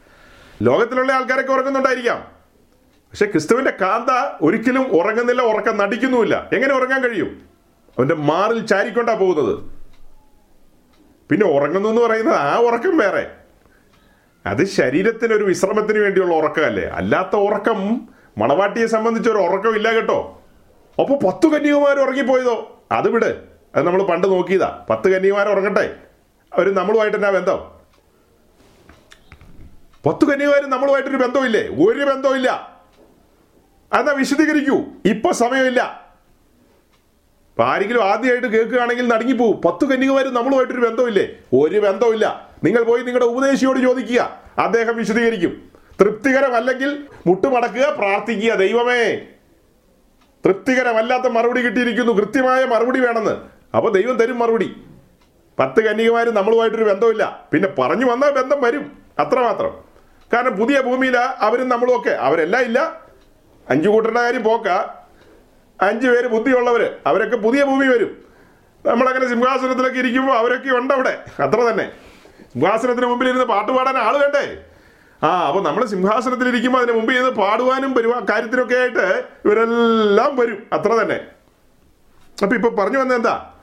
ലോകത്തിലുള്ള 0.62 1.14
ആൾക്കാരൊക്കെ 1.14 1.54
ഉറങ്ങുന്നുണ്ടായിരിക്കാം. 1.54 2.32
പക്ഷെ 3.12 3.26
ക്രിസ്തുവിന്റെ 3.26 3.74
കാന്ത 3.82 4.38
ഒരിക്കലും 4.42 4.88
ഉറങ്ങുന്നില്ല 4.88 5.42
ഉറക്കം 5.42 5.78
നടിക്കുന്നുമില്ല. 5.78 6.50
എങ്ങനെ 6.54 6.74
ഉറങ്ങാൻ 6.74 7.02
കഴിയും? 7.02 7.42
അവന്റെ 7.98 8.16
മാറിൽ 8.16 8.66
ചാരിക്കൊണ്ടാ 8.66 9.14
പോകുന്നത്. 9.14 9.60
പിന്നെ 11.30 11.46
ഉറങ്ങുന്നു 11.48 11.90
എന്ന് 11.90 12.02
പറയുന്നത് 12.02 12.36
ആ 12.36 12.58
ഉറക്കം 12.58 12.98
വേറെ. 12.98 13.32
അത് 14.46 14.66
ശരീരത്തിന് 14.66 15.34
ഒരു 15.34 15.44
വിശ്രമത്തിന് 15.44 16.00
വേണ്ടിയുള്ള 16.00 16.36
ഉറക്കമല്ലേ? 16.36 16.84
അല്ലാത്ത 16.84 17.36
ഉറക്കം 17.36 18.10
മണവാട്ടിയെ 18.38 18.86
സംബന്ധിച്ച് 18.86 19.30
ഒരു 19.30 19.38
ഉറക്കം 19.38 19.76
ഇല്ല 19.76 19.92
കേട്ടോ. 19.92 20.42
ഒപ്പം 21.00 21.28
പത്ത് 21.28 21.48
കന്യകുമാർ 21.48 22.00
ഉറങ്ങിപ്പോയതോ? 22.00 22.82
അത് 22.92 23.10
വിട്. 23.10 23.44
അത് 23.76 23.86
നമ്മൾ 23.86 24.04
പണ്ട് 24.04 24.28
നോക്കിയതാ. 24.28 24.86
പത്ത് 24.90 25.10
കന്യകുമാർ 25.10 25.50
ഉറങ്ങട്ടെ. 25.50 25.96
അവർ 26.54 26.74
നമ്മളുമായിട്ട് 26.74 27.18
എന്നാ 27.18 27.30
ബന്ധം? 27.30 27.78
പത്ത് 30.06 30.26
കന്യകുമാരും 30.26 30.70
നമ്മളുമായിട്ടൊരു 30.70 31.18
ബന്ധമില്ലേ 31.18 31.62
ഒരു 31.62 32.06
ബന്ധമില്ല 32.06 32.78
അതെന്നാ 33.94 34.14
വിശദീകരിക്കൂ? 34.14 34.78
ഇപ്പൊ 35.06 35.32
സമയമില്ല. 35.32 36.08
ഇപ്പൊ 37.50 37.64
ആരെങ്കിലും 37.64 38.04
ആദ്യമായിട്ട് 38.04 38.48
കേൾക്കുകയാണെങ്കിൽ 38.48 39.08
നടുങ്ങിപ്പോവും 39.08 39.62
പത്ത് 39.62 39.86
കന്യകുമാരും 39.86 40.34
നമ്മളുമായിട്ടൊരു 40.34 40.80
ബന്ധമില്ലേ 40.80 41.28
ഒരു 41.54 41.80
ബന്ധമില്ല 41.80 42.50
നിങ്ങൾ 42.64 42.84
പോയി 42.84 43.04
നിങ്ങളുടെ 43.04 43.26
ഉപദേശിയോട് 43.26 43.80
ചോദിക്കുക. 43.80 44.42
അദ്ദേഹം 44.58 44.98
വിശദീകരിക്കും. 44.98 45.77
തൃപ്തികരമല്ലെങ്കിൽ 46.00 47.08
മുട്ടുമടക്കുക 47.28 47.86
പ്രാർത്ഥിക്കുക. 48.00 48.54
ദൈവമേ 48.54 49.16
തൃപ്തികരമല്ലാത്ത 50.46 51.24
മറുപടി 51.24 51.62
കിട്ടിയിരിക്കുന്നു. 51.62 52.14
കൃത്യമായ 52.14 52.66
മറുപടി 52.66 53.00
വേണമെന്ന്. 53.00 53.38
അപ്പോൾ 53.76 53.92
ദൈവം 53.92 54.18
തരും 54.18 54.40
മറുപടി. 54.40 54.76
പത്ത് 55.60 55.80
കന്യകമാരും 55.82 56.34
നമ്മളുമായിട്ടൊരു 56.34 56.84
ബന്ധമില്ല 56.84 57.48
പിന്നെ 57.52 57.70
പറഞ്ഞു 57.70 58.06
വന്നാൽ 58.06 58.32
ബന്ധം 58.32 58.62
വരും. 58.62 58.92
അത്രമാത്രം. 59.20 59.84
കാരണം 60.34 60.58
പുതിയ 60.58 60.82
ഭൂമിയിൽ 60.82 61.18
അവരും 61.18 61.70
നമ്മളും 61.70 62.02
ഒക്കെ. 62.02 62.10
അവരെല്ലാം 62.10 62.64
ഇല്ല. 62.64 63.02
അഞ്ചു 63.70 63.90
കൂട്ടരുടെ 63.90 64.22
കാര്യം 64.22 64.44
പോക്ക. 64.44 64.68
അഞ്ചു 65.82 66.08
പേര് 66.08 66.28
ബുദ്ധിയുള്ളവര്. 66.28 66.92
അവരൊക്കെ 67.08 67.38
പുതിയ 67.38 67.64
ഭൂമി 67.64 67.88
വരും. 67.88 68.26
നമ്മളങ്ങനെ 68.86 69.28
സിംഹാസനത്തിലൊക്കെ 69.28 70.00
ഇരിക്കുമ്പോൾ 70.00 70.38
അവരൊക്കെ 70.38 70.78
ഉണ്ട് 70.78 70.94
അവിടെ 70.94 71.24
അത്ര 71.44 71.60
തന്നെ. 71.62 71.92
സിംഹാസനത്തിന് 72.54 73.06
മുമ്പിൽ 73.06 73.28
ഇരുന്ന് 73.28 73.46
പാട്ട് 73.46 73.72
പാടാൻ 73.72 73.98
ആൾ 73.98 74.18
വേണ്ടേ? 74.18 74.58
ആ 75.24 75.48
അപ്പൊ 75.48 75.62
നമ്മൾ 75.62 75.86
സിംഹാസനത്തിൽ 75.86 76.48
ഇരിക്കുമ്പോൾ 76.48 76.80
അതിന് 76.80 76.98
മുമ്പ് 76.98 77.12
ചെയ്ത് 77.14 77.30
പാടുവാനും 77.30 77.94
വരുവാ 77.94 78.26
കാര്യത്തിനൊക്കെ 78.30 78.76
ആയിട്ട് 78.76 79.24
ഇവരെല്ലാം 79.46 80.36
വരും. 80.36 80.64
അത്ര 80.74 80.92
തന്നെ. 80.94 81.20
അപ്പൊ 82.44 82.56
ഇപ്പൊ 82.56 82.70
പറഞ്ഞു 82.70 83.00
വന്നത് 83.00 83.18
എന്താ? 83.18 83.54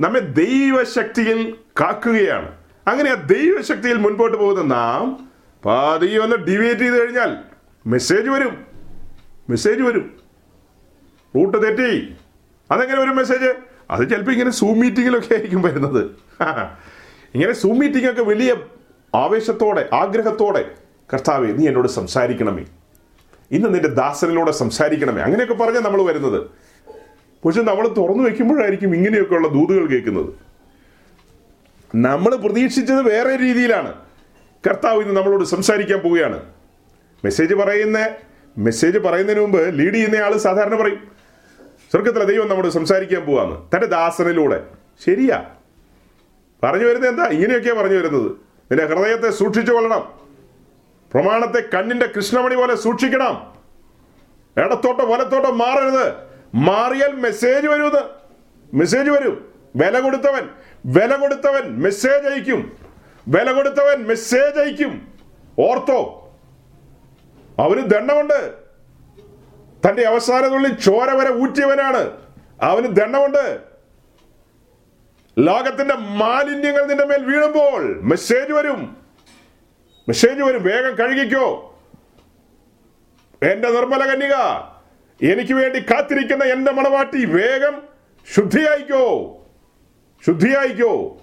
നമ്മെ 0.00 0.20
ദൈവശക്തിയിൽ 0.20 1.56
കാക്കുകയാണ്. 1.80 2.52
അങ്ങനെ 2.86 3.10
ആ 3.10 3.14
ദൈവശക്തിയിൽ 3.14 3.94
മുൻപോട്ട് 3.94 4.36
പോകുന്ന 4.36 4.74
നാം 4.74 5.28
പാതി 5.64 6.16
ഒന്ന് 6.16 6.36
ഡിവേറ്റ് 6.36 6.80
ചെയ്ത് 6.80 7.02
കഴിഞ്ഞാൽ 7.02 7.36
മെസ്സേജ് 7.86 8.28
വരും. 8.28 8.66
മെസ്സേജ് 9.50 9.82
വരും. 9.82 10.16
റൂട്ട് 11.36 11.62
തെറ്റി. 11.62 12.16
അതെങ്ങനെ 12.70 13.00
ഒരു 13.00 13.10
മെസ്സേജ് 13.10 13.54
അത് 13.90 14.10
ചിലപ്പോൾ 14.10 14.32
ഇങ്ങനെ 14.32 14.50
സൂം 14.50 14.78
മീറ്റിങ്ങിലൊക്കെ 14.78 15.34
ആയിരിക്കും 15.34 15.62
വരുന്നത്. 15.62 16.10
ഇങ്ങനെ 17.34 17.52
സൂം 17.52 17.78
മീറ്റിംഗ് 17.78 18.10
ഒക്കെ 18.10 18.22
വലിയ 18.22 18.56
ആവേശത്തോടെ 19.14 19.88
ആഗ്രഹത്തോടെ 19.92 20.83
കർത്താവെ 21.12 21.46
നീ 21.46 21.66
എന്നോട് 21.66 21.88
സംസാരിക്കണമേ. 21.88 22.64
ഇന്ന് 23.50 23.74
നിന്റെ 23.74 23.88
ദാസനിലൂടെ 23.88 24.50
സംസാരിക്കണമേ. 24.50 25.22
അങ്ങനെയൊക്കെ 25.22 25.54
പറഞ്ഞാൽ 25.54 25.80
നമ്മൾ 25.80 26.02
വരുന്നത്. 26.02 26.50
പക്ഷെ 27.44 27.62
നമ്മൾ 27.62 27.88
തുറന്നു 27.88 28.22
വെക്കുമ്പോഴായിരിക്കും 28.24 28.94
ഇങ്ങനെയൊക്കെയുള്ള 28.94 29.48
ദൂതുകൾ 29.48 29.86
കേൾക്കുന്നത്. 29.86 30.34
നമ്മൾ 31.96 32.36
പ്രതീക്ഷിച്ചത് 32.36 33.02
വേറെ 33.02 33.36
രീതിയിലാണ്. 33.36 33.94
കർത്താവ് 34.66 35.02
ഇന്ന് 35.02 35.16
നമ്മളോട് 35.16 35.44
സംസാരിക്കാൻ 35.44 35.98
പോവുകയാണ്. 35.98 36.42
മെസ്സേജ് 37.24 37.54
പറയുന്ന 37.54 38.08
മെസ്സേജ് 38.58 38.98
പറയുന്നതിന് 38.98 39.42
മുമ്പ് 39.42 39.78
ലീഡ് 39.78 39.94
ചെയ്യുന്ന 39.94 40.16
ആൾ 40.16 40.36
സാധാരണ 40.36 40.82
പറയും 40.82 41.08
സ്വർഗത്തിലെ 41.90 42.24
ദൈവം 42.24 42.48
നമ്മോട് 42.48 42.68
സംസാരിക്കാൻ 42.68 43.22
പോവാന്ന്. 43.22 43.56
തന്റെ 43.74 43.86
ദാസനിലൂടെ. 43.86 44.66
ശരിയാ. 45.06 45.44
പറഞ്ഞു 46.62 46.84
വരുന്നത് 46.84 47.10
എന്താ? 47.10 47.26
ഇങ്ങനെയൊക്കെയാ 47.26 47.74
പറഞ്ഞു 47.74 47.96
വരുന്നത്. 47.96 48.30
നിന്റെ 48.72 48.86
ഹൃദയത്തെ 48.86 49.30
സൂക്ഷിച്ചു 49.30 49.72
കൊള്ളണം. 49.72 50.23
പ്രമാണത്തെ 51.14 51.76
കണ്ണിന്റെ 51.76 52.06
കൃഷ്ണമണി 52.16 52.54
പോലെ 52.54 52.74
സൂക്ഷിക്കണം. 52.74 53.54
ഇടത്തോട്ടോ 54.56 55.06
വലത്തോട്ടോ 55.06 55.50
മാറരുത്. 55.50 56.12
മാറിയാൽ 56.54 57.12
മെസ്സേജ് 57.12 57.66
വരുന്നത് 57.66 58.04
മെസ്സേജ് 58.74 59.10
വരും. 59.10 59.52
വില 59.76 60.00
കൊടുത്തവൻ 60.00 60.48
വില 60.86 61.16
കൊടുത്തവൻ 61.16 61.82
മെസ്സേജ് 61.82 62.28
അയക്കും. 62.28 62.78
വില 63.28 63.52
കൊടുത്തവൻ 63.52 64.04
മെസ്സേജ് 64.04 64.60
അയക്കും. 64.60 65.14
ഓർത്തോ 65.58 66.20
അവന് 67.58 67.80
ദണ്ഡമുണ്ട്. 67.80 68.54
തന്റെ 69.88 70.02
അവസാനത്തുള്ളിൽ 70.02 70.74
ചോര 70.74 71.10
വരെ 71.10 71.32
ഊറ്റിയവനാണ്. 71.32 72.10
അവന് 72.62 72.86
ദണ്ഡമുണ്ട്. 72.86 73.58
ലോകത്തിന്റെ 75.38 75.94
മാലിന്യങ്ങൾ 75.94 76.86
നിന്റെ 76.86 77.04
മേൽ 77.04 77.24
വീഴുമ്പോൾ 77.24 78.00
മെസ്സേജ് 78.00 78.52
വരും. 78.52 79.03
മെസ്സേജ് 80.08 80.42
വരും 80.42 80.62
വേഗം 80.62 80.94
കഴുകിക്കോ. 80.94 81.78
എന്റെ 83.42 83.70
നിർമ്മല 83.70 84.14
കന്യക 84.14 84.34
എനിക്ക് 85.32 85.52
വേണ്ടി 85.52 85.78
കാത്തിരിക്കുന്ന 85.78 86.44
എന്റെ 86.44 86.72
മണവാട്ടി 86.72 87.24
വേഗം 87.24 87.82
ശുദ്ധിയായിക്കോ. 88.34 89.36
ശുദ്ധിയായിക്കോ. 90.26 91.20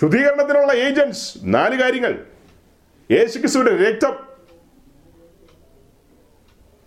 ശുദ്ധീകരണത്തിനുള്ള 0.00 0.72
ഏജൻസ് 0.72 1.38
നാല് 1.42 1.82
കാര്യങ്ങൾ. 1.82 2.26
യേശുക്രിസ്തുവിന്റെ 3.10 3.90
രക്തം. 3.90 4.16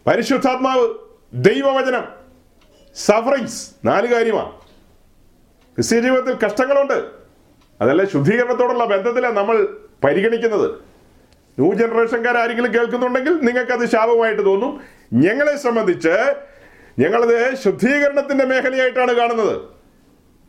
പരിശുദ്ധാത്മാവ് 0.07 0.93
ദൈവവചനം 1.33 2.07
സഫറിങ്സ് 2.95 3.71
നാല് 3.85 4.07
കാര്യമാണ് 4.07 4.51
ക്രിസ്ത്യ 5.75 5.99
ജീവിതത്തിൽ 5.99 6.45
കഷ്ടങ്ങളുണ്ട്. 6.45 7.09
അതല്ല 7.81 8.05
ശുദ്ധീകരണത്തോടുള്ള 8.05 8.85
ബന്ധത്തിലാണ് 8.85 9.37
നമ്മൾ 9.37 9.77
പരിഗണിക്കുന്നത്. 10.03 10.87
ന്യൂ 11.59 11.73
ജനറേഷൻകാർ 11.73 12.37
ആരെങ്കിലും 12.37 12.73
കേൾക്കുന്നുണ്ടെങ്കിൽ 12.73 13.33
നിങ്ങൾക്കത് 13.33 13.89
ശാപമായിട്ട് 13.89 14.45
തോന്നും. 14.45 14.81
ഞങ്ങളെ 15.13 15.57
സംബന്ധിച്ച് 15.57 16.35
ഞങ്ങളത് 16.99 17.55
ശുദ്ധീകരണത്തിന്റെ 17.55 18.45
മേഖലയായിട്ടാണ് 18.45 19.11
കാണുന്നത്. 19.11 19.61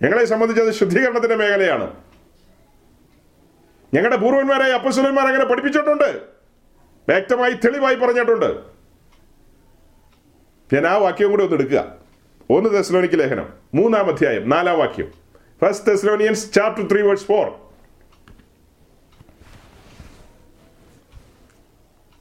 ഞങ്ങളെ 0.02 0.24
സംബന്ധിച്ച് 0.24 0.62
അത് 0.62 0.72
ശുദ്ധീകരണത്തിന്റെ 0.72 1.36
മേഖലയാണ്. 1.36 1.96
ഞങ്ങളുടെ 3.94 4.16
പൂർവന്മാരായ 4.16 4.72
അപ്പസുലന്മാർ 4.72 5.26
അങ്ങനെ 5.26 5.44
പഠിപ്പിച്ചിട്ടുണ്ട്. 5.44 6.22
വ്യക്തമായി 7.08 7.52
തെളിവായി 7.52 7.94
പറഞ്ഞിട്ടുണ്ട്. 7.94 8.50
ഞാൻ 10.74 10.86
ആ 10.86 10.96
വാക്യം 10.96 11.30
കൂടെ 11.30 11.42
ഒന്ന് 11.42 11.56
എടുക്കുക. 11.56 11.96
ഒന്ന് 12.50 12.70
തെസ്ലോനിക്ക് 12.70 13.18
ലേഖനം 13.18 13.52
മൂന്നാം 13.74 14.06
അധ്യായം 14.06 14.48
നാലാം 14.48 14.78
വാക്യം. 14.78 15.12
First 15.62 15.86
Thessalonians 15.88 16.52
chapter 16.52 16.88
three 16.88 17.02
verse 17.02 17.24
four 17.24 17.46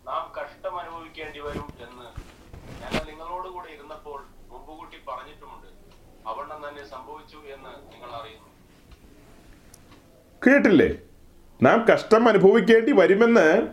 നാം 0.08 0.32
കഷ്ടം 0.42 0.80
അനുഭവിക്കേണ്ടി 0.80 1.40
വരും 1.40 1.68
എന്ന് 1.80 2.06
ഞങ്ങൾ 2.82 3.06
നിങ്ങളോട് 3.12 3.48
കൂടെ 3.48 3.72
ഇരുന്നപ്പോൾ 3.72 4.24
മുമ്പുകൂട്ടി 4.50 4.98
പറഞ്ഞിട്ടുമുണ്ട് 5.08 5.68
അവണ്ണം 6.30 6.70
തന്നെ 6.70 6.90
സംഭവിച്ചു 6.90 7.38
എന്ന് 7.38 7.70
നിങ്ങൾ 7.94 8.10
അറിയുന്നു 8.22 8.48
കേട്ടില്ലേ? 10.50 10.98
നാം 11.64 11.86
കഷ്ടം 11.94 12.30
അനുഭവിക്കേണ്ടി 12.30 12.92
വരുമെന്ന് 12.92 13.68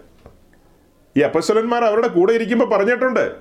ഈ 1.16 1.20
അപ്പസ്വലന്മാർ 1.20 1.84
അവരുടെ 1.84 2.08
കൂടെ 2.08 2.32
ഇരിക്കുമ്പോൾ 2.32 2.70
പറഞ്ഞിട്ടുണ്ട്. 2.70 3.36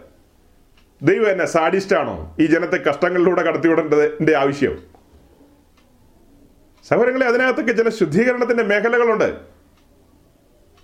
ദൈവം 1.01 1.29
എന്നെ 1.29 1.45
സാഡിസ്റ്റാണോ? 1.45 2.35
ഈ 2.39 2.45
ജനത്തെ 2.45 2.75
കഷ്ടങ്ങളിലൂടെ 2.75 3.41
കടത്തിവിടേണ്ടതിന്റെ 3.41 4.37
ആവശ്യം. 4.37 4.83
സഹോദരങ്ങളെ 6.87 7.25
അതിനകത്തൊക്കെ 7.25 7.71
ചില 7.71 7.89
ശുദ്ധീകരണത്തിന്റെ 7.89 8.63
മേഖലകളുണ്ട്. 8.63 9.35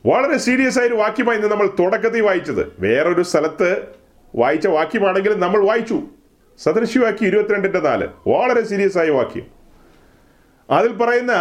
വളരെ 0.06 0.38
സീരിയസ് 0.38 0.80
ആയൊരു 0.80 0.96
വാക്യമായി 0.96 1.38
നമ്മൾ 1.38 1.68
തുടക്കത്തിൽ 1.68 2.22
വായിച്ചത്. 2.22 2.74
വേറൊരു 2.80 3.22
സ്ഥലത്ത് 3.22 3.88
വായിച്ച 4.36 4.68
വാക്യമാണെങ്കിലും 4.68 5.40
നമ്മൾ 5.40 5.66
വായിച്ചു. 5.66 6.02
സദൃശ്യവാക്യം 6.64 7.28
ഇരുപത്തിരണ്ടിന്റെ 7.28 7.80
നാല്. 7.80 8.08
വളരെ 8.28 8.62
സീരിയസ് 8.62 8.98
ആയ 8.98 9.10
വാക്യം. 9.10 9.46
അതിൽ 10.70 10.96
പറയുന്ന 10.96 11.34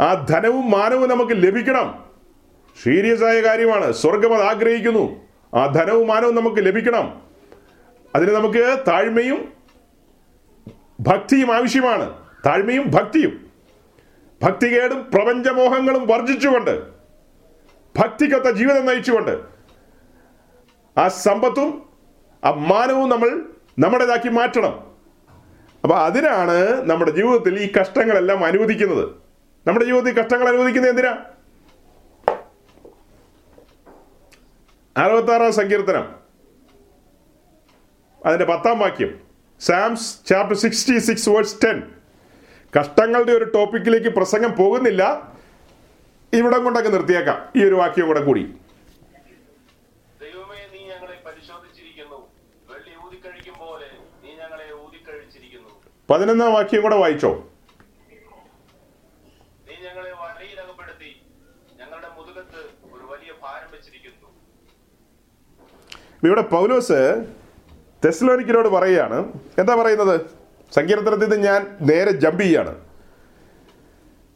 ആ 0.00 0.26
ധനവും 0.30 0.70
മാനവും 0.70 1.08
നമുക്ക് 1.08 1.32
ലഭിക്കണം. 1.32 2.04
സീരിയസ് 2.82 3.24
ആയ 3.24 3.40
കാര്യമാണ്. 3.40 3.92
സ്വർഗം 3.92 4.34
അത് 4.34 4.42
ആഗ്രഹിക്കുന്നു. 4.42 5.16
ആ 5.54 5.66
ധനവും 5.66 6.08
മാനവും 6.08 6.34
നമുക്ക് 6.34 6.66
ലഭിക്കണം. 6.66 7.22
അതിന് 8.14 8.30
നമുക്ക് 8.30 8.84
താഴ്മയും 8.88 9.52
ഭക്തിയും 11.00 11.54
ആവശ്യമാണ്. 11.54 12.18
താഴ്മയും 12.46 12.90
ഭക്തിയും. 12.90 13.46
ഭക്തികേടും 14.42 15.10
പ്രപഞ്ചമോഹങ്ങളും 15.14 16.06
വർജിച്ചുകൊണ്ട് 16.06 16.82
ഭക്തിക്കൊത്ത 17.98 18.56
ജീവിതം 18.56 18.86
നയിച്ചുകൊണ്ട് 18.86 19.38
ആ 20.98 21.08
സമ്പത്തും 21.08 21.88
ആ 22.44 22.50
മാനവും 22.50 23.08
നമ്മൾ 23.08 23.42
നമ്മുടേതാക്കി 23.78 24.28
മാറ്റണം. 24.28 24.86
അപ്പൊ 25.82 25.96
അതിനാണ് 25.96 26.90
നമ്മുടെ 26.90 27.10
ജീവിതത്തിൽ 27.10 27.60
ഈ 27.62 27.72
കഷ്ടങ്ങളെല്ലാം 27.80 28.44
അനുവദിക്കുന്നത്. 28.44 29.23
നമ്മുടെ 29.66 29.86
ജീവിതത്തിൽ 29.86 30.22
കഷ്ടങ്ങൾ 30.22 30.48
അനുവദിക്കുന്നത് 30.48 30.90
എന്തിനാ? 30.90 31.12
അറുപത്താറാം 34.96 35.52
സങ്കീർത്തനം. 35.52 36.16
അതിന്റെ 38.26 38.44
പത്താം 38.44 38.78
വാക്യം. 38.78 39.20
Psalms 39.60 40.26
chapter 40.26 40.56
sixty 40.56 40.98
six 40.98 41.28
words 41.28 41.64
ten 41.64 41.92
കഷ്ടങ്ങളുടെ 42.80 43.32
ഒരു 43.32 43.44
ടോപ്പിക്കിലേക്ക് 43.44 44.08
പ്രസംഗം 44.08 44.52
പോകുന്നില്ല. 44.52 45.32
ഇവിടം 46.32 46.64
കൊണ്ടൊക്കെ 46.64 46.90
നിർത്തിയേക്കാം. 46.90 47.52
ഈ 47.56 47.64
ഒരു 47.64 47.74
വാക്യം 47.74 48.06
കൂടെ 48.06 48.24
കൂടി. 48.24 48.54
പതിനൊന്നാം 56.10 56.52
വാക്യം 56.52 56.82
കൂടെ 56.82 56.96
വായിച്ചോ 56.96 57.28
നീ 59.68 59.74
ഞങ്ങളെ 59.88 60.12
വലയിലകപ്പെടുത്തി 60.12 61.22
ഞങ്ങളുടെ 61.76 62.08
മുതുകത്ത് 62.08 62.60
ഒരു 62.92 63.04
വലിയ 63.04 63.32
ഭാരം 63.42 63.70
വെച്ചിരിക്കുന്നു 63.70 64.28
ഇവിടെ 66.24 66.40
പൗലോസ് 66.40 67.24
തെസ്ലോനിക്കിനോട് 68.04 68.68
പറയുകയാണ്. 68.68 69.32
എന്താ 69.58 69.74
പറയുന്നത്? 69.74 70.20
സങ്കീർത്തനത്തിൽ 70.74 71.24
നിന്ന് 71.24 71.36
ഞാൻ 71.36 71.66
നേരെ 71.80 72.10
ജമ്പ് 72.10 72.42
ചെയ്യാണ്. 72.42 72.74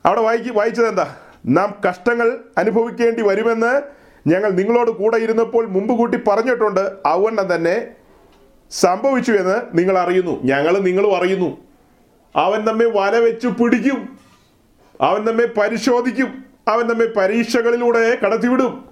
അവിടെ 0.06 0.20
വായിക്ക് 0.20 0.50
വായിച്ചത് 0.50 0.88
എന്താ 0.88 1.16
നാം 1.46 1.74
കഷ്ടങ്ങൾ 1.88 2.38
അനുഭവിക്കേണ്ടി 2.58 3.22
വരുമെന്ന് 3.22 3.82
ഞങ്ങൾ 4.26 4.50
നിങ്ങളോട് 4.50 4.90
കൂടെ 4.90 5.16
ഇരുന്നപ്പോൾ 5.16 5.66
മുമ്പ് 5.66 5.94
കൂട്ടി 5.94 6.20
പറഞ്ഞിട്ടുണ്ട്. 6.28 6.92
അതുകൊണ്ട് 7.06 7.54
തന്നെ 7.54 7.88
സംഭവിച്ചു 8.70 9.32
എന്ന് 9.32 9.62
നിങ്ങൾ 9.74 9.98
അറിയുന്നു. 9.98 10.40
ഞങ്ങൾ 10.44 10.78
നിങ്ങളും 10.78 11.16
അറിയുന്നു. 11.16 11.58
അവൻ 12.36 12.64
നമ്മെ 12.64 12.84
വല 12.84 13.16
വെച്ച് 13.16 13.48
പിടിക്കും. 13.48 14.18
അവൻ 15.00 15.24
നമ്മെ 15.24 15.46
പരിശോധിക്കും. 15.46 16.44
അവൻ 16.68 16.86
നമ്മെ 16.86 17.06
പരീക്ഷകളിലൂടെ 17.06 18.18
കടത്തിവിടും. 18.24 18.84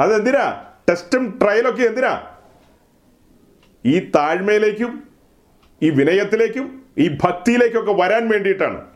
അതെന്തിനാ? 0.00 0.64
ടെസ്റ്റും 0.88 1.38
ട്രയലൊക്കെ 1.42 1.82
എന്തിനാ? 1.82 2.36
ഈ 3.84 3.98
താഴ്മയിലേക്കും 3.98 5.08
ഈ 5.82 5.90
വിനയത്തിലേക്കും 5.90 6.84
ഈ 6.98 7.08
ഭക്തിയിലേക്കൊക്കെ 7.08 7.92
വരാൻ 7.92 8.28
വേണ്ടിയിട്ടാണ്. 8.28 8.86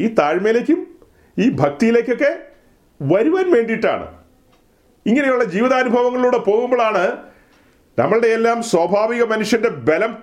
ഈ 0.00 0.06
താഴ്മയിലേക്കും 0.06 0.98
ഈ 1.38 1.50
ഭക്തിയിലേക്കൊക്കെ 1.50 2.38
വരുവാൻ 3.02 3.52
വേണ്ടിയിട്ടാണ്. 3.52 4.24
ഇങ്ങനെയുള്ള 5.06 5.44
ജീവിതാനുഭവങ്ങളിലൂടെ 5.44 6.38
പോകുമ്പോഴാണ് 6.38 7.16
നമ്മളുടെ 7.98 8.26
എല്ലാം 8.26 8.62
സ്വാഭാവിക 8.62 9.24
മനുഷ്യന്റെ 9.24 9.68
ബലം 9.68 10.18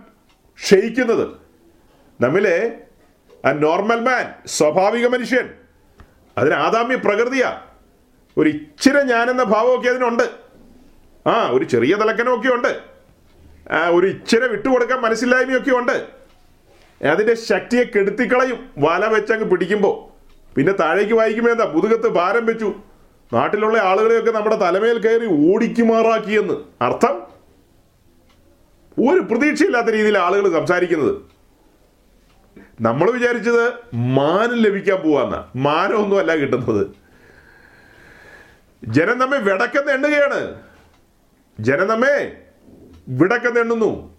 ക്ഷയിക്കുന്നത്. 0.64 1.30
നമ്മിലെ 2.22 2.78
ആ 3.46 3.52
നോർമൽ 3.52 4.00
മാൻ 4.00 4.34
സ്വാഭാവിക 4.46 5.08
മനുഷ്യൻ 5.08 5.50
അതിന് 6.38 6.54
ആദാമ്യ 6.54 6.96
പ്രകൃതിയാ. 6.96 7.62
ഒരു 8.38 8.50
ഇച്ചിരി 8.50 9.04
ഞാനെന്ന 9.04 9.44
ഭാവമൊക്കെ 9.44 9.90
അതിനുണ്ട്. 9.90 10.45
ആ 11.28 11.50
ഒരു 11.52 11.66
ചെറിയ 11.66 11.96
തലക്കനമൊക്കെ 11.96 12.54
ഉണ്ട് 12.54 12.80
ഒരു 13.74 14.08
ഇച്ചിരി 14.08 14.48
വിട്ടുകൊടുക്കാൻ 14.48 15.02
മനസ്സില്ലായ്മയൊക്കെ 15.02 15.72
ഉണ്ട് 15.72 16.08
അതിന്റെ 17.06 17.34
ശക്തിയെ 17.34 17.84
കെടുത്തിക്കളയും 17.84 18.70
വല 18.78 19.06
വെച്ചങ്ങ് 19.06 19.46
പിടിക്കുമ്പോ. 19.46 20.18
പിന്നെ 20.56 20.74
താഴേക്ക് 20.74 21.14
വായിക്കുമ്പോ 21.14 21.52
എന്താ 21.52 21.66
മുതുകത്ത് 21.66 22.10
ഭാരം 22.10 22.46
വെച്ചു. 22.46 22.76
നാട്ടിലുള്ള 23.34 23.78
ആളുകളെയൊക്കെ 23.78 24.32
നമ്മുടെ 24.32 24.56
തലമേൽ 24.56 24.98
കയറി 24.98 25.54
ഓടിക്കുമാറാക്കിയെന്ന്. 25.54 26.54
അർത്ഥം? 26.82 27.16
ഒരു 29.12 29.20
പ്രതീക്ഷയില്ലാത്ത 29.20 29.88
രീതിയിൽ 29.88 30.18
ആളുകൾ 30.18 30.54
സംസാരിക്കുന്നത്. 30.54 31.18
നമ്മൾ 32.82 33.12
വിചാരിച്ചത് 33.12 33.74
മാനം 33.94 34.56
ലഭിക്കാൻ 34.56 35.00
പോവാന്ന. 35.00 35.48
മാനമൊന്നുമല്ല 35.56 36.36
കിട്ടുന്നത്. 36.36 36.88
ജനം 38.84 39.20
നമ്മെ 39.20 39.38
വിടക്കെന്ന് 39.38 39.92
എണ്ണുകയാണ്. 39.92 40.62
ജനം 41.60 42.04
വിടക്ക 43.10 43.56
തെണ്ണുന്നു 43.56 44.12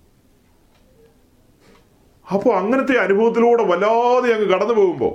അപ്പോൾ 2.26 2.56
അങ്ങനത്തെ 2.56 2.98
അനുഭവത്തിലൂടെ 2.98 3.62
വല്ലാതെ 3.62 4.34
അങ്ങ് 4.34 4.54
കടന്നു 4.54 4.74
പോകുമ്പോൾ 4.74 5.14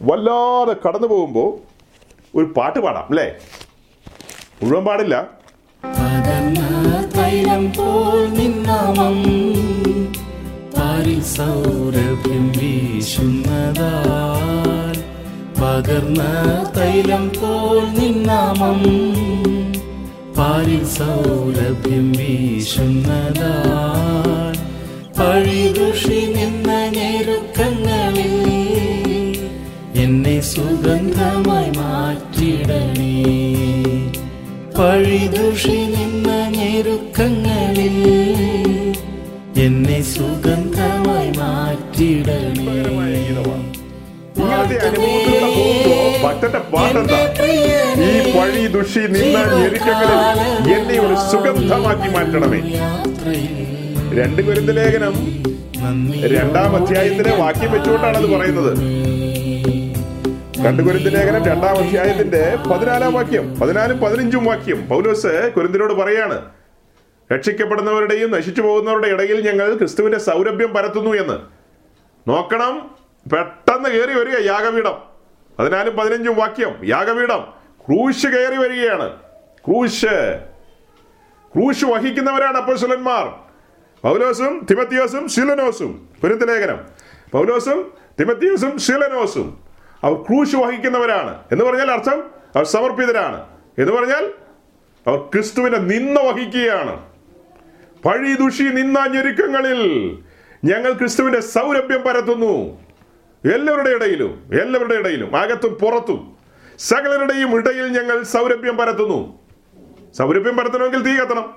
വല്ലാതെ 0.00 0.76
കടന്നു 0.86 1.06
പോകുമ്പോൾ 1.06 1.60
ഒരു 2.34 2.52
പാട്ട് 2.56 2.78
പാടാം 2.78 3.06
അല്ലേ? 3.10 3.40
മുഴുവൻ 4.62 4.84
പാടില്ല. 4.84 5.28
പകർന്ന 5.84 6.60
തൈലം 16.76 17.28
പോൽ 17.28 17.96
നിന്നാമം. 17.96 18.78
പാരിൽ 20.40 20.84
സൗരഭ്യം 20.84 22.12
വീശുന്നതാൽ 22.12 23.40
പഴിദുഷി 25.18 26.20
നിന്ന 26.36 26.70
ഞെരുക്കങ്ങളിൽ 26.96 28.36
എന്നെ 29.94 30.40
സുഗന്ധമായി 30.40 31.70
മാറ്റിടണേ. 31.70 33.12
പഴിദുഷി 34.78 35.78
നിന്ന 35.96 36.28
ഞെരുക്കങ്ങളിൽ 36.56 37.98
എന്നെ 39.56 40.02
സുഗന്ധമായി 40.02 41.30
മാറ്റിടണേ. 41.30 42.99
ഇങ്ങനത്തെ 44.40 44.76
അനുഭവത്തിലൂടെ 44.88 45.48
പോകുമ്പോ 45.56 45.94
ഭക്തന്റെ 46.24 46.60
പാട്ടെന്താ 46.72 47.18
ഈ 48.08 48.12
പഴി 48.34 48.62
ദുഷി 48.74 49.02
നിന്ന 49.14 49.38
ഞെരുക്കങ്ങളിൽ 49.58 50.20
എന്നെ 50.74 50.96
ഒരു 51.06 51.16
സുഗന്ധമാക്കി 51.30 52.08
മാറ്റണമേ. 52.16 52.60
രണ്ട് 54.18 54.42
കുരുന്ന 54.46 54.70
ലേഖനം 54.78 55.14
രണ്ടാം 56.36 56.70
അധ്യായത്തിലെ 56.78 57.32
വാക്യം 57.42 57.70
വെച്ചുകൊണ്ടാണ് 57.72 58.16
അത് 58.16 58.28
പറയുന്നത്. 58.34 58.72
രണ്ട് 60.66 60.80
കുരുന്ത 60.86 61.08
ലേഖനം 61.16 61.42
രണ്ടാം 61.50 61.76
അധ്യായത്തിന്റെ 61.82 62.42
പതിനാലാം 62.70 63.12
വാക്യം 63.14 63.46
പതിനാലും 63.60 63.98
പതിനഞ്ചും 63.98 64.44
വാക്യം 64.44 64.80
പൗലോസ് 64.88 65.32
കുരുന്തിനോട് 65.56 65.94
പറയാണ്. 66.00 66.38
രക്ഷിക്കപ്പെടുന്നവരുടെയും 67.30 68.30
നശിച്ചു 68.36 68.62
പോകുന്നവരുടെ 68.62 69.08
ഇടയിൽ 69.14 69.38
ഞങ്ങൾ 69.48 69.66
ക്രിസ്തുവിന്റെ 69.80 70.18
സൗരഭ്യം 70.18 70.70
പരത്തുന്നു 70.74 71.12
എന്ന്. 71.22 71.36
നോക്കണം 72.26 72.74
പെട്ടെന്ന് 73.26 73.88
കയറി 73.88 74.18
വരിക 74.18 74.46
യാഗപീഠം. 74.46 75.02
പതിനാലും 75.58 75.96
പതിനഞ്ചും 75.96 76.34
വാക്യം. 76.34 76.88
യാഗപീഠം. 76.88 77.40
ക്രൂശ് 77.88 78.26
കയറി 78.26 78.56
വരികയാണ്. 78.56 79.16
ക്രൂശ്. 79.66 80.40
ക്രൂശ് 81.54 81.84
വഹിക്കുന്നവരാണ് 81.84 82.56
അപ്പോസ്തലന്മാർ. 82.56 83.28
പൗലോസും 84.02 84.66
തിമത്തിയോസും 84.70 85.28
ശീലനോസും. 85.28 86.08
ലേഖനം 86.24 86.78
പൗലോസും 87.32 87.92
തിമത്തിയോസും 88.20 88.78
ശീലനോസും. 88.78 89.60
അവർ 90.04 90.14
ക്രൂശ് 90.14 90.56
വഹിക്കുന്നവരാണ്. 90.56 91.42
എന്ന് 91.52 91.64
പറഞ്ഞാൽ 91.64 91.90
അർത്ഥം 91.90 92.30
അവർ 92.54 92.64
സമർപ്പിതരാണ്. 92.64 93.46
എന്ന് 93.78 93.92
പറഞ്ഞാൽ 93.92 94.32
അവർ 95.06 95.18
ക്രിസ്തുവിനെ 95.18 95.78
നിന്ന 95.78 96.20
വഹിക്കുകയാണ്. 96.20 97.10
പഴി 98.04 98.34
ദുഷി 98.34 98.62
നിന്ന 98.62 99.06
ഞെരുക്കങ്ങളിൽ 99.06 100.12
ഞങ്ങൾ 100.64 100.92
ക്രിസ്തുവിന്റെ 100.92 101.40
സൗരഭ്യം 101.40 102.02
പരത്തുന്നു. 102.02 102.80
എല്ലാവരുടെ 103.44 103.90
ഇടയിലും 103.90 104.50
എല്ലാവരുടെ 104.60 104.94
ഇടയിലും 104.94 105.36
അകത്തും 105.36 105.74
പുറത്തും 105.74 106.36
സകലരുടെയും 106.78 107.56
ഇടയിൽ 107.56 107.84
ഞങ്ങൾ 107.84 108.22
സൗരഭ്യം 108.22 108.76
പരത്തുന്നു. 108.76 109.38
സൗരഭ്യം 110.18 110.56
പരത്തണമെങ്കിൽ 110.56 111.02
തീ 111.02 111.16
കത്തണം. 111.16 111.54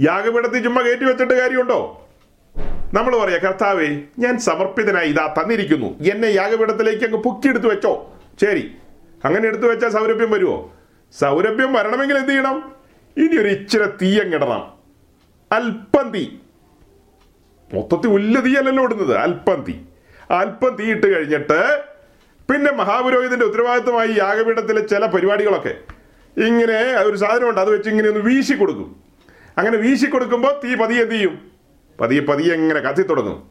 യാഗപീഠത്തിൽ 0.00 0.62
ചുമ്മാ 0.62 0.82
കയറ്റി 0.82 1.04
വെച്ചിട്ട് 1.04 1.34
കാര്യമുണ്ടോ? 1.34 2.06
നമ്മൾ 2.94 3.16
പറയാ 3.16 3.36
കർത്താവേ 3.36 3.88
ഞാൻ 4.18 4.38
സമർപ്പിതനായി 4.38 5.08
ഇതാ 5.10 5.34
തന്നിരിക്കുന്നു. 5.38 5.86
എന്നെ 5.86 6.28
യാഗപീഠത്തിലേക്ക് 6.28 7.04
അങ്ങ് 7.04 7.22
പൊക്കിയെടുത്ത് 7.22 7.66
വെച്ചോ. 7.66 8.12
ശരി. 8.40 8.72
അങ്ങനെ 9.24 9.48
എടുത്തു 9.48 9.66
വെച്ചാൽ 9.66 9.88
സൗരഭ്യം 9.88 10.30
വരുമോ 10.30 10.72
സൗരഭ്യം 11.12 11.72
വരണമെങ്കിൽ 11.72 12.16
എന്ത് 12.16 12.28
ചെയ്യണം? 12.28 12.72
ഇനി 13.16 13.36
ഒരു 13.36 13.48
ഇച്ചിരി 13.48 13.84
തീയങ്ങിടണം 14.02 14.62
അല്പം 15.52 16.10
തീ. 16.10 16.26
മൊത്തത്തിൽ 17.74 18.08
വലിയ 18.08 18.40
തീയല്ലല്ലോ 18.40 18.84
ഇടുന്നത് 18.84 19.16
അല്പം 19.16 19.64
തീ. 19.68 19.74
അല്പം 20.30 20.76
തീയിട്ട് 20.76 21.16
കഴിഞ്ഞിട്ട് 21.16 21.84
പിന്നെ 22.50 22.72
മഹാപുരോഹിതന്റെ 22.72 23.44
ഉത്തരവാദിത്വമായി 23.44 24.14
യാഗപീഠത്തിലെ 24.18 24.86
ചില 24.86 25.06
പരിപാടികളൊക്കെ 25.06 25.76
ഇങ്ങനെ 26.44 26.92
ഒരു 26.92 27.16
സാധനമുണ്ട് 27.16 27.60
അത് 27.60 27.70
വെച്ച് 27.70 27.90
ഇങ്ങനെ 27.90 28.08
ഒന്ന് 28.08 28.20
വീശി 28.20 28.52
കൊടുക്കും. 28.52 29.02
അങ്ങനെ 29.58 29.76
വീശി 29.76 30.06
കൊടുക്കുമ്പോൾ 30.06 30.60
തീ 30.64 30.74
പതിയെ 30.74 31.04
ചെയ്യും? 31.04 31.52
പതിയെ 32.00 32.20
പതിയെ 32.20 32.54
ഇങ്ങനെ 32.54 32.80
കത്തി 32.80 33.02
തുടങ്ങും. 33.02 33.50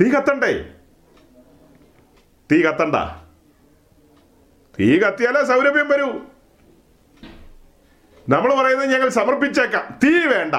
തീ 0.00 0.10
കത്തണ്ടേ? 0.10 0.64
തീ 2.52 2.62
കത്തണ്ട. 2.62 2.94
തീ 4.80 4.98
കത്തിയാലേ 4.98 5.44
സൗരഭ്യം 5.44 5.88
വരൂ. 5.88 6.06
നമ്മൾ 8.28 8.62
പറയുന്നത് 8.62 8.90
ഞങ്ങൾ 8.90 9.08
സമർപ്പിച്ചേക്കാം. 9.08 9.98
തീ 10.04 10.26
വേണ്ട. 10.26 10.54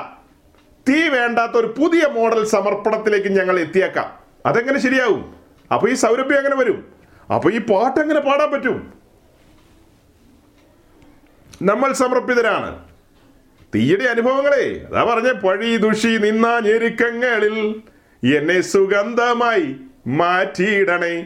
തീ 0.90 1.08
വേണ്ടാത്ത 1.08 1.52
ഒരു 1.52 1.68
പുതിയ 1.68 2.08
മോഡൽ 2.12 2.46
സമർപ്പണത്തിലേക്ക് 2.46 3.28
ഞങ്ങൾ 3.28 3.60
എത്തിയേക്കാം. 3.60 4.20
അതെങ്ങനെ 4.46 4.80
ശരിയാവും? 4.80 5.41
അപ്പൊ 5.72 5.88
ഈ 5.88 5.94
സൗരഭ്യം 5.94 6.38
എങ്ങനെ 6.38 6.56
വരും? 6.56 6.94
അപ്പൊ 7.36 7.50
ഈ 7.50 7.60
പാട്ട് 7.60 8.00
എങ്ങനെ 8.00 8.20
പാടാൻ 8.20 8.52
പറ്റും? 8.52 8.94
നമ്മൾ 11.62 11.94
സമർപ്പിതരാണ്. 11.94 12.92
തീയുടെ 13.76 14.04
അനുഭവങ്ങളെ 14.04 14.88
അതാ 14.90 15.04
പറഞ്ഞ 15.04 15.32
പഴി 15.32 15.78
ദുഷി 15.78 16.08
നിന്ന 16.08 16.60
ഞെരുക്കങ്ങളിൽ 16.60 17.82
എന്നെ 18.38 18.62
സുഗന്ധമായി 18.62 19.76
മാറ്റിയിടണേ. 20.08 21.26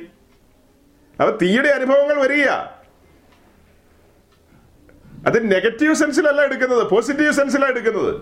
അപ്പൊ 1.22 1.38
തീയുടെ 1.42 1.70
അനുഭവങ്ങൾ 1.70 2.22
വരിക. 2.22 2.50
അത് 5.28 5.52
നെഗറ്റീവ് 5.52 5.96
സെൻസിലല്ല 5.96 6.42
എടുക്കുന്നത് 6.42 6.90
പോസിറ്റീവ് 6.90 7.32
സെൻസിലാണ് 7.32 7.72
എടുക്കുന്നത്. 7.72 8.22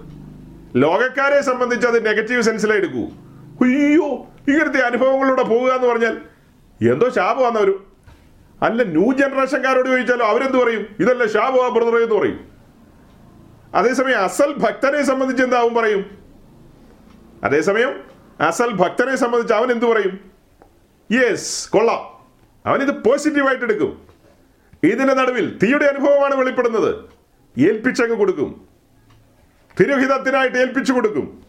ലോകക്കാരെ 0.76 1.41
സംബന്ധിച്ച് 1.41 1.88
അത് 1.88 2.05
നെഗറ്റീവ് 2.05 2.41
സെൻസിലാണ് 2.41 2.80
എടുക്കൂ. 2.80 3.09
അയ്യോ 3.62 4.08
ഇങ്ങനത്തെ 4.47 4.80
അനുഭവങ്ങളിലൂടെ 4.80 5.43
പോവുക 5.43 5.72
എന്ന് 5.72 5.88
പറഞ്ഞാൽ 5.88 6.22
എന്തോ 6.93 7.10
ശാപമാണ് 7.10 7.58
അവർ 7.58 7.74
അല്ല 8.62 8.84
ന്യൂ 8.84 9.14
ജനറേഷൻകാരോട് 9.14 9.89
ചോദിച്ചാലോ 9.89 10.26
അവരെന്ത് 10.26 10.64
പറയും? 10.64 10.86
ഇതല്ല 10.99 11.26
ശാപമാ 11.26 11.70
ബ്രദർ 11.70 11.95
എന്ന് 11.95 12.16
പറയും. 12.16 12.54
അതേസമയം 13.76 14.20
അസൽ 14.24 14.54
ഭക്തനെ 14.58 15.04
സംബന്ധിച്ച് 15.04 15.43
എന്താവും 15.43 15.74
പറയും? 15.74 16.18
അതേസമയം 17.43 18.04
അസൽ 18.41 18.72
ഭക്തനെ 18.74 19.16
സംബന്ധിച്ച് 19.16 19.54
അവൻ 19.54 19.72
എന്തു 19.72 19.86
പറയും? 19.86 20.32
യെസ് 21.12 21.70
കൊള്ളാം. 21.70 22.30
അവൻ 22.66 22.82
ഇത് 22.82 23.04
പോസിറ്റീവായിട്ട് 23.04 23.64
എടുക്കും. 23.64 24.08
ഇതിന്റെ 24.84 25.14
നടുവിൽ 25.14 25.60
തീയുടെ 25.64 25.86
അനുഭവമാണ് 25.86 26.36
വെളിപ്പെടുന്നത്. 26.36 26.95
ഏൽപ്പിച്ചങ്ങ് 27.60 28.16
കൊടുക്കും. 28.16 28.68
തിരുഹിതത്തിനായിട്ട് 29.80 30.58
ഏൽപ്പിച്ചു 30.58 30.93
കൊടുക്കും. 30.93 31.42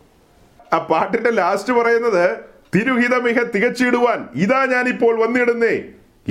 ആ 0.75 0.79
പാട്ടിന്റെ 0.79 1.31
ലാസ്റ്റ് 1.31 1.73
പറയുന്നത് 1.73 2.37
തിരുഹിതമിക 2.75 3.43
തികച്ചിടുവാൻ 3.43 4.29
ഇതാ 4.35 4.65
ഞാനിപ്പോൾ 4.65 5.21
വന്നിടുന്നേ. 5.21 5.83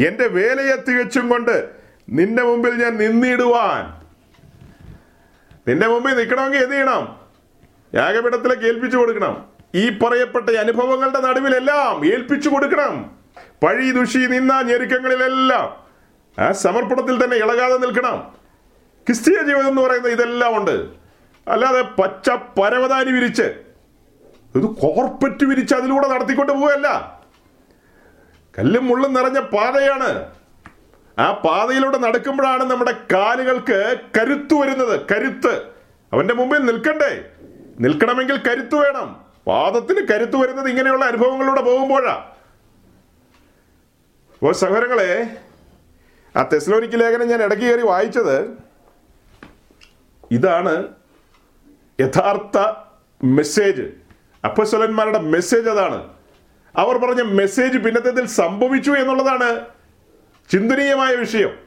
എന്റെ 0.07 0.27
വേലയെ 0.27 0.75
തികച്ചും 0.75 1.29
കൊണ്ട് 1.29 1.69
നിന്റെ 2.09 2.43
മുമ്പിൽ 2.43 2.83
ഞാൻ 2.83 2.97
നിന്നിടുവാൻ. 2.97 4.03
നിന്റെ 5.67 5.87
മുമ്പിൽ 5.87 6.15
നിൽക്കണമെങ്കിൽ 6.15 6.59
എന്ത് 6.59 6.71
ചെയ്യണം? 6.71 7.19
യാഗപീഠത്തിലേക്ക് 7.95 8.63
ഏൽപ്പിച്ചു 8.63 8.97
കൊടുക്കണം. 8.97 9.45
ഈ 9.75 9.89
പറയപ്പെട്ട 9.89 10.49
അനുഭവങ്ങളുടെ 10.49 11.21
നടുവിലെല്ലാം 11.21 12.05
ഏൽപ്പിച്ചു 12.05 12.49
കൊടുക്കണം. 12.49 13.11
പഴി 13.63 13.91
ദുഷി 13.91 14.17
നിന്ന 14.17 14.61
ഞെരുക്കങ്ങളിലെല്ലാം 14.61 15.83
ആ 16.43 16.51
സമർപ്പണത്തിൽ 16.51 17.23
തന്നെ 17.23 17.37
ഇളകാതെ 17.37 17.77
നിൽക്കണം. 17.77 18.35
ക്രിസ്തീയ 19.07 19.35
ജീവിതം 19.43 19.67
എന്ന് 19.67 19.81
പറയുന്നത് 19.81 20.11
ഇതെല്ലാം 20.11 20.57
ഉണ്ട്. 20.57 20.85
അല്ലാതെ 21.47 21.81
പച്ച 21.81 22.29
പരവതാനി 22.29 23.11
വിരിച്ച് 23.11 23.62
ഇത് 24.55 24.63
കോർപ്പറ്റ് 24.63 25.45
വിരിച്ച് 25.45 25.75
അതിലൂടെ 25.75 26.07
നടത്തിക്കൊണ്ട് 26.07 26.51
പോവുകയല്ല. 26.51 27.21
കല്ലും 28.59 28.87
മുള്ളും 28.87 29.13
നിറഞ്ഞ 29.13 29.39
പാതയാണ്. 29.39 30.31
ആ 31.19 31.31
പാതയിലൂടെ 31.31 31.97
നടക്കുമ്പോഴാണ് 31.97 32.63
നമ്മുടെ 32.63 32.91
കാലുകൾക്ക് 33.13 33.95
കരുത്ത് 34.19 34.53
വരുന്നത്. 34.53 34.99
കരുത്ത്. 35.11 35.63
അവന്റെ 36.13 36.33
മുമ്പിൽ 36.33 36.57
നിൽക്കണ്ടേ? 36.57 37.25
നിൽക്കണമെങ്കിൽ 37.79 38.37
കരുത്ത് 38.37 38.75
വേണം. 38.75 39.25
പാദത്തിന് 39.47 40.07
കരുത്ത് 40.07 40.35
വരുന്നത് 40.35 40.69
ഇങ്ങനെയുള്ള 40.69 41.05
അനുഭവങ്ങളിലൂടെ 41.05 41.61
പോകുമ്പോഴാ. 41.61 42.13
അപ്പോൾ 44.33 44.53
സഹോദരങ്ങളെ 44.53 45.37
ആ 46.37 46.43
തെസ്ലോനിക്ക് 46.53 46.99
ലേഖനം 46.99 47.27
ഞാൻ 47.27 47.43
ഇടയ്ക്ക് 47.43 47.65
കയറി 47.65 47.81
വായിച്ചത് 47.81 48.57
ഇതാണ് 50.31 50.87
യഥാർത്ഥ 52.01 52.73
മെസ്സേജ് 53.23 54.02
അപ്പസ്വലന്മാരുടെ 54.45 55.19
മെസ്സേജ് 55.19 55.69
അതാണ്. 55.69 56.13
അവർ 56.75 56.97
പറഞ്ഞ 56.97 57.21
മെസ്സേജ് 57.21 57.77
പിന്നത്തേതിൽ 57.77 58.25
സംഭവിച്ചു 58.25 58.91
എന്നുള്ളതാണ് 58.91 59.65
ചിന്തനീയമായ 60.51 61.15
വിഷയം. 61.15 61.57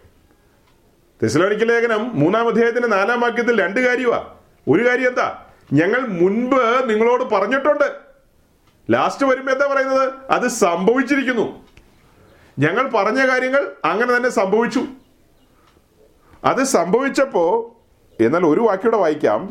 തെസ്ലോനിക്ക് 1.23 1.69
ലേഖനം 1.69 2.21
മൂന്നാം 2.21 2.49
അധ്യായത്തിന്റെ 2.49 2.89
നാലാം 2.89 3.21
വാക്യത്തിൽ 3.21 3.61
രണ്ട് 3.61 3.81
കാര്യമാ 3.81 4.35
ഒരു 4.69 4.89
കാര്യം 4.89 5.09
എന്താ? 5.09 5.47
ഞങ്ങൾ 5.73 6.01
മുൻപ് 6.01 6.91
നിങ്ങളോട് 6.91 7.23
പറഞ്ഞിട്ടുണ്ട്. 7.23 8.01
ലാസ്റ്റ് 8.91 9.27
വരുമ്പോ 9.27 9.53
എന്താ 9.53 9.67
പറയുന്നത്? 9.67 10.13
അത് 10.31 10.49
സംഭവിച്ചിരിക്കുന്നു. 10.49 11.67
ഞങ്ങൾ 12.59 12.89
പറഞ്ഞ 12.89 13.29
കാര്യങ്ങൾ 13.29 13.77
അങ്ങനെ 13.85 14.17
തന്നെ 14.17 14.29
സംഭവിച്ചു. 14.29 14.81
അത് 16.45 16.65
സംഭവിച്ചപ്പോ 16.65 17.75
എന്നാൽ 18.21 18.47
ഒരു 18.47 18.61
വാക്യൂടെ 18.61 18.97
വായിക്കാം. 18.97 19.51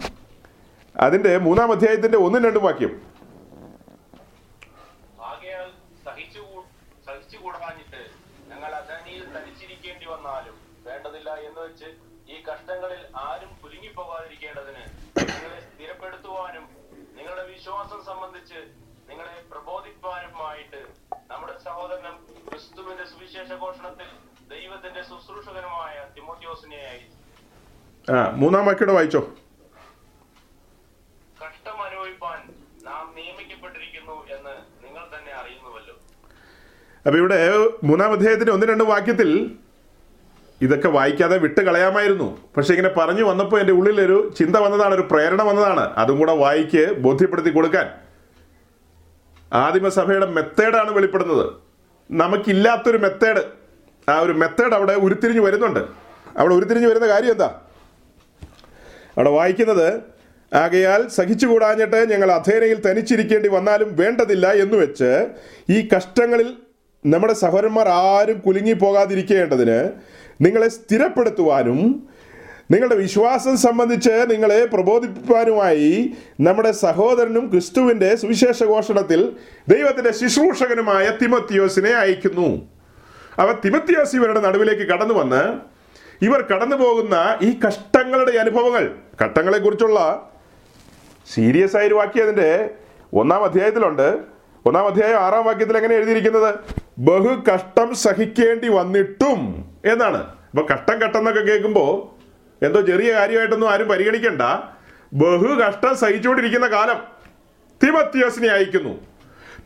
അതിന്റെ 0.97 1.37
മൂന്നാം 1.37 1.71
അധ്യായത്തിന്റെ 1.71 2.17
ഒന്നും 2.17 2.45
രണ്ടും 2.45 2.63
വാക്യം 2.63 3.01
ആകയാൽ 5.21 5.69
സഹിച്ചു 6.05 6.43
സഹിച്ചുകൂടാഞ്ഞിട്ട് 7.07 8.01
ഞങ്ങൾ 8.49 8.71
അധനിയിൽ 8.75 9.23
തനിച്ചിരിക്കേണ്ടി 9.25 10.05
വന്നാലും 10.05 10.55
വേണ്ടതില്ല 10.87 11.29
എന്ന് 11.29 11.61
വെച്ച് 11.61 11.85
ഈ 12.31 12.43
കഷ്ടങ്ങളിൽ 12.43 13.01
ആരും 13.15 13.49
കുലുങ്ങിപ്പോകാതിരിക്കേണ്ടതിന് 13.63 14.83
നിങ്ങളെ 15.19 15.59
സ്ഥിരപ്പെടുത്തുവാനും 15.61 16.65
നിങ്ങളുടെ 17.17 17.45
വിശ്വാസം 17.47 18.05
സംബന്ധിച്ച് 18.05 18.59
നിങ്ങളെ 19.09 19.43
പ്രബോധിപ്പാനുമായിട്ട് 19.51 20.81
നമ്മുടെ 21.31 21.53
സഹോദരനും 21.65 22.15
ക്രിസ്തുവിന്റെ 22.49 23.03
സുവിശേഷ 23.03 23.53
ഘോഷണത്തിൽ 23.53 24.09
ദൈവത്തിന്റെ 24.49 24.94
ശുശ്രൂഷകനുമായ 25.09 25.95
തിമോത്യോസിനെ 26.15 26.77
അയച്ചു 26.77 27.15
ആ 28.11 28.31
മൂന്നാം 28.35 28.65
വാക്യൂടെ 28.65 28.93
വായിച്ചോ. 28.93 29.19
കഷ്ടം 31.41 31.83
അനുഭവിപ്പാൻ 31.83 32.39
നാം 32.85 33.13
നിയമിക്കപ്പെട്ടിരിക്കുന്നു 33.15 34.15
എന്ന് 34.35 34.85
നിങ്ങൾ 34.85 35.03
തന്നെ 35.17 35.33
അറിയുന്നുവല്ലോ. 35.33 35.95
അപ്പൊ 37.05 37.17
ഇവിടെ 37.17 37.39
മൂന്നാം 37.83 38.11
അധ്യായത്തിന്റെ 38.11 38.51
ഒന്ന് 38.51 38.65
രണ്ട് 38.65 38.83
വാക്യത്തിൽ 38.83 39.55
ഇതൊക്കെ 40.61 40.87
വായിക്കാതെ 40.87 41.37
വിട്ട് 41.37 41.61
കളയാമായിരുന്നു. 41.61 42.37
പക്ഷെ 42.57 42.73
ഇങ്ങനെ 42.73 42.93
പറഞ്ഞു 42.93 43.23
വന്നപ്പോൾ 43.23 43.59
എന്റെ 43.59 43.73
ഉള്ളിലൊരു 43.73 44.33
ചിന്ത 44.39 44.55
വന്നതാണ് 44.55 44.93
ഒരു 44.95 45.07
പ്രേരണ 45.11 45.41
വന്നതാണ്. 45.43 45.79
അതും 45.79 46.19
കൂടെ 46.19 46.35
വായിക്ക് 46.35 46.93
ബോധ്യപ്പെടുത്തി 46.99 47.49
കൊടുക്കാൻ. 47.49 47.87
ആദിമസഭയുടെ 49.53 50.25
മെത്തേഡാണ് 50.25 50.91
വെളിപ്പെടുന്നത്. 50.91 51.53
നമുക്കില്ലാത്തൊരു 52.11 52.97
മെത്തേഡ് 52.97 53.54
ആ 54.09 54.19
ഒരു 54.19 54.31
മെത്തേഡ് 54.31 54.73
അവിടെ 54.73 54.93
ഉരുത്തിരിഞ്ഞ് 54.93 55.41
വരുന്നുണ്ട്. 55.41 55.79
അവിടെ 56.37 56.53
ഉരുത്തിരിഞ്ഞ് 56.53 56.87
വരുന്ന 56.87 57.07
കാര്യം 57.07 57.31
എന്താ? 57.31 57.61
അവിടെ 59.17 59.29
വായിക്കുന്നത് 59.29 60.01
ആകയാൽ 60.53 61.07
സഹിച്ചുകൂടാഞ്ഞിട്ട് 61.07 62.11
ഞങ്ങൾ 62.11 62.31
അധേനയിൽ 62.31 62.89
തനിച്ചിരിക്കേണ്ടി 62.89 63.49
വന്നാലും 63.49 63.95
വേണ്ടതില്ല 63.95 64.51
എന്ന് 64.51 64.77
വെച്ച് 64.77 65.27
ഈ 65.69 65.89
കഷ്ടങ്ങളിൽ 65.95 66.57
നമ്മുടെ 67.05 67.33
സഹോദരന്മാർ 67.33 67.89
ആരും 67.89 68.39
കുലുങ്ങി 68.39 68.73
പോകാതിരിക്കേണ്ടതിന് 68.73 69.89
നിങ്ങളെ 70.41 70.67
സ്ഥിരപ്പെടുത്തുവാനും 70.67 72.09
നിങ്ങളുടെ 72.71 72.95
വിശ്വാസം 72.95 73.57
സംബന്ധിച്ച് 73.57 74.09
നിങ്ങളെ 74.09 74.65
പ്രബോധിപ്പിക്കാനുമായി 74.65 76.15
നമ്മുടെ 76.41 76.71
സഹോദരനും 76.71 77.49
ക്രിസ്തുവിന്റെ 77.49 78.15
സുവിശേഷ 78.15 78.63
ഘോഷണത്തിൽ 78.63 79.35
ദൈവത്തിന്റെ 79.67 80.11
ശുശ്രൂഷകനുമായ 80.11 81.17
തിമത്തിയോസിനെ 81.21 81.89
അയക്കുന്നു. 81.89 82.74
അവ 83.39 83.55
തിമത്യാസ് 83.65 84.15
ഇവരുടെ 84.15 84.39
നടുവിലേക്ക് 84.39 84.81
കടന്നു 84.81 85.13
വന്ന് 85.13 85.59
ഇവർ 86.21 86.41
കടന്നു 86.41 86.75
പോകുന്ന 86.75 87.37
ഈ 87.41 87.59
കഷ്ടങ്ങളുടെ 87.67 88.37
അനുഭവങ്ങൾ 88.37 88.95
ഘട്ടങ്ങളെ 89.21 89.57
കുറിച്ചുള്ള 89.57 90.29
സീരിയസ് 91.33 91.77
ആയ 91.77 91.87
ഒരു 91.87 91.93
വാക്യം 91.93 92.23
അതിന്റെ 92.23 92.69
ഒന്നാം 93.13 93.43
അധ്യായത്തിലുണ്ട്. 93.43 94.19
ഒന്നാം 94.65 94.85
അധ്യായം 94.85 95.19
ആറാം 95.19 95.45
വാക്യത്തിൽ 95.45 95.75
എങ്ങനെ 95.77 95.95
എഴുതിയിരിക്കുന്നത്? 95.95 96.55
ബഹു 96.97 97.43
കഷ്ടം 97.53 97.95
സഹിക്കേണ്ടി 97.95 98.67
വന്നിട്ടും 98.69 99.71
എന്നാണ്. 99.85 100.17
അപ്പൊ 100.49 100.65
കഷ്ടം 100.73 101.01
കഷ്ടം 101.01 101.17
എന്നൊക്കെ 101.17 101.41
കേൾക്കുമ്പോൾ 101.41 102.15
എന്തോ 102.65 102.81
ചെറിയ 102.81 103.13
കാര്യമായിട്ടൊന്നും 103.13 103.71
ആരും 103.71 103.87
പരിഗണിക്കണ്ട. 103.87 104.41
ബഹു 105.13 105.47
കഷ്ടം 105.47 105.95
സഹിച്ചുകൊണ്ടിരിക്കുന്ന 105.95 106.67
കാലം 106.67 106.97
തിമത്തിയോസിനെ 107.83 108.47
അയക്കുന്നു. 108.47 108.93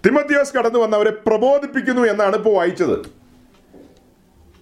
തിമത്തിയോസ് 0.05 0.53
കടന്നു 0.53 0.80
വന്ന് 0.80 0.97
അവരെ 0.97 1.09
പ്രബോധിപ്പിക്കുന്നു 1.09 2.01
എന്നാണ് 2.01 2.36
ഇപ്പോൾ 2.36 2.53
വായിച്ചത്. 2.53 3.18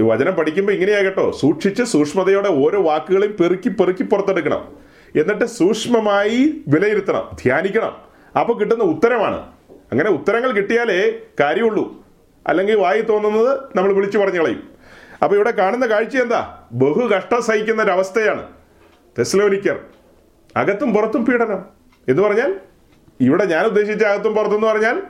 വചനം 0.03 0.33
പഠിക്കുമ്പോൾ 0.33 0.73
ഇങ്ങനെയാ 0.73 0.99
കേട്ടോ. 0.99 1.31
സൂക്ഷിച്ച് 1.31 1.83
സൂക്ഷ്മതയോടെ 1.83 2.49
ഓരോ 2.49 2.81
വാക്കുകളെയും 2.81 3.37
പെറുക്കി 3.39 3.69
പെറുക്കി 3.69 4.03
പുറത്തെടുക്കണം. 4.03 4.77
എന്നിട്ട് 5.15 5.45
സൂക്ഷ്മമായി 5.45 6.53
വിലയിരുത്തണം 6.67 7.29
ധ്യാനിക്കണം. 7.43 7.97
അപ്പോൾ 8.39 8.59
കിട്ടുന്ന 8.59 8.83
ഉത്തരമാണ്. 8.83 9.47
അങ്ങനെ 9.91 10.09
ഉത്തരങ്ങൾ 10.09 10.51
കിട്ടിയാലേ 10.51 11.19
കാര്യമുള്ളൂ. 11.39 12.05
അല്ലെങ്കിൽ 12.47 12.75
വായി 12.75 13.01
തോന്നുന്നത് 13.01 13.59
നമ്മൾ 13.75 13.93
വിളിച്ചു 13.93 14.17
പറഞ്ഞു 14.17 14.39
കളയും. 14.39 14.69
അപ്പോൾ 15.23 15.35
ഇവിടെ 15.35 15.51
കാണുന്ന 15.51 15.85
കാഴ്ച 15.85 16.17
എന്താ? 16.17 16.63
ബഹു 16.71 17.07
കഷ്ടം 17.07 17.41
സഹിക്കുന്ന 17.41 17.83
ഒരവസ്ഥയാണ് 17.83 18.47
തെസ്ലോനിക്കർ 19.19 19.79
അകത്തും 20.55 20.93
പുറത്തും 20.93 21.25
പീഡനം. 21.25 21.65
എന്ന് 22.07 22.23
പറഞ്ഞാൽ 22.23 22.59
ഇവിടെ 23.19 23.45
ഞാൻ 23.45 23.65
ഉദ്ദേശിച്ച 23.65 24.03
അകത്തും 24.03 24.35
പുറത്തും 24.35 24.55
എന്ന് 24.55 24.67
പറഞ്ഞാൽ 24.67 25.03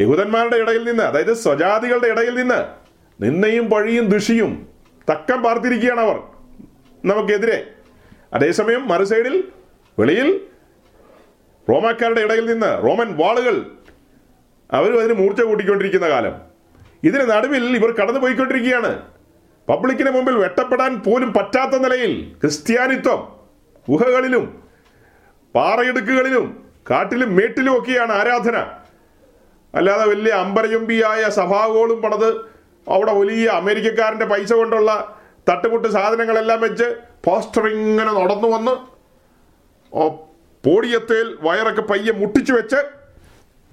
യഹൂദന്മാരുടെ 0.00 0.56
ഇടയിൽ 0.56 0.88
നിന്ന് 0.88 1.02
അതായത് 1.02 1.34
സ്വജാതികളുടെ 1.34 2.06
ഇടയിൽ 2.06 2.34
നിന്ന് 2.34 2.79
നിന്നയും 3.20 3.70
പഴിയും 3.70 4.06
ദുഷിയും 4.06 4.68
തക്കം 5.10 5.42
പാർത്തിരിക്കുകയാണ് 5.42 6.00
അവർ. 6.00 6.20
നമുക്കെതിരെ. 7.04 7.66
അതേസമയം 8.34 8.88
മറുസൈഡിൽ 8.88 9.44
വെളിയിൽ 9.98 10.40
റോമാക്കാരുടെ 11.68 12.20
ഇടയിൽ 12.20 12.46
നിന്ന് 12.46 12.82
റോമൻ 12.82 13.16
വാളുകൾ 13.16 13.66
അവരും 14.72 15.00
അതിന് 15.00 15.12
മൂർച്ച 15.12 15.42
കൂട്ടിക്കൊണ്ടിരിക്കുന്ന 15.42 16.08
കാലം. 16.08 16.40
ഇതിന് 17.02 17.30
നടുവിൽ 17.30 17.76
ഇവർ 17.76 17.90
കടന്നു 17.90 18.20
പോയിക്കൊണ്ടിരിക്കുകയാണ് 18.20 19.02
പബ്ലിക്കിന് 19.68 20.10
മുമ്പിൽ 20.10 20.34
വെട്ടപ്പെടാൻ 20.34 21.02
പോലും 21.02 21.32
പറ്റാത്ത 21.32 21.82
നിലയിൽ 21.82 22.32
ക്രിസ്ത്യാനിത്വം 22.40 23.36
ഗുഹകളിലും 23.90 24.62
പാറയിടുക്കുകളിലും 25.54 26.68
കാട്ടിലും 26.90 27.36
മേട്ടിലും 27.36 27.78
ഒക്കെയാണ് 27.78 28.12
ആരാധന. 28.12 28.56
അല്ലാതെ 29.74 30.06
വലിയ 30.06 30.32
അമ്പരചുംബിയായ 30.32 31.30
സഭാഗോളും 31.30 32.02
പണത് 32.02 32.49
അവിടെ 32.88 33.12
വലിയ 33.12 33.46
അമേരിക്കക്കാരന്റെ 33.48 34.24
പൈസ 34.24 34.52
കൊണ്ടുള്ള 34.52 35.16
തട്ടുപൊട്ട് 35.50 35.88
സാധനങ്ങളെല്ലാം 35.88 36.60
വെച്ച് 36.60 36.96
പോസ്റ്റർ 37.24 37.66
ഇങ്ങനെ 37.68 38.12
നടന്നു 38.12 38.48
വന്ന് 38.48 38.74
പോടിയത്തേൽ 40.64 41.38
വയറൊക്കെ 41.40 41.82
പയ്യെ 41.82 42.12
മുട്ടിച്ചു 42.12 42.52
വെച്ച് 42.52 42.76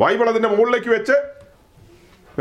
ബൈബിൾ 0.02 0.30
അതിന്റെ 0.30 0.50
മുകളിലേക്ക് 0.50 0.90
വെച്ച് 0.90 1.14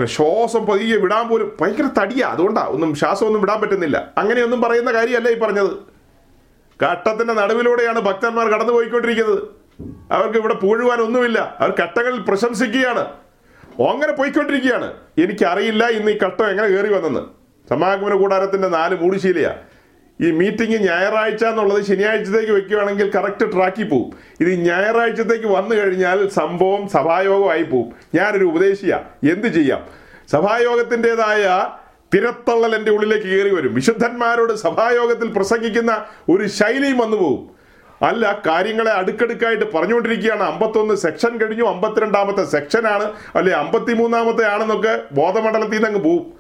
ശ്വാസം 0.05 0.67
പതിയെ 0.67 0.97
വിടാൻ 0.97 1.29
പോലും 1.29 1.57
ഭയങ്കര 1.61 2.03
തടിയാ. 2.03 2.29
അതുകൊണ്ടാ 2.29 2.64
ഒന്നും 2.64 2.95
ശ്വാസമൊന്നും 2.95 3.41
വിടാൻ 3.41 3.61
പറ്റുന്നില്ല. 3.61 4.12
അങ്ങനെയൊന്നും 4.19 4.61
പറയുന്ന 4.61 4.93
കാര്യമല്ല 4.93 5.29
ഈ 5.29 5.39
പറഞ്ഞത്. 5.39 5.71
ഘട്ടത്തിന്റെ 6.83 7.35
നടുവിലൂടെയാണ് 7.35 8.01
ഭക്തന്മാർ 8.01 8.49
കടന്നു 8.49 8.73
പോയിക്കൊണ്ടിരിക്കുന്നത് 8.73 9.43
അവർക്ക് 10.12 10.39
ഇവിടെ 10.39 10.55
പൂഴുവാൻ 10.55 11.01
ഒന്നുമില്ല. 11.01 11.57
അവർ 11.61 11.75
ഘട്ടങ്ങളിൽ 11.81 12.21
പ്രശംസിക്കുകയാണ്. 12.21 13.26
അങ്ങനെ 13.83 14.12
പോയിക്കൊണ്ടിരിക്കുകയാണ്. 14.12 14.93
എനിക്കറിയില്ല 15.18 15.87
ഇന്ന് 15.87 16.12
ഈ 16.12 16.18
കട്ടം 16.18 16.51
എങ്ങനെ 16.51 16.68
കയറി 16.68 16.93
വന്നെന്ന്. 16.93 17.20
സമാഗമന 17.68 18.14
കൂടാരത്തിന്റെ 18.14 18.68
നാല് 18.68 18.95
മൂടിശീലയാ. 18.95 19.57
ഈ 20.20 20.31
മീറ്റിംഗ് 20.31 20.77
ഞായറാഴ്ച 20.77 21.45
എന്നുള്ളത് 21.45 21.83
ശനിയാഴ്ചത്തേക്ക് 21.83 22.53
വെക്കുകയാണെങ്കിൽ 22.53 23.11
കറക്റ്റ് 23.11 23.53
ട്രാക്കിൽ 23.53 23.89
പോവും. 23.89 24.11
ഇത് 24.41 24.51
ഞായറാഴ്ചത്തേക്ക് 24.51 25.47
വന്നു 25.47 25.74
കഴിഞ്ഞാൽ 25.74 26.29
സംഭവം 26.29 26.89
സഭായോഗമായി 26.89 27.62
പോവും. 27.62 27.93
ഞാനൊരു 28.14 28.45
ഉപദേശിയാ. 28.45 28.99
എന്ത് 29.33 29.49
ചെയ്യാം? 29.49 29.87
സഭായോഗത്തിന്റെതായ 30.31 31.66
തിരത്തള്ളൽ 32.14 32.74
എന്റെ 32.74 32.91
ഉള്ളിലേക്ക് 32.91 33.27
കയറി 33.27 33.55
വരും. 33.55 33.74
വിശുദ്ധന്മാരോട് 33.74 34.53
സഭായോഗത്തിൽ 34.53 35.29
പ്രസംഗിക്കുന്ന 35.29 36.05
ഒരു 36.29 36.47
ശൈലിയും 36.47 36.99
വന്നു 36.99 37.16
പോകും 37.16 37.56
അല്ല 38.03 38.42
കാര്യങ്ങളെ 38.47 38.92
അടുക്കടുക്കായിട്ട് 38.92 39.72
പറഞ്ഞുകൊണ്ടിരിക്കുകയാണ്. 39.72 40.42
അമ്പത്തൊന്ന് 40.42 40.94
സെക്ഷൻ 40.94 41.40
കഴിഞ്ഞു 41.40 41.64
അമ്പത്തിരണ്ടാമത്തെ 41.64 42.44
സെക്ഷനാണ് 42.44 43.12
അല്ലെ 43.34 43.53
അമ്പത്തിമൂന്നാമത്തെ 43.53 44.47
ആണെന്നൊക്കെ 44.47 45.01
ബോധമണ്ഡലത്തിൽ 45.12 45.72
നിന്ന് 45.72 45.86
അങ്ങ് 45.86 46.03
പോവും. 46.03 46.32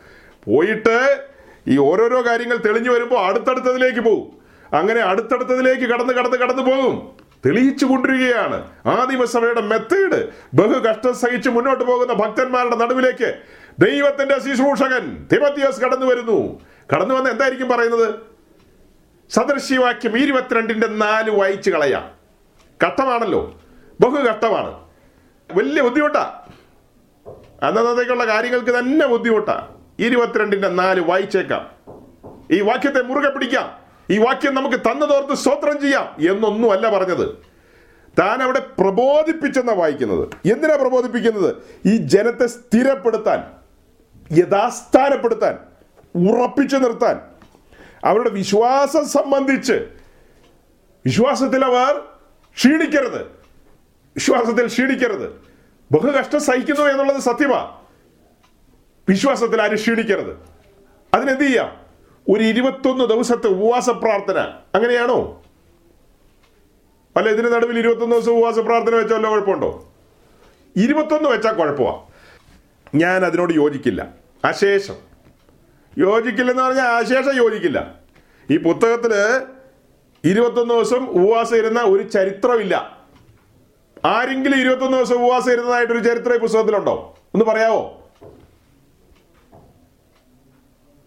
പോയിട്ട് 0.44 1.26
ഈ 1.68 1.78
ഓരോരോ 1.78 2.26
കാര്യങ്ങൾ 2.26 2.56
തെളിഞ്ഞു 2.56 2.90
വരുമ്പോൾ 2.90 3.26
അടുത്തടുത്തതിലേക്ക് 3.26 4.00
പോവും. 4.00 4.36
അങ്ങനെ 4.76 5.00
അടുത്തടുത്തതിലേക്ക് 5.00 5.82
കടന്ന് 5.82 6.12
കടന്ന് 6.12 6.36
കടന്നു 6.36 6.62
പോകും 6.62 7.10
തെളിയിച്ചു 7.46 7.84
കൊണ്ടിരിക്കുകയാണ്. 7.84 8.70
ആദിമസഭയുടെ 8.86 9.60
മെത്തേഡ് 9.60 10.28
ബഹു 10.54 10.78
കഷ്ടം 10.80 11.14
സഹിച്ച് 11.14 11.48
മുന്നോട്ട് 11.48 11.84
പോകുന്ന 11.84 12.12
ഭക്തന്മാരുടെ 12.12 12.76
നടുവിലേക്ക് 12.76 13.34
ദൈവത്തിന്റെ 13.78 14.38
ശുശ്രൂഷകൻ 14.38 15.26
തിമത്തിയോസ് 15.32 15.80
കടന്നു 15.80 16.06
വരുന്നു. 16.06 16.60
കടന്നു 16.94 17.14
വന്ന് 17.14 17.30
എന്തായിരിക്കും 17.30 17.68
പറയുന്നത്? 17.68 18.14
സദൃശ്യവാക്യം 19.30 20.18
ഇരുപത്തിരണ്ടിന്റെ 20.18 20.86
നാല് 20.86 21.30
വായിച്ചു 21.30 21.70
കളയാം. 21.70 22.10
ഘട്ടമാണല്ലോ 22.84 23.60
ബഹു 24.00 24.16
ഘട്ടമാണ് 24.16 24.74
വലിയ 25.54 25.82
ബുദ്ധിമുട്ടാ. 25.82 26.42
അന്നത്തേക്കുള്ള 27.62 28.26
കാര്യങ്ങൾക്ക് 28.26 28.78
തന്നെ 28.78 29.06
ബുദ്ധിമുട്ടാ. 29.06 29.68
ഇരുപത്തിരണ്ടിന്റെ 29.98 30.68
നാല് 30.68 31.00
വായിച്ചേക്കാം. 31.00 31.70
ഈ 32.50 32.60
വാക്യത്തെ 32.60 33.02
മുറുകെ 33.02 33.30
പിടിക്കാം. 33.30 33.78
ഈ 34.10 34.18
വാക്യം 34.18 34.54
നമുക്ക് 34.54 34.76
തന്നതോർത്ത് 34.76 35.34
സ്തോത്രം 35.34 35.80
ചെയ്യാം 35.80 36.32
എന്നൊന്നും 36.32 36.72
അല്ല 36.72 36.98
പറഞ്ഞത്. 36.98 37.28
താൻ 38.18 38.42
അവിടെ 38.42 38.58
പ്രബോധിപ്പിച്ചെന്ന 38.58 39.72
വായിക്കുന്നത്. 39.72 40.48
എന്തിനാ 40.52 40.76
പ്രബോധിപ്പിക്കുന്നത്? 40.76 41.54
ഈ 41.86 41.96
ജനത്തെ 41.96 42.46
സ്ഥിരപ്പെടുത്താൻ 42.46 43.44
യഥാസ്ഥാനപ്പെടുത്താൻ 44.38 45.58
ഉറപ്പിച്ചു 46.30 46.76
നിർത്താൻ. 46.76 47.35
അവരുടെ 48.06 48.30
വിശ്വാസം 48.30 49.08
സംബന്ധിച്ച് 49.08 49.72
വിശ്വാസത്തിൽ 51.06 51.64
അവർ 51.64 51.98
ക്ഷീണിക്കരുത്. 52.56 53.22
വിശ്വാസത്തിൽ 54.14 54.66
ക്ഷീണിക്കരുത്. 54.66 55.46
ബഹുകഷ്ടം 55.92 56.40
സഹിക്കുന്നു 56.40 56.80
എന്നുള്ളത് 56.80 57.20
സത്യമാ. 57.20 57.80
വിശ്വാസത്തിൽ 59.08 59.62
ആരും 59.62 59.74
ക്ഷീണിക്കരുത്. 59.74 60.36
അതിനെന്ത് 61.14 61.44
ചെയ്യാം? 61.44 61.80
ഒരു 62.30 62.42
ഇരുപത്തൊന്ന് 62.42 63.04
ദിവസത്തെ 63.04 63.46
ഉപവാസ 63.46 63.90
പ്രാർത്ഥന. 63.90 64.38
അങ്ങനെയാണോ? 64.74 65.42
അല്ല 67.16 67.28
ഇതിന് 67.28 67.54
നടുവിൽ 67.54 67.78
ഇരുപത്തൊന്ന് 67.78 68.16
ദിവസം 68.16 68.32
ഉപവാസ 68.32 68.58
പ്രാർത്ഥന 68.58 68.94
വെച്ചാലോ 68.94 69.30
കുഴപ്പമുണ്ടോ? 69.30 69.88
ഇരുപത്തൊന്ന് 70.76 71.30
വെച്ചാൽ 71.30 71.52
കുഴപ്പമാ. 71.52 72.02
ഞാൻ 72.94 73.24
അതിനോട് 73.24 73.52
യോജിക്കില്ല. 73.52 74.08
അശേഷം 74.44 75.15
യോജിക്കില്ലെന്ന് 75.98 76.62
പറഞ്ഞാൽ 76.62 76.84
ആശേഷം 76.84 77.36
യോജിക്കില്ല. 77.36 78.00
ഈ 78.50 78.56
പുസ്തകത്തിൽ 78.56 79.12
ഇരുപത്തൊന്ന് 80.24 80.74
ദിവസം 80.74 81.08
ഉപവാസം 81.08 81.56
ഇരുന്ന 81.56 81.80
ഒരു 81.80 82.02
ചരിത്രമില്ല. 82.02 83.06
ആരെങ്കിലും 84.04 84.60
ഇരുപത്തൊന്ന് 84.60 84.96
ദിവസം 84.98 85.14
ഉപവാസം 85.14 85.52
ഇരുന്നതായിട്ടൊരു 85.52 85.98
ചരിത്രം 85.98 86.34
ഈ 86.34 86.38
പുസ്തകത്തിലുണ്ടോ? 86.38 87.18
ഒന്ന് 87.34 87.46
പറയാവോ? 87.46 88.08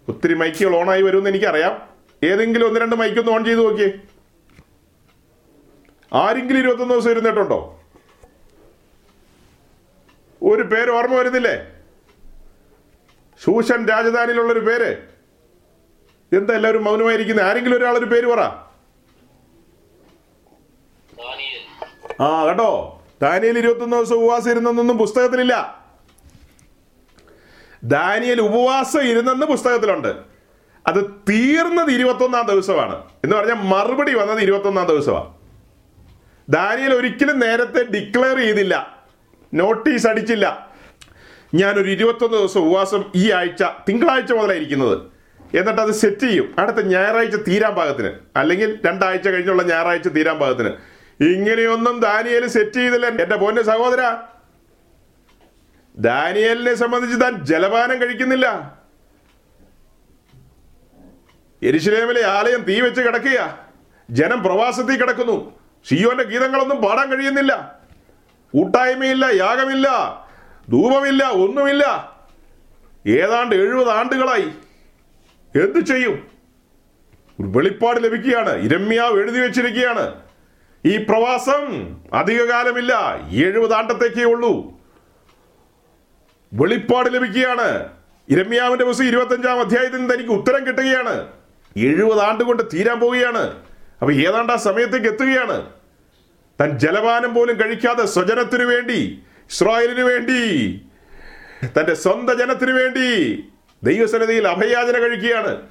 ഒത്തിരി 0.09 0.33
മൈക്കുകൾ 0.33 0.75
ഓണായി 0.75 1.01
വരുമെന്ന് 1.01 1.29
എനിക്കറിയാം. 1.29 1.89
ഏതെങ്കിലും 2.23 2.67
ഒന്ന് 2.67 2.79
രണ്ട് 2.79 2.95
മൈക്കൊന്ന് 2.95 3.31
ഓൺ 3.31 3.45
ചെയ്ത് 3.45 3.65
നോക്കിയേ. 3.65 3.91
ആരെങ്കിലും 6.13 6.59
ഇരുപത്തൊന്ന് 6.59 6.93
ദിവസം 6.93 7.11
ഇരുന്നിട്ടുണ്ടോ? 7.11 7.79
ഒരു 10.43 10.61
പേര് 10.61 10.89
ഓർമ്മ 10.89 11.15
വരുന്നില്ലേ? 11.15 11.78
ശൂഷൻ 13.45 13.85
രാജധാനിയിലുള്ള 13.85 14.53
ഒരു 14.53 14.59
പേര്. 14.59 14.97
എന്താ 16.37 16.53
എല്ലാവരും 16.53 16.83
മൗനമായിരിക്കുന്നത് 16.83 17.45
ആരെങ്കിലും 17.45 17.77
ഒരാളൊരു 17.77 18.05
പേര് 18.05 18.27
പറ. 18.27 18.39
ആ 22.21 22.45
കേട്ടോ. 22.45 23.01
ദാനിയൽ 23.21 23.57
ഇരുപത്തൊന്ന് 23.57 23.97
ദിവസം 23.97 24.15
ഉപവാസം 24.15 24.51
ഇരുന്നെന്നൊന്നും 24.51 24.97
പുസ്തകത്തിലില്ല. 24.97 25.83
ദാനിയൽ 27.83 28.41
ഉപവാസം 28.41 29.01
ഇരുന്നെന്ന് 29.01 29.45
പുസ്തകത്തിലുണ്ട്. 29.45 30.07
അത് 30.87 31.05
തീർന്നത് 31.29 31.91
ഇരുപത്തൊന്നാം 31.91 32.45
ദിവസമാണ്. 32.45 33.05
എന്ന് 33.23 33.35
പറഞ്ഞാൽ 33.35 33.55
മറുപടി 33.55 34.15
വന്നത് 34.15 34.39
ഇരുപത്തൊന്നാം 34.39 34.87
ദിവസമാണ് 34.87 35.33
ദാനിയൽ 36.49 36.93
ഒരിക്കലും 36.93 37.39
നേരത്തെ 37.39 37.83
ഡിക്ലെയർ 37.83 38.37
ചെയ്തില്ല. 38.37 39.03
നോട്ടീസ് 39.53 40.07
അടിച്ചില്ല. 40.07 40.68
ഞാനൊരു 41.53 41.89
ഇരുപത്തൊന്ന് 41.89 42.37
ദിവസം 42.37 42.59
ഉപവാസം 42.59 43.03
ഈ 43.15 43.31
ആഴ്ച 43.31 43.63
തിങ്കളാഴ്ച 43.89 44.31
മുതലായിരിക്കുന്നത്. 44.31 44.97
എന്നിട്ട് 45.57 45.81
അത് 45.81 45.91
സെറ്റ് 45.91 46.17
ചെയ്യും. 46.17 46.55
അടുത്ത 46.59 46.77
ഞായറാഴ്ച 46.77 47.35
തീരാൻ 47.35 47.75
പാകത്തിന്. 47.75 48.09
അല്ലെങ്കിൽ 48.35 48.79
രണ്ടാഴ്ച 48.85 49.27
കഴിഞ്ഞുള്ള 49.27 49.63
ഞായറാഴ്ച 49.63 50.07
തീരാൻ 50.07 50.39
പാകത്തിന്. 50.39 50.69
ഇങ്ങനെയൊന്നും 51.23 51.99
ദാനിയേൽ 51.99 52.47
സെറ്റ് 52.47 52.71
ചെയ്തില്ല. 52.71 53.05
എന്റെ 53.05 53.25
പോന്റെ 53.25 53.61
സഹോദര. 53.61 54.15
ദാനിയേലിനെ 55.97 56.73
സംബന്ധിച്ച് 56.73 57.21
താൻ 57.21 57.45
ജലപാനം 57.45 58.01
കഴിക്കുന്നില്ല. 58.01 58.77
എരിശിലേമിലെ 61.63 62.25
ആലയം 62.25 62.61
തീ 62.61 62.81
വെച്ച് 62.81 63.01
കിടക്കുക 63.01 63.59
ജനം 64.09 64.43
പ്രവാസത്തിൽ 64.43 64.97
കിടക്കുന്നു. 64.97 65.59
ഷിയോന്റെ 65.89 66.23
ഗീതങ്ങളൊന്നും 66.23 66.81
പാടാൻ 66.81 67.17
കഴിയുന്നില്ല. 67.17 67.79
കൂട്ടായ്മയില്ല 68.53 69.25
യാഗമില്ല. 69.25 69.89
ധൂപമില്ല 70.70 71.24
ഒന്നുമില്ല. 71.24 72.15
ഏതാണ്ട് 73.07 73.55
എഴുപത് 73.55 73.89
ആണ്ടുകളായി. 73.89 74.49
എന്തു 75.63 75.80
ചെയ്യും? 75.80 76.28
ഒരു 77.39 77.47
വെളിപ്പാട് 77.47 78.03
ലഭിക്കുകയാണ്. 78.03 78.55
ഇരമ്യാവ് 78.55 79.20
എഴുതി 79.20 79.39
വെച്ചിരിക്കുകയാണ്. 79.39 80.13
ഈ 80.86 80.97
പ്രവാസം 80.97 81.95
അധികകാലമില്ല. 82.13 83.20
എഴുപത് 83.30 83.74
ആണ്ടത്തേക്കേ 83.74 84.24
ഉള്ളൂ. 84.24 84.80
വെളിപ്പാട് 86.53 87.13
ലഭിക്കുകയാണ്. 87.13 87.89
ഇരമ്യാവിന്റെ 88.30 88.86
പുസ്തകം 88.86 89.07
ഇരുപത്തഞ്ചാം 89.07 89.59
അധ്യായത്തിൽ 89.59 89.97
നിന്ന് 89.97 90.13
തനിക്ക് 90.13 90.30
ഉത്തരം 90.30 90.67
കിട്ടുകയാണ്. 90.67 91.28
എഴുപത് 91.78 92.20
ആണ്ട് 92.20 92.43
കൊണ്ട് 92.43 92.63
തീരാൻ 92.74 92.99
പോവുകയാണ്. 92.99 93.41
അപ്പൊ 94.01 94.11
ഏതാണ്ട് 94.11 94.53
ആ 94.53 94.55
സമയത്തേക്ക് 94.55 95.07
എത്തുകയാണ്. 95.07 95.70
തൻ 96.61 96.80
ജലപാനം 96.80 97.34
പോലും 97.34 97.59
കഴിക്കാതെ 97.59 98.05
സ്വജനത്തിനു 98.05 98.65
വേണ്ടി 98.65 99.24
ഇസ്രായേലിനു 99.49 100.03
വേണ്ടി 100.03 100.71
തന്റെ 101.79 101.93
സ്വന്തം 101.93 102.37
ജനത്തിനു 102.37 102.71
വേണ്ടി 102.71 103.33
ദൈവസന്നിധിയിൽ 103.83 104.47
അഭയാചന 104.47 104.99
കഴിക്കുകയാണ്. 104.99 105.69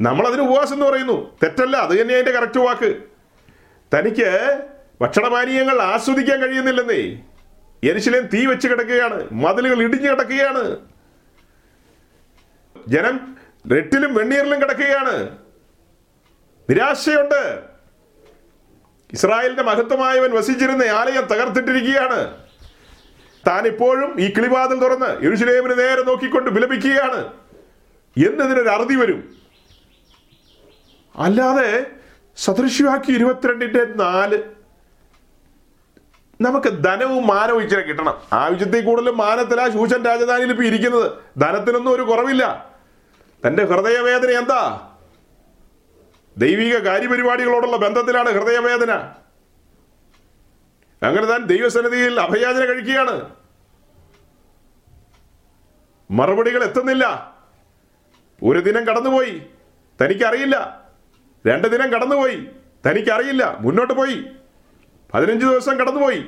നമ്മളതിന് 0.00 0.42
ഉപവാസം 0.42 0.74
എന്ന് 0.74 0.86
പറയുന്നു. 0.86 1.38
തെറ്റല്ല 1.42 1.76
അത് 1.76 2.02
തന്നെ 2.02 2.14
അതിന്റെ 2.14 2.32
കറക്റ്റ് 2.32 2.60
വാക്ക്. 2.60 3.02
തനിക്ക് 3.94 4.62
ഭക്ഷണപാനീയങ്ങൾ 5.00 5.82
ആസ്വദിക്കാൻ 5.82 6.40
കഴിയുന്നില്ലെന്നേ. 6.40 7.22
എരിശിലേം 7.90 8.22
തീ 8.22 8.46
വെച്ച് 8.46 8.68
കിടക്കുകയാണ് 8.68 9.28
മതിലുകൾ 9.32 9.82
ഇടിഞ്ഞു 9.82 10.10
കിടക്കുകയാണ്. 10.10 10.76
ജനം 12.88 13.36
റെട്ടിലും 13.72 14.14
വെണ്ണീറിലും 14.14 14.60
കിടക്കുകയാണ്. 14.60 15.38
നിരാശയുണ്ട്. 16.70 17.67
ഇസ്രായേലിന്റെ 19.12 19.62
മഹത്വമായവൻ 19.62 20.30
വസിച്ചിരുന്ന 20.30 20.82
ആലയം 20.82 21.22
തകർത്തിട്ടിരിക്കുകയാണ്. 21.22 22.36
താൻ 23.46 23.66
ഇപ്പോഴും 23.66 24.20
ഈ 24.20 24.34
കിളിവാതിൽ 24.34 24.78
തുറന്ന് 24.78 25.24
യെരുശലേമിന് 25.24 25.78
നേരെ 25.78 26.02
നോക്കിക്കൊണ്ട് 26.02 26.50
വിലപിക്കുകയാണ്. 26.50 27.32
എന്നതിനൊരു 28.26 28.68
അറുതി 28.68 28.94
വരും. 28.94 29.36
അല്ലാതെ 31.16 31.86
സദൃശ്യവാക്കി 32.36 33.12
ഇരുപത്തിരണ്ടിന്റെ 33.12 33.84
നാല് 33.84 34.42
നമുക്ക് 36.40 36.84
ധനവും 36.84 37.26
മാനവും 37.26 37.62
ഇച്ചിരി 37.62 37.80
കിട്ടണം. 37.80 38.20
ആവശ്യത്തിൽ 38.32 38.84
കൂടുതലും 38.84 39.16
മാനത്തിലാ 39.16 39.68
ശൂശൻ 39.68 40.04
രാജധാനിയിൽ 40.04 40.50
ഇപ്പൊ 40.50 40.64
ഇരിക്കുന്നത്. 40.64 41.12
ധനത്തിനൊന്നും 41.38 41.94
ഒരു 41.94 42.02
കുറവില്ല. 42.02 42.74
തന്റെ 43.46 43.64
ഹൃദയവേദന 43.64 44.30
എന്താ? 44.30 44.87
ദൈവിക 46.38 46.78
കാര്യപരിപാടികളോടുള്ള 46.78 47.76
ബന്ധത്തിലാണ് 47.76 48.28
ഹൃദയവേദന. 48.28 48.92
അങ്ങനെ 51.02 51.26
താൻ 51.26 51.44
ദൈവസന്നിധിയിൽ 51.44 52.20
അഭയാചന 52.20 52.64
കഴിക്കുകയാണ്. 52.64 53.30
മറുപടികൾ 56.10 56.64
എത്തുന്നില്ല. 56.64 57.36
ഒരു 58.42 58.58
ദിനം 58.58 58.84
കടന്നുപോയി 58.84 59.42
തനിക്കറിയില്ല. 60.02 60.84
രണ്ട് 61.46 61.68
ദിനം 61.68 61.92
കടന്നുപോയി 61.92 62.48
തനിക്കറിയില്ല. 62.86 63.56
മുന്നോട്ട് 63.60 63.94
പോയി. 63.94 64.24
പതിനഞ്ച് 65.14 65.46
ദിവസം 65.46 65.76
കടന്നുപോയി. 65.76 66.24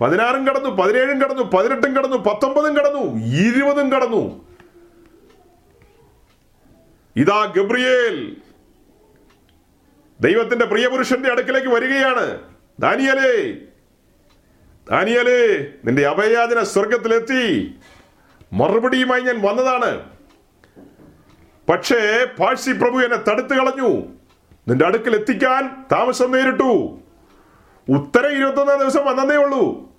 പതിനാറും 0.00 0.46
കടന്നു 0.46 0.68
പതിനേഴും 0.68 1.20
കടന്നു 1.20 1.42
പതിനെട്ടും 1.42 1.96
കടന്നു 1.96 2.16
പത്തൊമ്പതും 2.16 2.76
കടന്നു 2.76 3.26
ഇരുപതും 3.26 3.92
കടന്നു. 3.92 4.46
ഇതാ 7.16 7.52
ഗബ്രിയേൽ. 7.56 8.36
ദൈവത്തിന്റെ 10.20 10.64
പ്രിയപുരുഷന്റെ 10.64 11.30
അടുക്കിലേക്ക് 11.30 11.68
വരികയാണ്. 11.68 12.40
ദാനിയലേ 12.80 13.52
ദാനിയലേ 14.90 15.66
നിന്റെ 15.84 16.06
അഭയാചന 16.06 16.62
സ്വർഗത്തിലെത്തി 16.62 17.74
മറുപടിയുമായി 18.52 19.20
ഞാൻ 19.20 19.42
വന്നതാണ്. 19.42 20.10
പക്ഷേ 21.68 22.26
പാഴ്സി 22.38 22.72
പ്രഭു 22.72 22.98
എന്നെ 22.98 23.16
തടുത്തു 23.16 23.54
കളഞ്ഞു. 23.54 23.88
നിന്റെ 24.68 24.86
അടുക്കൽ 24.86 25.14
എത്തിക്കാൻ 25.14 25.86
താമസം 25.92 26.30
നേരിട്ടു. 26.30 26.98
ഉത്തരം 27.88 28.30
ഇരുപത്തൊന്നാം 28.30 28.78
ദിവസം 28.78 29.06
വന്നതേ 29.06 29.36
ഉള്ളൂ. 29.36 29.94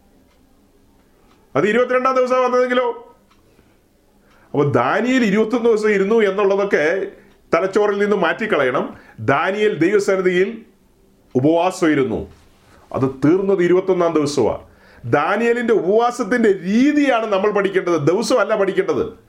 അത് 1.56 1.68
ഇരുപത്തിരണ്ടാം 1.68 2.16
ദിവസം 2.16 2.44
വന്നതെങ്കിലോ? 2.44 3.16
അപ്പൊ 4.46 4.72
ദാനിയിൽ 4.72 5.26
ഇരുപത്തൊന്ന് 5.26 5.70
ദിവസം 5.70 5.90
ഇരുന്നു 5.90 6.16
എന്നുള്ളതൊക്കെ 6.16 7.08
തലച്ചോറിൽ 7.56 7.98
നിന്ന് 7.98 8.16
മാറ്റിക്കളയണം. 8.16 8.98
ദാനിയൽ 9.20 9.78
ദൈവസന്നിധിയിൽ 9.78 10.66
ഉപവാസം 11.36 11.92
ഇരുന്നു 11.92 12.32
അത് 12.94 13.10
തീർന്നത് 13.26 13.64
ഇരുപത്തൊന്നാം 13.64 14.14
ദിവസമാണ്. 14.14 14.62
ദാനിയലിന്റെ 15.06 15.74
ഉപവാസത്തിന്റെ 15.74 16.54
രീതിയാണ് 16.54 17.34
നമ്മൾ 17.34 17.52
പഠിക്കേണ്ടത്. 17.52 18.00
ദിവസമല്ല 18.00 18.56
പഠിക്കേണ്ടത്. 18.56 19.26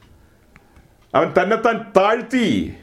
അവൻ 1.14 1.34
തന്നെത്താൻ 1.42 1.92
താഴ്ത്തി. 1.96 2.74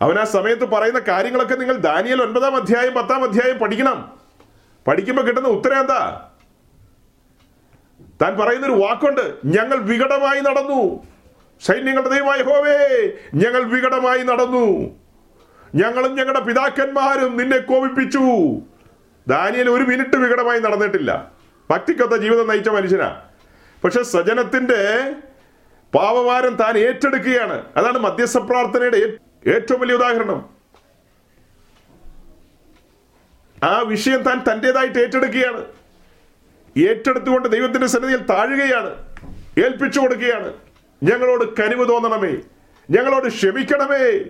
അവൻ 0.00 0.18
ആ 0.18 0.24
സമയത്ത് 0.24 0.64
പറയുന്ന 0.64 1.00
കാര്യങ്ങളൊക്കെ 1.08 1.54
നിങ്ങൾ 1.54 1.76
ദാനിയൽ 1.76 2.22
ഒൻപതാം 2.22 2.56
അധ്യായം 2.56 2.94
പത്താം 2.94 3.24
അധ്യായം 3.24 3.58
പഠിക്കണം. 3.58 4.12
പഠിക്കുമ്പോൾ 4.88 5.22
കിട്ടുന്ന 5.22 5.48
ഉത്തരം 5.48 5.80
എന്താ? 5.80 6.30
താൻ 8.22 8.38
പറയുന്നൊരു 8.38 8.72
വാക്കുണ്ട്. 8.72 9.34
ഞങ്ങൾ 9.44 9.76
വികടമായി 9.76 10.40
നടന്നു. 10.40 11.13
സൈന്യങ്ങളുടെ 11.60 12.08
ദൈവമായ 12.08 12.42
ഹോവേ 12.42 13.12
ഞങ്ങൾ 13.34 13.62
വികടമായി 13.62 14.22
നടന്നു. 14.22 14.96
ഞങ്ങളും 15.74 16.14
ഞങ്ങളുടെ 16.14 16.40
പിതാക്കന്മാരും 16.40 17.36
നിന്നെ 17.36 17.58
കോപിപ്പിച്ചു. 17.58 18.18
ദാനിയൽ 19.28 19.70
ഒരു 19.70 19.82
മിനിറ്റ് 19.82 20.16
വികടമായി 20.16 20.60
നടന്നിട്ടില്ല. 20.60 21.32
ഭക്തിക്കൊത്ത 21.70 22.22
ജീവിതം 22.22 22.48
നയിച്ച 22.48 22.68
മനുഷ്യനാ. 22.68 23.20
പക്ഷെ 23.84 24.02
സജനത്തിന്റെ 24.02 25.12
പാപഭാരം 25.94 26.54
താൻ 26.54 26.78
ഏറ്റെടുക്കുകയാണ്. 26.78 27.64
അതാണ് 27.76 27.98
മധ്യസ്ഥ 27.98 28.38
പ്രാർത്ഥനയുടെ 28.38 28.96
ഏറ്റവും 29.46 29.80
വലിയ 29.80 29.94
ഉദാഹരണം. 29.94 30.48
ആ 33.62 33.78
വിഷയം 33.78 34.22
താൻ 34.22 34.42
തന്റെതായിട്ട് 34.52 34.98
ഏറ്റെടുക്കുകയാണ്. 34.98 35.64
ഏറ്റെടുത്തുകൊണ്ട് 36.78 37.48
ദൈവത്തിന്റെ 37.48 37.86
സന്നിധിയിൽ 37.86 38.18
താഴുകയാണ്. 38.18 39.16
ഏൽപ്പിച്ചു 39.64 40.00
കൊടുക്കുകയാണ്. 40.00 40.63
ഞങ്ങളോട് 41.04 41.62
കനിവ് 41.62 41.88
തോന്നണമേ. 41.88 42.36
ഞങ്ങളോട് 42.90 43.28
ക്ഷമിക്കണമേ. 43.28 44.20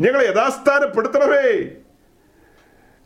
ഞങ്ങളെ 0.00 0.24
യഥാസ്ഥാനപ്പെടുത്തണമേ. 0.28 1.68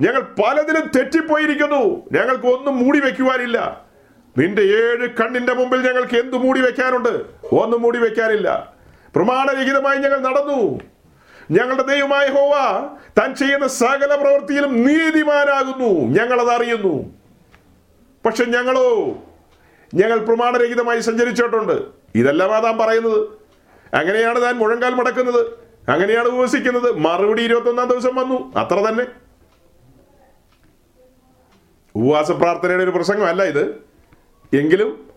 ഞങ്ങൾ 0.01 0.21
പലതിലും 0.21 0.91
തെറ്റിപ്പോയിരിക്കുന്നു. 0.97 2.09
ഞങ്ങൾക്ക് 2.13 2.47
ഒന്നും 2.47 2.77
മൂടി 2.79 3.01
വെക്കുവാനില്ല 3.01 3.85
നിന്റെ 4.39 4.63
ഏഴ് 4.63 5.09
കണ്ണിന്റെ 5.21 5.55
മുമ്പിൽ 5.55 5.87
ഞങ്ങൾക്ക് 5.87 6.17
എന്തു 6.17 6.37
മൂടി 6.37 6.61
വെക്കാനുണ്ട് 6.61 7.25
ഒന്നും 7.53 7.83
മൂടി 7.83 7.99
വെക്കാനില്ല 7.99 8.75
പ്രമാണരഹിതമായി 9.15 9.99
ഞങ്ങൾ 9.99 10.19
നടന്നു. 10.21 10.81
ഞങ്ങളുടെ 11.51 11.83
ദൈവമായ 11.83 12.27
ഹോവ 12.27 12.55
താൻ 13.21 13.35
ചെയ്യുന്ന 13.35 13.67
സകല 13.67 14.15
പ്രവൃത്തിയിലും 14.15 14.83
നീതിമാനാകുന്നു. 14.83 16.23
ഞങ്ങളത് 16.23 16.51
അറിയുന്നു. 16.51 17.15
പക്ഷെ 18.27 18.45
ഞങ്ങളോ 18.45 19.19
ഞങ്ങൾ 19.95 20.19
പ്രമാണരഹിതമായി 20.19 21.01
സഞ്ചരിച്ചിട്ടുണ്ട്. 21.01 22.00
ഇതെല്ലാം 22.15 22.63
താൻ 22.63 22.79
പറയുന്നത്. 22.79 23.29
അങ്ങനെയാണ് 23.95 24.43
താൻ 24.43 24.55
മുഴങ്കാൽ 24.55 24.95
മടക്കുന്നത്. 24.95 25.47
അങ്ങനെയാണ് 25.91 26.29
ഉപസിക്കുന്നത്. 26.29 26.97
മറുപടി 26.97 27.43
ഇരുപത്തൊന്നാം 27.43 27.89
ദിവസം 27.89 28.15
വന്നു. 28.15 28.53
അത്ര 28.57 28.75
തന്നെ. 28.75 29.07
ഉപവാസ 31.95 32.31
പ്രാർത്ഥനയുടെ 32.31 32.83
ഒരു 32.83 32.91
പ്രസംഗമല്ല 32.91 33.43
ഇത്. 33.43 33.83
എങ്കിലും 34.57 35.11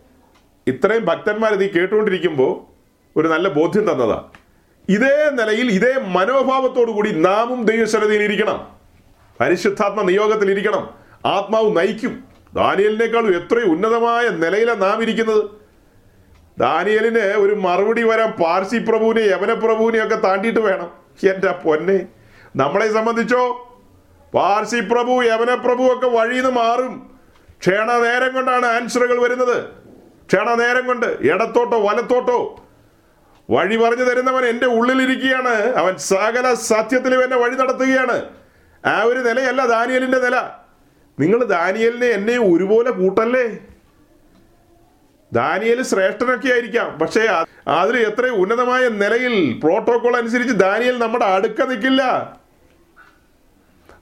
ഇത്രയും 0.67 1.05
ഭക്തന്മാർ 1.05 1.53
ഇത് 1.53 1.71
കേട്ടുകൊണ്ടിരിക്കുമ്പോൾ 1.71 2.73
ഒരു 3.19 3.27
നല്ല 3.27 3.49
ബോധ്യം 3.49 3.91
തന്നതാ. 3.91 4.23
ഇതേ 4.89 5.29
നിലയിൽ 5.31 5.71
ഇതേ 5.71 5.93
മനോഭാവത്തോടു 6.07 6.91
കൂടി 6.91 7.11
നാമും 7.11 7.65
ദൈവസന്നിധിയിൽ 7.65 8.23
ഇരിക്കണം. 8.23 8.67
പരിശുദ്ധാത്മ 9.39 10.01
നിയോഗത്തിൽ 10.01 10.51
ഇരിക്കണം. 10.51 10.89
ആത്മാവ് 11.25 11.77
നയിക്കും. 11.77 12.23
ദാനിയലിനേക്കാളും 12.53 13.35
എത്രയും 13.35 13.71
ഉന്നതമായ 13.71 14.29
നിലയിലാണ് 14.29 14.81
നാം 14.81 15.01
ഇരിക്കുന്നത്. 15.01 15.62
ദാനിയലിന് 16.57 17.19
ഒരു 17.19 17.55
മറുപടി 17.55 18.03
വരാൻ 18.03 18.31
പാർസി 18.31 18.77
പ്രഭുവിനെ 18.77 19.19
യവന 19.19 19.53
പ്രഭുവിനെ 19.53 20.03
ഒക്കെ 20.03 20.15
താണ്ടിയിട്ട് 20.15 20.59
വേണം. 20.59 20.91
എന്റെ 21.29 21.51
പൊന്നെ. 21.51 22.07
നമ്മളെ 22.55 22.93
സംബന്ധിച്ചോ 22.93 23.69
പാർസി 24.33 24.79
പ്രഭു 24.79 25.23
യവന 25.23 25.55
പ്രഭു 25.55 25.83
ഒക്കെ 25.83 26.07
വഴിയിൽ 26.07 26.43
നിന്ന് 26.43 26.49
മാറും. 26.49 27.19
ക്ഷണ 27.59 27.91
നേരം 27.91 28.33
കൊണ്ടാണ് 28.33 28.65
ആൻസറുകൾ 28.65 29.23
വരുന്നത്. 29.23 29.65
ക്ഷണ 30.27 30.53
നേരം 30.53 30.87
കൊണ്ട് 30.87 31.05
ഇടത്തോട്ടോ 31.05 31.79
വലത്തോട്ടോ. 31.79 32.65
വഴി 33.49 33.75
പറഞ്ഞു 33.75 34.03
തരുന്നവൻ 34.03 34.45
എന്റെ 34.45 34.65
ഉള്ളിലിരിക്കുകയാണ്. 34.65 35.75
അവൻ 35.75 35.97
സകല 35.97 36.53
സത്യത്തിലും 36.53 37.23
എന്നെ 37.23 37.37
വഴി 37.37 37.55
നടത്തുകയാണ്. 37.55 38.21
ആ 38.85 39.01
ഒരു 39.01 39.19
നിലയല്ല 39.19 39.65
ദാനിയലിന്റെ 39.65 40.19
നില. 40.19 40.35
നിങ്ങൾ 41.19 41.43
ദാനിയലിനെ 41.43 42.07
എന്നെ 42.07 42.37
ഒരുപോലെ 42.37 42.91
കൂട്ടല്ലേ? 42.91 43.57
ദാനിയൽ 45.33 45.83
ശ്രേഷ്ഠനൊക്കെ 45.83 46.53
ആയിരിക്കാം. 46.53 46.99
പക്ഷേ 46.99 47.45
അതിൽ 47.67 47.97
എത്ര 47.97 48.27
ഉന്നതമായ 48.27 48.87
നിലയിൽ 48.87 49.59
പ്രോട്ടോകോൾ 49.63 50.17
അനുസരിച്ച് 50.17 50.55
ദാനിയൽ 50.55 50.99
നമ്മുടെ 50.99 51.25
അടുക്ക 51.25 51.61
നിൽക്കില്ല. 51.61 52.33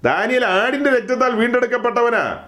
ദാനിയൽ 0.03 0.45
ആടിന്റെ 0.45 0.89
രക്തത്താൽ 0.89 1.35
വീണ്ടെടുക്കപ്പെട്ടവനാ. 1.35 2.43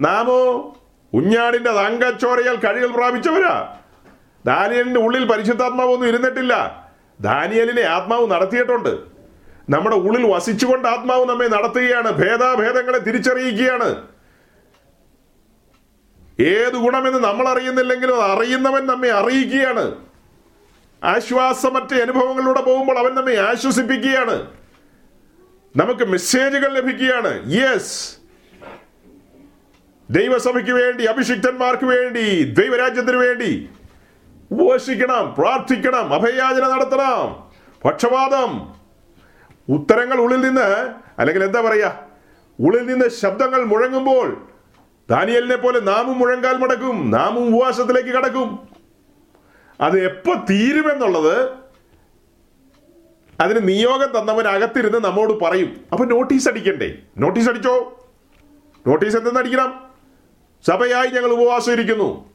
നാമോ 0.00 0.76
ഉഞ്ഞാടിന്റെ 1.14 1.70
തങ്കച്ചോരയാൽ 1.70 2.56
കഴികൾ 2.56 2.86
പ്രാപിച്ചവരാ 2.86 3.76
ദാനിയലിന്റെ 4.46 5.00
ഉള്ളിൽ 5.00 5.24
പരിശുദ്ധാത്മാവൊന്നും 5.24 6.08
ഇരുന്നിട്ടില്ല. 6.08 6.84
ദാനിയലിനെ 7.20 7.82
ആത്മാവ് 7.82 8.30
നടത്തിയിട്ടുണ്ട്. 8.30 8.88
നമ്മുടെ 9.70 9.96
ഉള്ളിൽ 9.96 10.32
വസിച്ചുകൊണ്ട് 10.32 10.88
ആത്മാവ് 10.88 11.28
നമ്മെ 11.28 11.46
നടത്തുകയാണ്. 11.46 12.10
ഭേദാഭേദങ്ങളെ 12.10 12.98
തിരിച്ചറിയിക്കുകയാണ്. 12.98 14.09
ഏത് 16.40 16.72
ഗുണമെന്ന് 16.72 17.18
നമ്മൾ 17.18 17.48
അറിയുന്നില്ലെങ്കിലും 17.48 18.24
അറിയുന്നവൻ 18.24 18.86
നമ്മെ 18.86 19.10
അറിയിക്കുകയാണ്. 19.10 19.94
ആശ്വാസമറ്റ 21.04 21.94
അനുഭവങ്ങളിലൂടെ 21.94 22.60
പോകുമ്പോൾ 22.60 22.98
അവൻ 22.98 23.14
നമ്മെ 23.14 23.36
ആശ്വസിപ്പിക്കുകയാണ്. 23.36 24.46
നമുക്ക് 25.76 26.04
മെസ്സേജുകൾ 26.04 26.74
ലഭിക്കുകയാണ്. 26.74 27.52
യെസ് 27.52 28.16
ദൈവസഭയ്ക്ക് 30.10 30.70
വേണ്ടി 30.70 31.04
അഭിഷിക്തന്മാർക്ക് 31.04 31.84
വേണ്ടി 31.84 32.42
ദൈവരാജ്യത്തിന് 32.42 33.16
വേണ്ടി 33.16 33.70
ഉപേക്ഷിക്കണം 34.52 35.34
പ്രാർത്ഥിക്കണം 35.38 36.14
അഭയാചന 36.14 36.68
നടത്തണം. 36.68 37.50
പക്ഷപാതം. 37.84 38.74
ഉത്തരങ്ങൾ 39.68 40.16
ഉള്ളിൽ 40.16 40.40
നിന്ന് 40.40 40.92
അല്ലെങ്കിൽ 41.18 41.44
എന്താ 41.44 41.60
പറയാ? 41.60 41.92
ഉള്ളിൽ 42.60 42.86
നിന്ന് 42.86 43.08
ശബ്ദങ്ങൾ 43.08 43.64
മുഴങ്ങുമ്പോൾ 43.64 44.49
ദാനിയലിനെ 45.10 45.56
പോലെ 45.56 45.80
നാമും 45.80 46.18
മുഴങ്കാൽ 46.18 46.56
മടക്കും 46.56 47.10
നാമും 47.10 47.56
ഉപവാസത്തിലേക്ക് 47.56 48.08
കടക്കും. 48.08 48.68
അത് 49.80 50.04
എപ്പോൾ 50.04 50.36
തീരുമെന്നുള്ളത് 50.50 51.50
അതിന് 53.40 53.68
നിയോഗം 53.68 54.20
തന്നവൻ 54.20 54.48
അകത്തിരുന്ന് 54.48 54.98
നമ്മോട് 54.98 55.44
പറയും. 55.44 55.80
അപ്പൊ 55.92 56.04
നോട്ടീസ് 56.04 56.48
അടിക്കണ്ടേ? 56.48 56.94
നോട്ടീസ് 57.18 57.48
അടിച്ചോ? 57.48 58.08
നോട്ടീസ് 58.86 59.16
എന്തെന്ന് 59.16 59.40
അടിക്കണം? 59.40 59.90
സഭയായി 60.66 61.06
ഞങ്ങൾ 61.06 61.30
ഉപവാസം 61.30 61.72
ഇരിക്കുന്നു. 61.72 62.30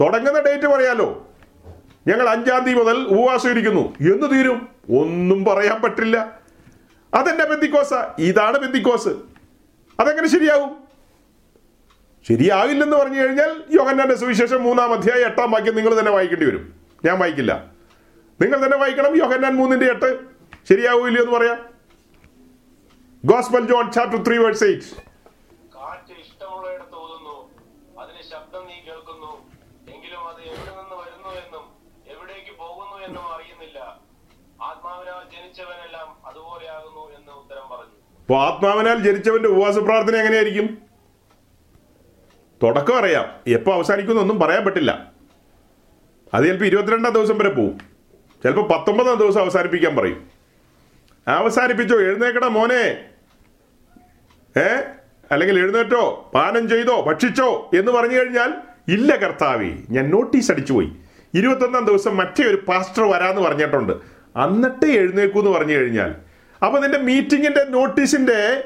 തുടങ്ങുന്ന 0.00 0.40
ഡേറ്റ് 0.40 0.66
പറയാലോ? 0.66 1.28
ഞങ്ങൾ 2.06 2.28
അഞ്ചാം 2.28 2.64
തീയതി 2.64 2.78
മുതൽ 2.78 2.96
ഉപവാസം 2.96 3.50
ഇരിക്കുന്നു. 3.50 3.94
എന്ന് 4.14 4.30
തീരും? 4.30 4.68
ഒന്നും 4.98 5.44
പറയാൻ 5.44 5.82
പറ്റില്ല. 5.82 6.40
അതെന്നെ 7.14 7.44
ബന്ധിക്കോസ 7.44 7.92
ഇതാണ് 8.18 8.58
ബെന്തിക്കോസ് 8.58 9.08
അതെങ്ങനെ 10.00 10.28
ശരിയാവും? 10.28 10.85
ശരിയാവില്ലെന്ന് 12.28 12.96
പറഞ്ഞു 12.96 13.20
കഴിഞ്ഞാൽ 13.20 13.62
യോഹന്നാന്റെ 13.70 14.14
സുവിശേഷം 14.14 14.62
മൂന്നാം 14.62 14.92
അധ്യായം 14.92 15.26
എട്ടാം 15.26 15.50
വാക്യം 15.50 15.76
നിങ്ങൾ 15.76 15.98
തന്നെ 15.98 16.12
വായിക്കേണ്ടി 16.12 16.46
വരും. 16.46 16.74
ഞാൻ 17.04 17.18
വായിക്കില്ല. 17.18 17.70
നിങ്ങൾ 18.40 18.64
തന്നെ 18.64 18.76
വായിക്കണം 18.76 19.16
യോഹന്നാൻ 19.16 19.56
മൂന്നിന്റെ 19.56 19.86
എട്ട്. 19.86 20.18
ശരിയാവൂല്ലോ 20.68 21.22
എന്ന് 21.22 21.38
പറയാം. 21.38 21.66
Gospel 23.24 23.66
John 23.66 23.92
chapter 23.92 24.22
three 24.22 24.38
verse 24.38 24.64
eight 24.64 25.06
അപ്പോൾ 38.28 38.38
ആത്മാവിനാൽ 38.38 38.98
ജനിച്ചവന്റെ 38.98 39.48
ഉപവാസ 39.48 39.78
പ്രാർത്ഥന 39.78 40.16
എങ്ങനെയായിരിക്കും? 40.16 40.85
തുടക്കം 42.62 42.98
അറിയാം. 42.98 43.28
എപ്പോൾ 43.46 43.74
അവസാനിക്കുന്നൊന്നും 43.74 44.40
പറയാൻ 44.40 44.64
പറ്റില്ല. 44.64 45.12
അത് 46.34 46.44
ചിലപ്പോൾ 46.44 46.64
ഇരുപത്തിരണ്ടാം 46.64 47.12
ദിവസം 47.12 47.38
വരെ 47.38 47.48
പോവും. 47.48 47.78
ചിലപ്പോൾ 48.42 48.68
പത്തൊമ്പതാം 48.68 49.18
ദിവസം 49.18 49.40
അവസാനിപ്പിക്കാൻ 49.40 49.96
പറയും. 49.96 50.30
അവസാനിപ്പിച്ചോ? 51.28 52.00
എഴുന്നേക്കട 52.00 52.44
മോനെ. 52.44 53.04
ഏ? 54.58 54.80
അല്ലെങ്കിൽ 55.32 55.58
എഴുന്നേറ്റോ? 55.58 56.30
പാനം 56.34 56.68
ചെയ്തോ? 56.68 57.00
ഭക്ഷിച്ചോ? 57.00 57.70
എന്ന് 57.78 57.92
പറഞ്ഞു 57.92 58.18
കഴിഞ്ഞാൽ 58.18 58.52
ഇല്ല 58.88 59.16
കർത്താവേ 59.16 59.70
ഞാൻ 59.90 60.10
നോട്ടീസ് 60.10 60.52
അടിച്ചുപോയി 60.52 60.92
ഇരുപത്തൊന്നാം 61.34 61.84
ദിവസം 61.84 62.16
മറ്റേ 62.16 62.44
ഒരു 62.44 62.64
പാസ്റ്റർ 62.68 63.10
വരാന്ന് 63.10 63.42
പറഞ്ഞിട്ടുണ്ട്. 63.42 63.92
അന്നിട്ടേ 64.36 64.92
എഴുന്നേക്കൂ 64.92 65.40
എന്ന് 65.40 65.50
പറഞ്ഞു 65.50 65.74
കഴിഞ്ഞാൽ. 65.74 66.14
അപ്പൊ 66.64 66.80
നിന്റെ 66.80 66.98
മീറ്റിംഗിന്റെ 66.98 67.64
നോട്ടീസിന്റെ 67.64 68.64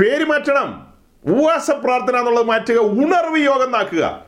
പേര് 0.00 0.24
മാറ്റണം. 0.24 0.91
ഉപവാസ 1.26 1.70
പ്രാർത്ഥന 1.70 2.16
എന്നുള്ളത് 2.16 2.46
മാറ്റുക 2.46 2.78
ഉണർവ് 2.78 3.38
യോഗം 3.38 3.70
നാക്കുക 3.70 4.26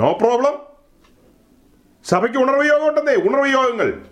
നോ 0.00 0.12
പ്രോബ്ലം 0.12 0.58
സഭയ്ക്ക് 2.04 2.38
ഉണർവ് 2.38 2.66
യോഗം 2.66 2.88
ഉണ്ടെന്നേ 2.88 3.14
ഉണർവ് 3.14 3.52
യോഗങ്ങൾ. 3.52 4.02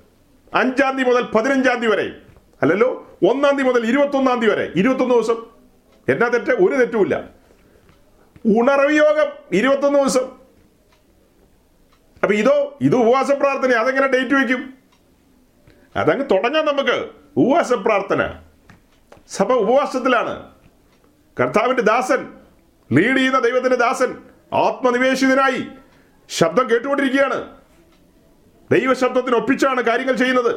അഞ്ചാം 0.54 0.96
തീയതി 0.96 1.10
മുതൽ 1.10 1.22
പതിനഞ്ചാം 1.22 1.80
തീയതി 1.80 1.92
വരെ. 1.92 2.16
അല്ലല്ലോ 2.62 3.18
ഒന്നാം 3.30 3.56
തീയതി 3.56 3.68
മുതൽ 3.68 3.86
ഇരുപത്തൊന്നാം 3.86 4.40
തീയതി 4.40 4.52
വരെ. 4.52 4.72
ഇരുപത്തൊന്ന് 4.76 5.14
ദിവസം. 5.14 5.46
എന്നാ 6.08 6.28
തെറ്റ്? 6.28 6.50
ഒരു 6.50 6.74
തെറ്റുമില്ല 6.74 7.28
ഉണർവ് 8.44 8.96
യോഗം 8.96 9.32
ഇരുപത്തൊന്ന് 9.52 9.98
ദിവസം. 9.98 10.24
അപ്പൊ 12.22 12.34
ഇതോ 12.34 12.78
ഇത് 12.80 12.96
ഉപവാസ 12.96 13.30
പ്രാർത്ഥന 13.30 13.72
അതെങ്ങനെ 13.72 14.06
ഡേറ്റ് 14.06 14.34
വയ്ക്കും? 14.34 14.74
അതങ്ങ് 15.96 16.30
തുടങ്ങാം 16.30 16.66
നമുക്ക്. 16.66 17.08
ഉപവാസ 17.36 17.72
പ്രാർത്ഥന 17.72 18.30
സഭ 19.28 19.52
ഉപവാസത്തിലാണ്. 19.52 20.53
കർത്താവിന്റെ 21.40 21.82
ദാസൻ 21.82 22.32
ലീഡ് 22.92 23.16
ചെയ്യുന്ന 23.16 23.38
ദൈവത്തിന്റെ 23.38 23.76
ദാസൻ 23.76 24.18
ആത്മനിവേശിതനായി 24.52 25.66
ശബ്ദം 26.28 26.70
കേട്ടുകൊണ്ടിരിക്കുകയാണ്. 26.70 27.56
ദൈവശബ്ദത്തിന് 28.70 29.36
ഒപ്പിച്ചാണ് 29.36 29.80
കാര്യങ്ങൾ 29.80 30.12
ചെയ്യുന്നത്. 30.12 30.54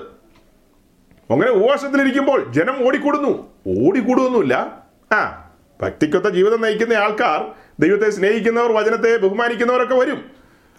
അങ്ങനെ 1.31 1.51
ഉപവാസത്തിലിരിക്കുമ്പോൾ 1.51 2.51
ജനം 2.51 2.87
ഓടിക്കൂടുന്നു. 2.87 3.53
ഓടിക്കൂടുന്നുമില്ല 3.67 4.83
ആ 5.13 5.49
ഭക്തിക്കൊത്ത 5.81 6.25
ജീവിതം 6.25 6.61
നയിക്കുന്ന 6.61 6.93
ആൾക്കാർ 6.93 7.51
ദൈവത്തെ 7.79 8.09
സ്നേഹിക്കുന്നവർ 8.09 8.71
വചനത്തെ 8.71 9.17
ബഹുമാനിക്കുന്നവരൊക്കെ 9.17 9.95
വരും. 9.95 10.31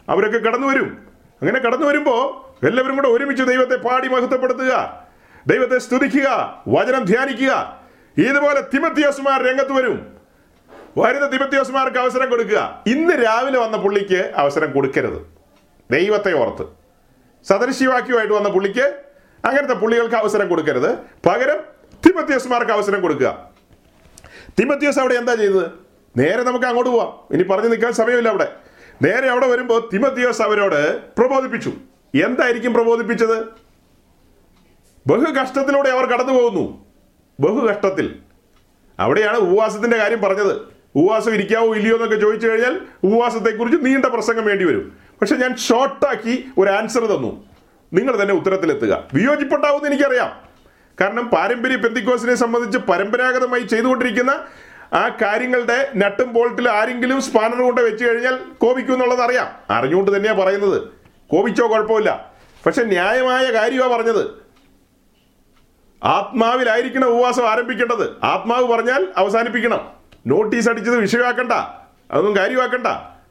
അവരൊക്കെ 0.09 0.39
കടന്നു 0.39 0.67
വരും. 0.67 1.07
അങ്ങനെ 1.43 1.59
കടന്നു 1.59 1.87
വരുമ്പോൾ 1.87 2.49
എല്ലാവരും 2.67 2.97
കൂടെ 2.97 3.09
ഒരുമിച്ച് 3.09 3.45
ദൈവത്തെ 3.45 3.77
പാടി 3.77 4.09
മഹത്വപ്പെടുത്തുക. 4.09 5.05
ദൈവത്തെ 5.47 5.79
സ്തുതിക്കുക. 5.79 6.63
വചനം 6.69 7.05
ധ്യാനിക്കുക. 7.05 7.79
ഇതുപോലെ 8.19 8.61
തിമത്തിയോസുമാർ 8.75 9.47
രംഗത്ത് 9.47 9.73
വരും. 9.73 10.17
വരുന്ന 10.99 11.27
തിമത്തിയോസ്മാർക്ക് 11.27 11.99
അവസരം 11.99 12.31
കൊടുക്കുക. 12.31 12.83
ഇന്ന് 12.87 13.15
രാവിലെ 13.15 13.59
വന്ന 13.59 13.77
പുള്ളിക്ക് 13.77 14.33
അവസരം 14.37 14.73
കൊടുക്കരുത്. 14.73 15.27
ദൈവത്തെ 15.91 16.33
ഓർത്ത്. 16.33 16.67
സദൃശിവാക്യമായിട്ട് 17.49 18.35
വന്ന 18.35 18.49
പുള്ളിക്ക് 18.49 19.01
അങ്ങനത്തെ 19.45 19.75
പുള്ളികൾക്ക് 19.75 20.15
അവസരം 20.15 20.49
കൊടുക്കരുത്. 20.49 20.99
പകരം 21.27 21.57
തിമത്തിയോസ്മാർക്ക് 22.07 22.73
അവസരം 22.73 23.01
കൊടുക്കുക. 23.01 23.51
തിമത്തിയോസ് 24.61 24.99
അവിടെ 24.99 25.15
എന്താ 25.15 25.35
ചെയ്തത്? 25.35 25.71
നേരെ 26.17 26.43
നമുക്ക് 26.43 26.67
അങ്ങോട്ട് 26.67 26.91
പോവാം. 26.91 27.35
ഇനി 27.35 27.43
പറഞ്ഞു 27.43 27.69
നിൽക്കാൻ 27.69 27.93
സമയമില്ല 27.93 28.29
അവിടെ. 28.29 28.53
നേരെ 29.03 29.29
അവിടെ 29.29 29.47
വരുമ്പോൾ 29.47 29.89
തിമത്തിയോസ് 29.93 30.43
അവരോട് 30.43 31.03
പ്രബോധിപ്പിച്ചു. 31.17 31.73
എന്തായിരിക്കും 32.25 32.73
പ്രബോധിപ്പിച്ചത്? 32.73 33.47
ബഹു 35.07 35.33
കഷ്ടത്തിലൂടെ 35.33 35.91
അവർ 35.91 36.07
കടന്നു 36.07 36.33
പോകുന്നു 36.33 36.88
ബഹു 37.41 37.67
കഷ്ടത്തിൽ 37.67 38.15
അവിടെയാണ് 39.01 39.37
ഉപവാസത്തിന്റെ 39.37 39.97
കാര്യം 39.97 40.21
പറഞ്ഞത്. 40.21 40.57
ഉപവാസം 40.97 41.35
ഇരിക്കാവോ 41.35 41.75
ഇല്ലയോ 41.75 41.95
എന്നൊക്കെ 41.95 42.17
ചോദിച്ചു 42.17 42.49
കഴിഞ്ഞാൽ 42.49 42.81
ഉപവാസത്തെക്കുറിച്ച് 43.05 43.87
നീണ്ട 43.87 44.05
പ്രസംഗം 44.05 44.47
വേണ്ടി 44.47 44.65
വരും. 44.65 44.97
പക്ഷെ 45.21 45.37
ഞാൻ 45.37 45.57
ഷോർട്ടാക്കി 45.57 46.45
ഒരു 46.59 46.71
ആൻസർ 46.71 47.01
തന്നു. 47.01 47.45
നിങ്ങൾ 47.93 48.23
തന്നെ 48.23 48.35
ഉത്തരത്തിലെത്തുക. 48.35 49.05
വിയോജിപ്പുണ്ടാവുമെന്ന് 49.15 49.91
എനിക്കറിയാം. 49.91 50.33
കാരണം 51.01 51.29
പാരമ്പര്യ 51.29 51.77
പെന്തിക്കോസിനെ 51.77 52.35
സംബന്ധിച്ച് 52.35 52.79
പരമ്പരാഗതമായി 52.79 53.63
ചെയ്തുകൊണ്ടിരിക്കുന്ന 53.63 54.41
ആ 54.93 55.09
കാര്യങ്ങളുടെ 55.23 55.91
നട്ടും 55.97 56.33
ബോൾട്ടിൽ 56.33 56.69
ആരെങ്കിലും 56.69 57.23
സ്പാനർ 57.23 57.63
കൊണ്ട് 57.63 57.81
വെച്ച് 57.81 58.05
കഴിഞ്ഞാൽ 58.05 58.39
കോപിക്കും 58.59 58.93
എന്നുള്ളത് 58.93 59.21
അറിയാം. 59.21 59.49
അറിഞ്ഞുകൊണ്ട് 59.71 60.17
തന്നെയാണ് 60.17 60.39
പറയുന്നത്. 60.41 60.83
കോപിച്ചോ 61.31 61.71
കുഴപ്പമില്ല. 61.71 62.33
പക്ഷെ 62.67 62.83
ന്യായമായ 62.83 63.47
കാര്യമാണ് 63.47 63.93
പറഞ്ഞത്. 63.93 64.48
ആത്മാവിലായിരിക്കണം 66.05 67.07
ഉപവാസം 67.07 67.49
ആരംഭിക്കേണ്ടത്. 67.49 68.25
ആത്മാവ് 68.25 68.69
പറഞ്ഞാൽ 68.69 69.09
അവസാനിപ്പിക്കണം. 69.17 69.91
നോട്ടീസ് 70.27 70.69
അടിച്ചത് 70.69 70.97
വിഷയമാക്കണ്ട. 70.97 71.53
അതൊന്നും 72.11 72.37
കാര്യമാക്കണ്ട. 72.37 72.87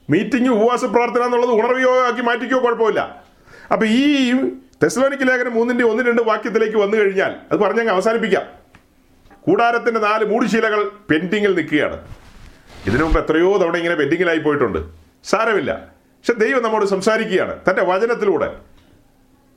മീറ്റിംഗ് 0.09 0.49
ഉപവാസ 0.49 0.85
പ്രാർത്ഥന 0.85 1.23
എന്നുള്ളത് 1.23 1.49
ഉണർവിയോ 1.49 2.05
ആക്കി 2.05 2.21
മാറ്റിക്കോ 2.21 2.63
കുഴപ്പമില്ല. 2.63 3.23
അപ്പൊ 3.71 3.85
ഈ 3.85 4.33
തെസ്ലോനിക്ക് 4.83 5.27
ലേഖനം 5.27 5.53
മൂന്നിന്റെ 5.53 5.85
ഒന്ന് 5.85 6.03
രണ്ട് 6.03 6.21
വാക്യത്തിലേക്ക് 6.21 6.77
വന്നു 6.77 6.97
കഴിഞ്ഞാൽ 6.97 7.35
അത് 7.51 7.59
പറഞ്ഞങ്ങ് 7.59 7.93
അവസാനിപ്പിക്കാം. 7.93 8.43
കൂടാരത്തിന്റെ 9.41 9.99
നാല് 9.99 10.25
മൂടുശീലകൾ 10.25 10.91
പെൻഡിങ്ങിൽ 11.09 11.55
നിൽക്കുകയാണ്. 11.55 12.07
ഇതിനു 12.87 13.03
മുമ്പ് 13.03 13.19
എത്രയോ 13.19 13.57
തവണ 13.57 13.77
ഇങ്ങനെ 13.77 13.95
പെൻഡിങ്ങിലായി 13.95 14.39
പോയിട്ടുണ്ട്. 14.39 14.79
സാരമില്ല. 15.23 15.73
പക്ഷെ 15.99 16.33
ദൈവം 16.33 16.63
നമ്മോട് 16.63 16.85
സംസാരിക്കുകയാണ്. 16.85 17.59
തന്റെ 17.69 17.83
വചനത്തിലൂടെ. 17.83 18.57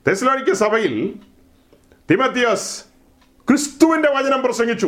തെസ്ലോണിക്ക 0.07 0.53
സഭയിൽ 0.53 1.15
തിമത്തിയോസ് 2.11 2.90
ക്രിസ്തുവിന്റെ 3.47 4.09
വചനം 4.09 4.41
പ്രസംഗിച്ചു. 4.41 4.87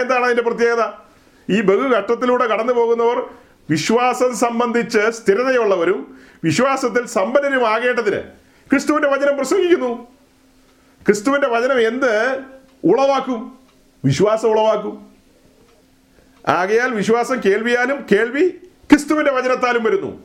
എന്താണ് 0.00 0.24
അതിന്റെ 0.24 0.42
പ്രത്യേകത? 0.42 0.84
ഈ 1.50 1.60
ബഹുഘട്ടത്തിലൂടെ 1.60 2.46
കടന്നു 2.46 2.72
പോകുന്നവർ 2.72 3.30
വിശ്വാസം 3.70 4.36
സംബന്ധിച്ച് 4.36 5.10
സ്ഥിരതയുള്ളവരും 5.10 6.18
വിശ്വാസത്തിൽ 6.44 7.06
സമ്പന്നരും 7.06 7.14
സമ്പന്നരുമാകേണ്ടതിന് 7.14 8.20
ക്രിസ്തുവിന്റെ 8.70 9.08
വചനം 9.08 9.36
പ്രസംഗിക്കുന്നു. 9.36 10.06
ക്രിസ്തുവിന്റെ 11.06 11.48
വചനം 11.48 11.86
എന്ത്? 11.86 12.42
ഉളവാക്കും. 12.84 13.58
വിശ്വാസം 14.04 14.48
ഉളവാക്കും. 14.48 15.06
ആകയാൽ 16.48 16.92
വിശ്വാസം 16.92 17.40
കേൾവിയാലും 17.44 18.06
കേൾവി 18.12 18.48
ക്രിസ്തുവിന്റെ 18.90 19.32
വചനത്താലും 19.32 19.82
വരുന്നു. 19.82 20.22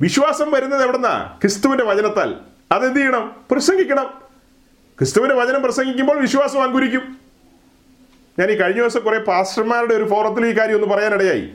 വിശ്വാസം 0.00 0.50
വരുന്നത് 0.50 0.82
എവിടെന്നാ? 0.82 1.38
ക്രിസ്തുവിന്റെ 1.40 1.84
വചനത്താൽ. 1.84 2.36
അതെന്ത് 2.72 2.96
ചെയ്യണം? 2.96 3.36
പ്രസംഗിക്കണം. 3.50 4.23
ക്രിസ്തുവിന്റെ 4.98 5.36
വചനം 5.36 5.62
പ്രസംഗിക്കുമ്പോൾ 5.62 6.20
വിശ്വാസം 6.20 6.62
അങ്കുരിക്കും. 6.62 7.18
ഞാൻ 8.38 8.50
ഈ 8.50 8.54
കഴിഞ്ഞ 8.54 8.80
ദിവസം 8.80 9.00
കുറെ 9.00 9.18
പാസ്റ്റർമാരുടെ 9.18 9.94
ഒരു 9.94 10.08
ഫോറത്തിൽ 10.08 10.46
ഈ 10.46 10.58
കാര്യം 10.58 10.74
ഒന്ന് 10.74 10.94
പറയാനിടയായി. 10.94 11.50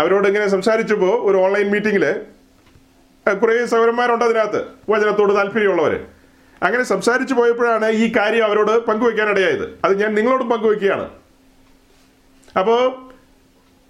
അവരോട് 0.00 0.28
ഇങ്ങനെ 0.28 0.48
സംസാരിച്ചപ്പോൾ 0.48 1.30
ഒരു 1.30 1.36
ഓൺലൈൻ 1.36 1.70
മീറ്റിംഗിൽ 1.70 2.04
കുറേ 3.38 3.66
സൗരന്മാരുണ്ട് 3.66 4.24
അതിനകത്ത് 4.24 4.64
വചനത്തോട് 4.90 5.36
താല്പര്യമുള്ളവർ 5.36 6.06
അങ്ങനെ 6.62 6.82
സംസാരിച്ചു 6.82 7.34
പോയപ്പോഴാണ് 7.34 7.86
ഈ 7.86 8.12
കാര്യം 8.16 8.44
അവരോട് 8.44 8.86
പങ്കുവെക്കാനിടയായത്. 8.86 9.78
അത് 9.84 10.00
ഞാൻ 10.00 10.14
നിങ്ങളോടും 10.14 10.48
പങ്കുവെക്കുകയാണ്. 10.48 11.10
അപ്പോൾ 12.58 12.80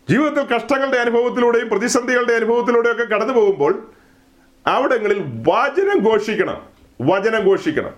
ജീവിതത്തിൽ 0.09 0.55
കഷ്ടങ്ങളുടെ 0.55 0.97
അനുഭവത്തിലൂടെയും 0.97 1.69
പ്രതിസന്ധികളുടെ 1.69 2.33
അനുഭവത്തിലൂടെയൊക്കെ 2.33 3.05
കടന്നു 3.05 3.35
പോകുമ്പോൾ 3.35 3.93
അവിടങ്ങളിൽ 4.67 5.23
വാചനം 5.49 5.99
ഘോഷിക്കണം. 6.11 6.78
വചനം 7.01 7.45
ഘോഷിക്കണം. 7.45 7.91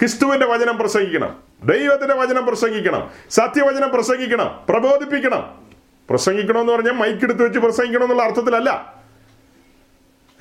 ക്രിസ്തുവിന്റെ 0.00 0.46
വചനം 0.46 0.76
പ്രസംഗിക്കണം. 0.78 1.42
ദൈവത്തിന്റെ 1.64 2.14
വചനം 2.14 2.46
പ്രസംഗിക്കണം. 2.46 3.10
സത്യവചനം 3.30 3.90
പ്രസംഗിക്കണം. 3.90 4.66
പ്രബോധിപ്പിക്കണം. 4.68 5.70
പ്രസംഗിക്കണം 6.10 6.60
എന്ന് 6.60 6.72
പറഞ്ഞാൽ 6.72 6.92
മൈക്കെടുത്ത് 6.92 7.44
വെച്ച് 7.44 7.58
പ്രസംഗിക്കണം 7.58 8.02
എന്നുള്ള 8.02 8.22
അർത്ഥത്തിലല്ല. 8.22 8.94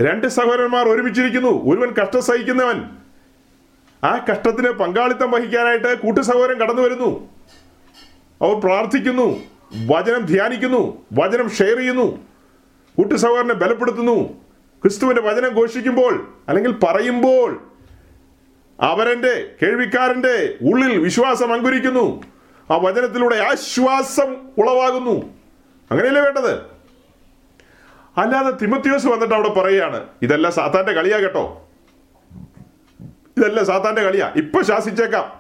രണ്ട് 0.02 0.28
സഹോദരന്മാർ 0.28 0.90
ഒരുമിച്ചിരിക്കുന്നു. 0.90 1.50
ഒരുവൻ 1.50 1.94
കഷ്ടം 1.94 2.22
സഹിക്കുന്നവൻ. 2.22 2.84
ആ 4.04 4.26
കഷ്ടത്തിന് 4.32 4.70
പങ്കാളിത്തം 4.70 5.32
വഹിക്കാനായിട്ട് 5.32 6.00
കൂട്ടു 6.00 6.22
സഹോദരൻ 6.22 6.58
കടന്നു 6.58 6.82
വരുന്നു. 6.82 7.30
അവർ 8.42 8.60
പ്രാർത്ഥിക്കുന്നു. 8.60 9.40
വചനം 9.96 10.22
ധ്യാനിക്കുന്നു. 10.26 11.06
വചനം 11.14 11.50
ഷെയർ 11.50 11.78
ചെയ്യുന്നു. 11.78 12.18
കൂട്ടു 12.98 13.16
സഹോദരനെ 13.16 13.54
ബലപ്പെടുത്തുന്നു. 13.54 14.24
ക്രിസ്തുവിന്റെ 14.82 15.22
വചനം 15.22 15.54
ഘോഷിക്കുമ്പോൾ 15.54 16.34
അല്ലെങ്കിൽ 16.48 16.72
പറയുമ്പോൾ 16.72 17.69
അവരന്റെ 18.82 19.56
കേൾവിക്കാരന്റെ 19.62 20.58
ഉള്ളിൽ 20.62 20.98
വിശ്വാസം 20.98 21.54
അങ്കുരിക്കുന്നു. 21.54 22.24
ആ 22.72 22.78
വചനത്തിലൂടെ 22.78 23.36
ആശ്വാസം 23.36 24.36
ഉളവാകുന്നു. 24.58 25.38
അങ്ങനെയല്ലേ 25.92 26.22
വേണ്ടത്? 26.22 26.54
അല്ലാതെ 28.18 28.52
തിമത്യോസ് 28.52 29.08
വന്നിട്ട് 29.08 29.34
അവിടെ 29.34 29.50
പറയുകയാണ് 29.50 30.08
ഇതല്ല 30.22 30.50
സാത്താന്റെ 30.50 30.92
കളിയാ 30.92 31.18
കേട്ടോ. 31.18 31.70
ഇതല്ല 33.38 33.64
സാത്താന്റെ 33.64 34.02
കളിയാ. 34.02 34.34
ഇപ്പൊ 34.36 34.62
ശാസിച്ചേക്കാം. 34.62 35.40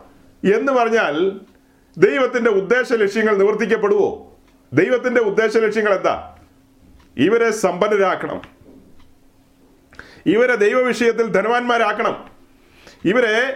എന്ന് 0.56 0.72
പറഞ്ഞാൽ 0.72 1.40
ദൈവത്തിന്റെ 1.98 2.50
ഉദ്ദേശ 2.50 2.94
ലക്ഷ്യങ്ങൾ 2.94 3.38
നിവർത്തിക്കപ്പെടുവോ? 3.38 4.38
ദൈവത്തിന്റെ 4.74 5.22
ഉദ്ദേശ 5.22 5.58
ലക്ഷ്യങ്ങൾ 5.58 5.94
എന്താ? 5.94 6.36
ഇവരെ 7.18 7.52
സമ്പന്നരാക്കണം. 7.52 8.42
ഇവരെ 10.26 10.56
ദൈവവിഷയത്തിൽ 10.56 11.28
ധനവാന്മാരാക്കണം. 11.28 12.39
ഇവരെ 13.06 13.56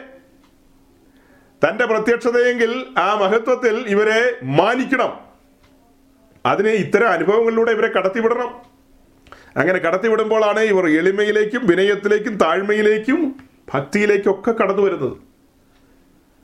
തന്റെ 1.68 1.86
പ്രത്യക്ഷതയെങ്കിൽ 1.86 2.86
ആ 2.98 3.16
മഹത്വത്തിൽ 3.16 3.86
ഇവരെ 3.88 4.36
മാനിക്കണം. 4.44 5.20
അതിനെ 6.46 6.72
ഇത്തരം 6.72 7.08
അനുഭവങ്ങളിലൂടെ 7.08 7.72
ഇവരെ 7.72 7.88
കടത്തിവിടണം. 7.88 8.74
അങ്ങനെ 9.58 9.80
കടത്തിവിടുമ്പോഴാണ് 9.80 10.60
ഇവർ 10.60 10.90
എളിമയിലേക്കും 10.90 11.68
വിനയത്തിലേക്കും 11.68 12.36
താഴ്മയിലേക്കും 12.36 13.36
ഭക്തിയിലേക്കും 13.74 14.32
ഒക്കെ 14.32 14.52
കടന്നു 14.52 14.82
വരുന്നത്. 14.82 15.18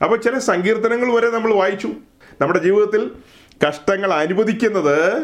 അപ്പൊ 0.04 0.18
ചില 0.18 0.38
സങ്കീർത്തനങ്ങൾ 0.38 1.14
വരെ 1.14 1.30
നമ്മൾ 1.30 1.54
വായിച്ചു. 1.54 1.88
നമ്മുടെ 2.42 2.60
ജീവിതത്തിൽ 2.60 3.12
കഷ്ടങ്ങൾ 3.68 4.14
അനുവദിക്കുന്നത് 4.14 5.20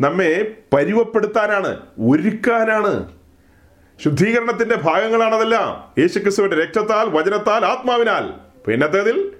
നമ്മെ 0.00 0.56
പരിവപ്പെടുത്താനാണ് 0.72 1.86
ഒരുക്കാനാണ്. 1.98 3.19
ശുദ്ധീകരണത്തിന്റെ 4.04 4.76
ഭാഗങ്ങളാണ് 4.76 5.34
അതെല്ലാം 5.34 6.00
യേശുക്രിസ്തുവിന്റെ 6.00 6.56
രക്തത്താൽ 6.56 7.06
വചനത്താൽ 7.08 7.64
ആത്മാവിനാൽ. 7.66 8.24
പിന്നത്തേതിൽ 8.66 9.32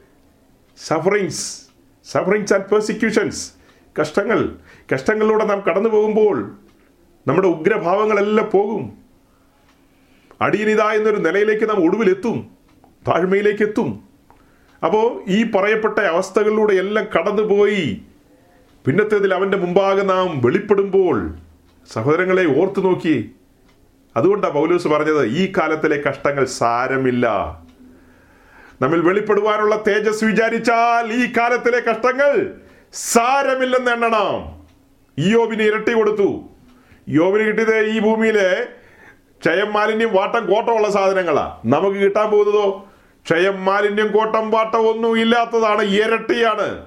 സഫറിങ്സ് 0.87 1.63
സഫറിങ്സ് 2.11 2.55
ആൻഡ് 2.55 2.65
പെർസിക്യൂഷൻസ് 2.65 3.53
കഷ്ടങ്ങൾ. 4.01 4.55
കഷ്ടങ്ങളിലൂടെ 4.95 5.45
നാം 5.45 5.61
കടന്നു 5.61 5.89
പോകുമ്പോൾ 5.89 6.57
നമ്മുടെ 7.27 7.49
ഉഗ്രഭാവങ്ങളെല്ലാം 7.49 8.51
പോകും. 8.51 8.93
അടിയനിതാ 10.41 10.93
എന്നൊരു 10.93 11.17
നിലയിലേക്ക് 11.17 11.69
നാം 11.69 11.85
ഒടുവിലെത്തും. 11.85 12.51
താഴ്മയിലേക്ക് 13.09 13.63
എത്തും 13.63 14.01
അപ്പോൾ 14.85 15.31
ഈ 15.31 15.51
പറയപ്പെട്ട 15.51 15.99
അവസ്ഥകളിലൂടെ 15.99 16.75
എല്ലാം 16.75 17.07
കടന്നുപോയി. 17.19 18.01
പിന്നത്തേതിൽ 18.85 19.35
അവന്റെ 19.35 19.59
മുമ്പാകെ 19.59 20.03
നാം 20.03 20.41
വെളിപ്പെടുമ്പോൾ 20.41 21.35
സഹോദരങ്ങളെ 21.93 22.61
ഓർത്തു 22.61 22.81
നോക്കി 22.81 23.31
അതുകൊണ്ടാണ് 24.17 24.55
പൗലൂസ് 24.55 24.89
പറഞ്ഞത് 24.89 25.27
ഈ 25.27 25.53
കാലത്തിലെ 25.59 26.03
കഷ്ടങ്ങൾ 26.09 26.45
സാരമില്ല. 26.45 27.27
നമ്മിൽ 28.83 29.01
വെളിപ്പെടുവാനുള്ള 29.01 29.83
തേജസ് 29.87 30.25
വിചാരിച്ചാൽ 30.25 31.13
ഈ 31.13 31.33
കാലത്തിലെ 31.37 31.81
കഷ്ടങ്ങൾ 31.81 32.51
സാരമില്ലെന്ന് 32.93 33.91
എണ്ണണം. 33.91 34.61
യോബിനെ 35.19 35.65
ഇരട്ടി 35.65 35.93
കൊടുത്തു. 35.93 36.51
യോബിന് 37.09 37.47
കിട്ടിയത് 37.47 37.79
ഈ 37.79 38.01
ഭൂമിയിലെ 38.01 38.67
ക്ഷയം 39.41 39.73
മാലിന്യം 39.73 40.13
വാട്ടം 40.13 40.47
കോട്ടമുള്ള 40.47 40.91
സാധനങ്ങളാ. 40.91 41.59
നമുക്ക് 41.67 41.97
കിട്ടാൻ 41.97 42.31
പോകുന്നതോ? 42.31 42.89
ക്ഷയം 43.25 43.65
മാലിന്യം 43.65 44.09
കോട്ടം 44.13 44.51
വാട്ടം 44.51 44.89
ഒന്നും 44.89 45.21
ഇല്ലാത്തതാണ് 45.21 45.83
ഇരട്ടിയാണ്. 45.83 46.87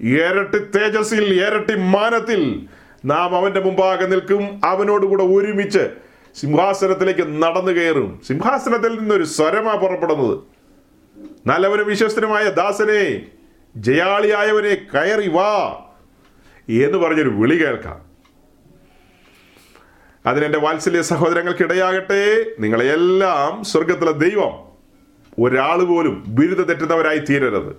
ഇരട്ടി 0.00 0.58
തേജസ്സിൽ 0.58 1.42
ഇരട്ടി 1.42 1.74
മാനത്തിൽ 1.74 2.66
നാം 3.04 3.36
അവന്റെ 3.36 3.60
മുമ്പാകെ 3.60 4.06
നിൽക്കും 4.06 4.60
അവനോടുകൂടെ 4.64 5.22
ഒരുമിച്ച് 5.22 6.05
സിംഹാസനത്തിലേക്ക് 6.40 7.42
നടന്നു 7.42 7.72
കയറും. 7.72 8.20
സിംഹാസനത്തിൽ 8.26 8.98
നിന്നൊരു 8.98 9.24
സ്വരമാ 9.24 9.74
പുറപ്പെടുന്നത്. 9.74 10.38
നല്ലവനും 11.46 11.86
വിശ്വസ്തനുമായ 11.86 12.44
ദാസനെ 12.44 13.26
ജയാളിയായവനെ 13.76 14.74
കയറി 14.94 15.28
വാ 15.28 15.84
എന്ന് 16.68 16.98
പറഞ്ഞൊരു 16.98 17.28
വിളി 17.28 17.56
കേൾക്കാം. 17.56 18.00
അതിനെന്റെ 20.26 20.58
വാത്സല്യ 20.58 21.02
സഹോദരങ്ങൾക്കിടയാകട്ടെ 21.02 22.46
നിങ്ങളെല്ലാം 22.60 23.64
സ്വർഗത്തിലെ 23.64 24.12
ദൈവം 24.12 24.66
ഒരാൾ 25.44 25.84
പോലും 25.84 26.24
ബിരുദ 26.28 26.60
തെറ്റുന്നവരായി 26.60 27.18
തീരരുത്. 27.18 27.76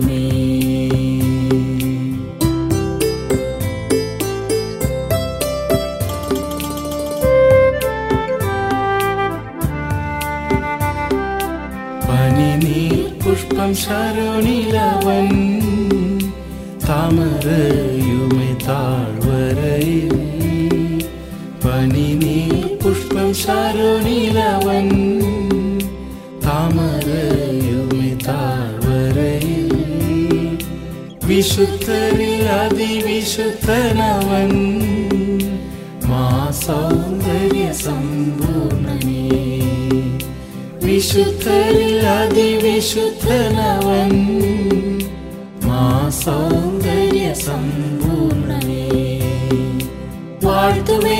പുഷ്പം 13.64 13.76
ശരോണിലവൻ. 13.76 15.28
താമരയുമെ 16.88 18.56
താഴ്വരയിൽ. 18.68 20.08
പനിനീർ 21.64 22.78
പുഷ്പം 22.84 23.34
ശരോണിലവൻ. 23.34 24.88
താമരയുമി 26.44 28.18
താഴ്വരയിൽ. 28.28 29.70
വിശുദ്ധരിൽ 31.24 32.42
അതിവിശുദ്ധനവൻ. 32.42 33.18
മാ 36.04 36.50
സൗന്ദര്യ 36.66 37.72
സമ്പൂർണനേ 37.72 38.83
വിശുദ്ധരിൽ 40.93 41.95
അതിവിശുദ്ധനവൻ 42.13 44.13
മാ 45.67 45.83
സൗന്ദര്യ 46.21 47.25
സമ്പൂർണനേ 47.45 48.85
വാഴ്ത്തുമേ 50.45 51.19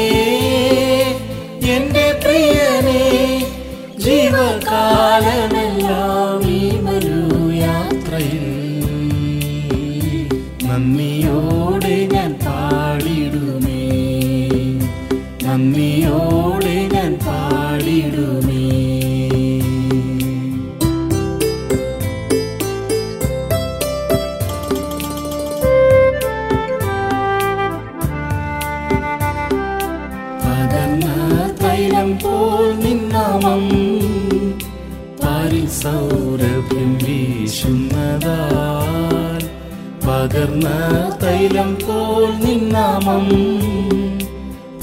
പകർന്ന 40.65 41.19
തൈലം 41.23 41.71
പോൽ 41.75 42.31
നിന്നാമം. 42.45 43.27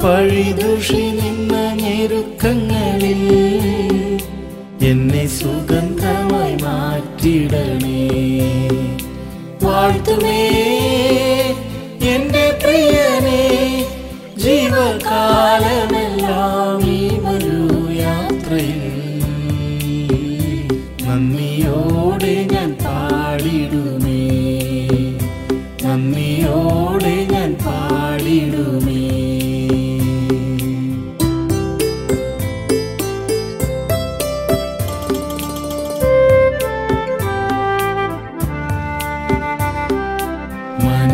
പഴിദുഷി 0.04 1.04
നിന്ന 1.20 1.54
ഞെരുക്കങ്ങളിൽ 1.82 2.63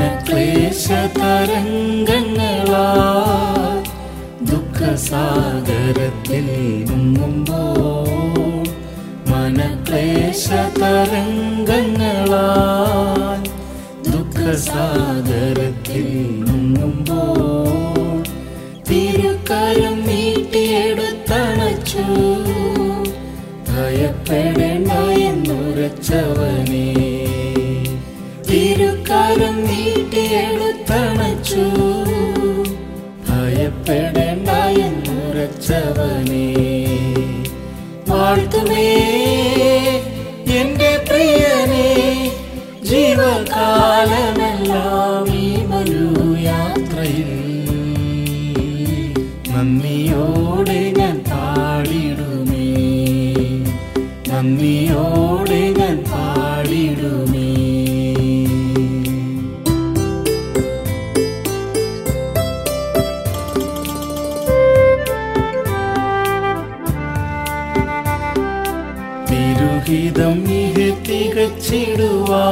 മനക്ലേശ 0.09 0.85
തരംഗങ്ങളാ 1.15 2.85
ദുഃഖസാഗരത്തിൽ 4.49 6.47
മുങ്ങുമ്പോൾ 6.89 8.65
മനക്ലേശ 9.31 10.47
തരംഗങ്ങളാ 10.79 12.47
ദുഃഖസാഗരത്തിൽ 14.09 16.07
മുങ്ങുമ്പോ 16.47 17.21
തിരുക്കരം 18.89 19.97
നീട്ടി 20.09 20.63
നീട്ടിയെടുത്തണച്ചു. 20.69 22.05
ഭയപ്പെടേണ്ട 23.69 24.91
എന്നുരച്ചവനെ 25.27 26.87
തിരുക്കരം 28.49 29.55
നീട്ടിയെടുത്തണച്ചു 31.51 31.65
ഭയപ്പെടേണ്ട 33.27 34.49
എന്നുറച്ചവനെ 34.85 36.47
വാഴ്ത്തുമേ 38.09 38.87
എന്റെ 40.59 40.91
പ്രിയനെ. 41.07 41.89
ജീവകാലമെല്ലാം 42.89 43.97
ഈ 45.33 45.43
യാത്രയിൽ 46.43 47.31
നന്ദിയോടെ 49.53 50.79
ഞാൻ 50.99 51.15
പാടിടുമേ. 51.29 52.67
നന്ദിയോടെ 54.29 54.88
തികച്ചിടുവാ 71.69 72.45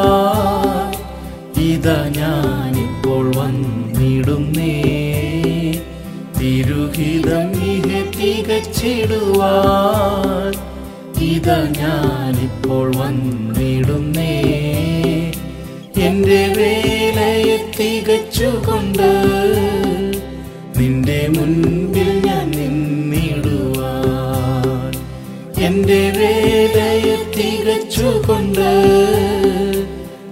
ഇതാ 1.59 1.95
ഞാനിപ്പോൾ 2.17 3.25
വന്നിടുന്നേ. 3.37 4.73
തിരുഹിതം 6.39 7.49
ഇഹ 7.73 7.89
തികച്ചിടുവാ 8.17 9.53
ഇതാ 11.31 11.57
ഞാനിപ്പോൾ 11.79 12.87
വന്നിടുന്നേ. 12.97 14.35
എന്റെ 16.07 16.41
വേലയെ 16.57 17.57
തികച്ചുകൊണ്ട് 17.79 19.11
നിന്റെ 20.79 21.19
മുൻപിൽ 21.37 22.09
ഞാൻ 22.25 22.47
നിന്നിടുവാൻ. 22.51 23.53
എന്റെ 25.65 26.01
വേലയെ 26.19 26.46
തികച്ചുകൊണ്ട് 27.97 28.69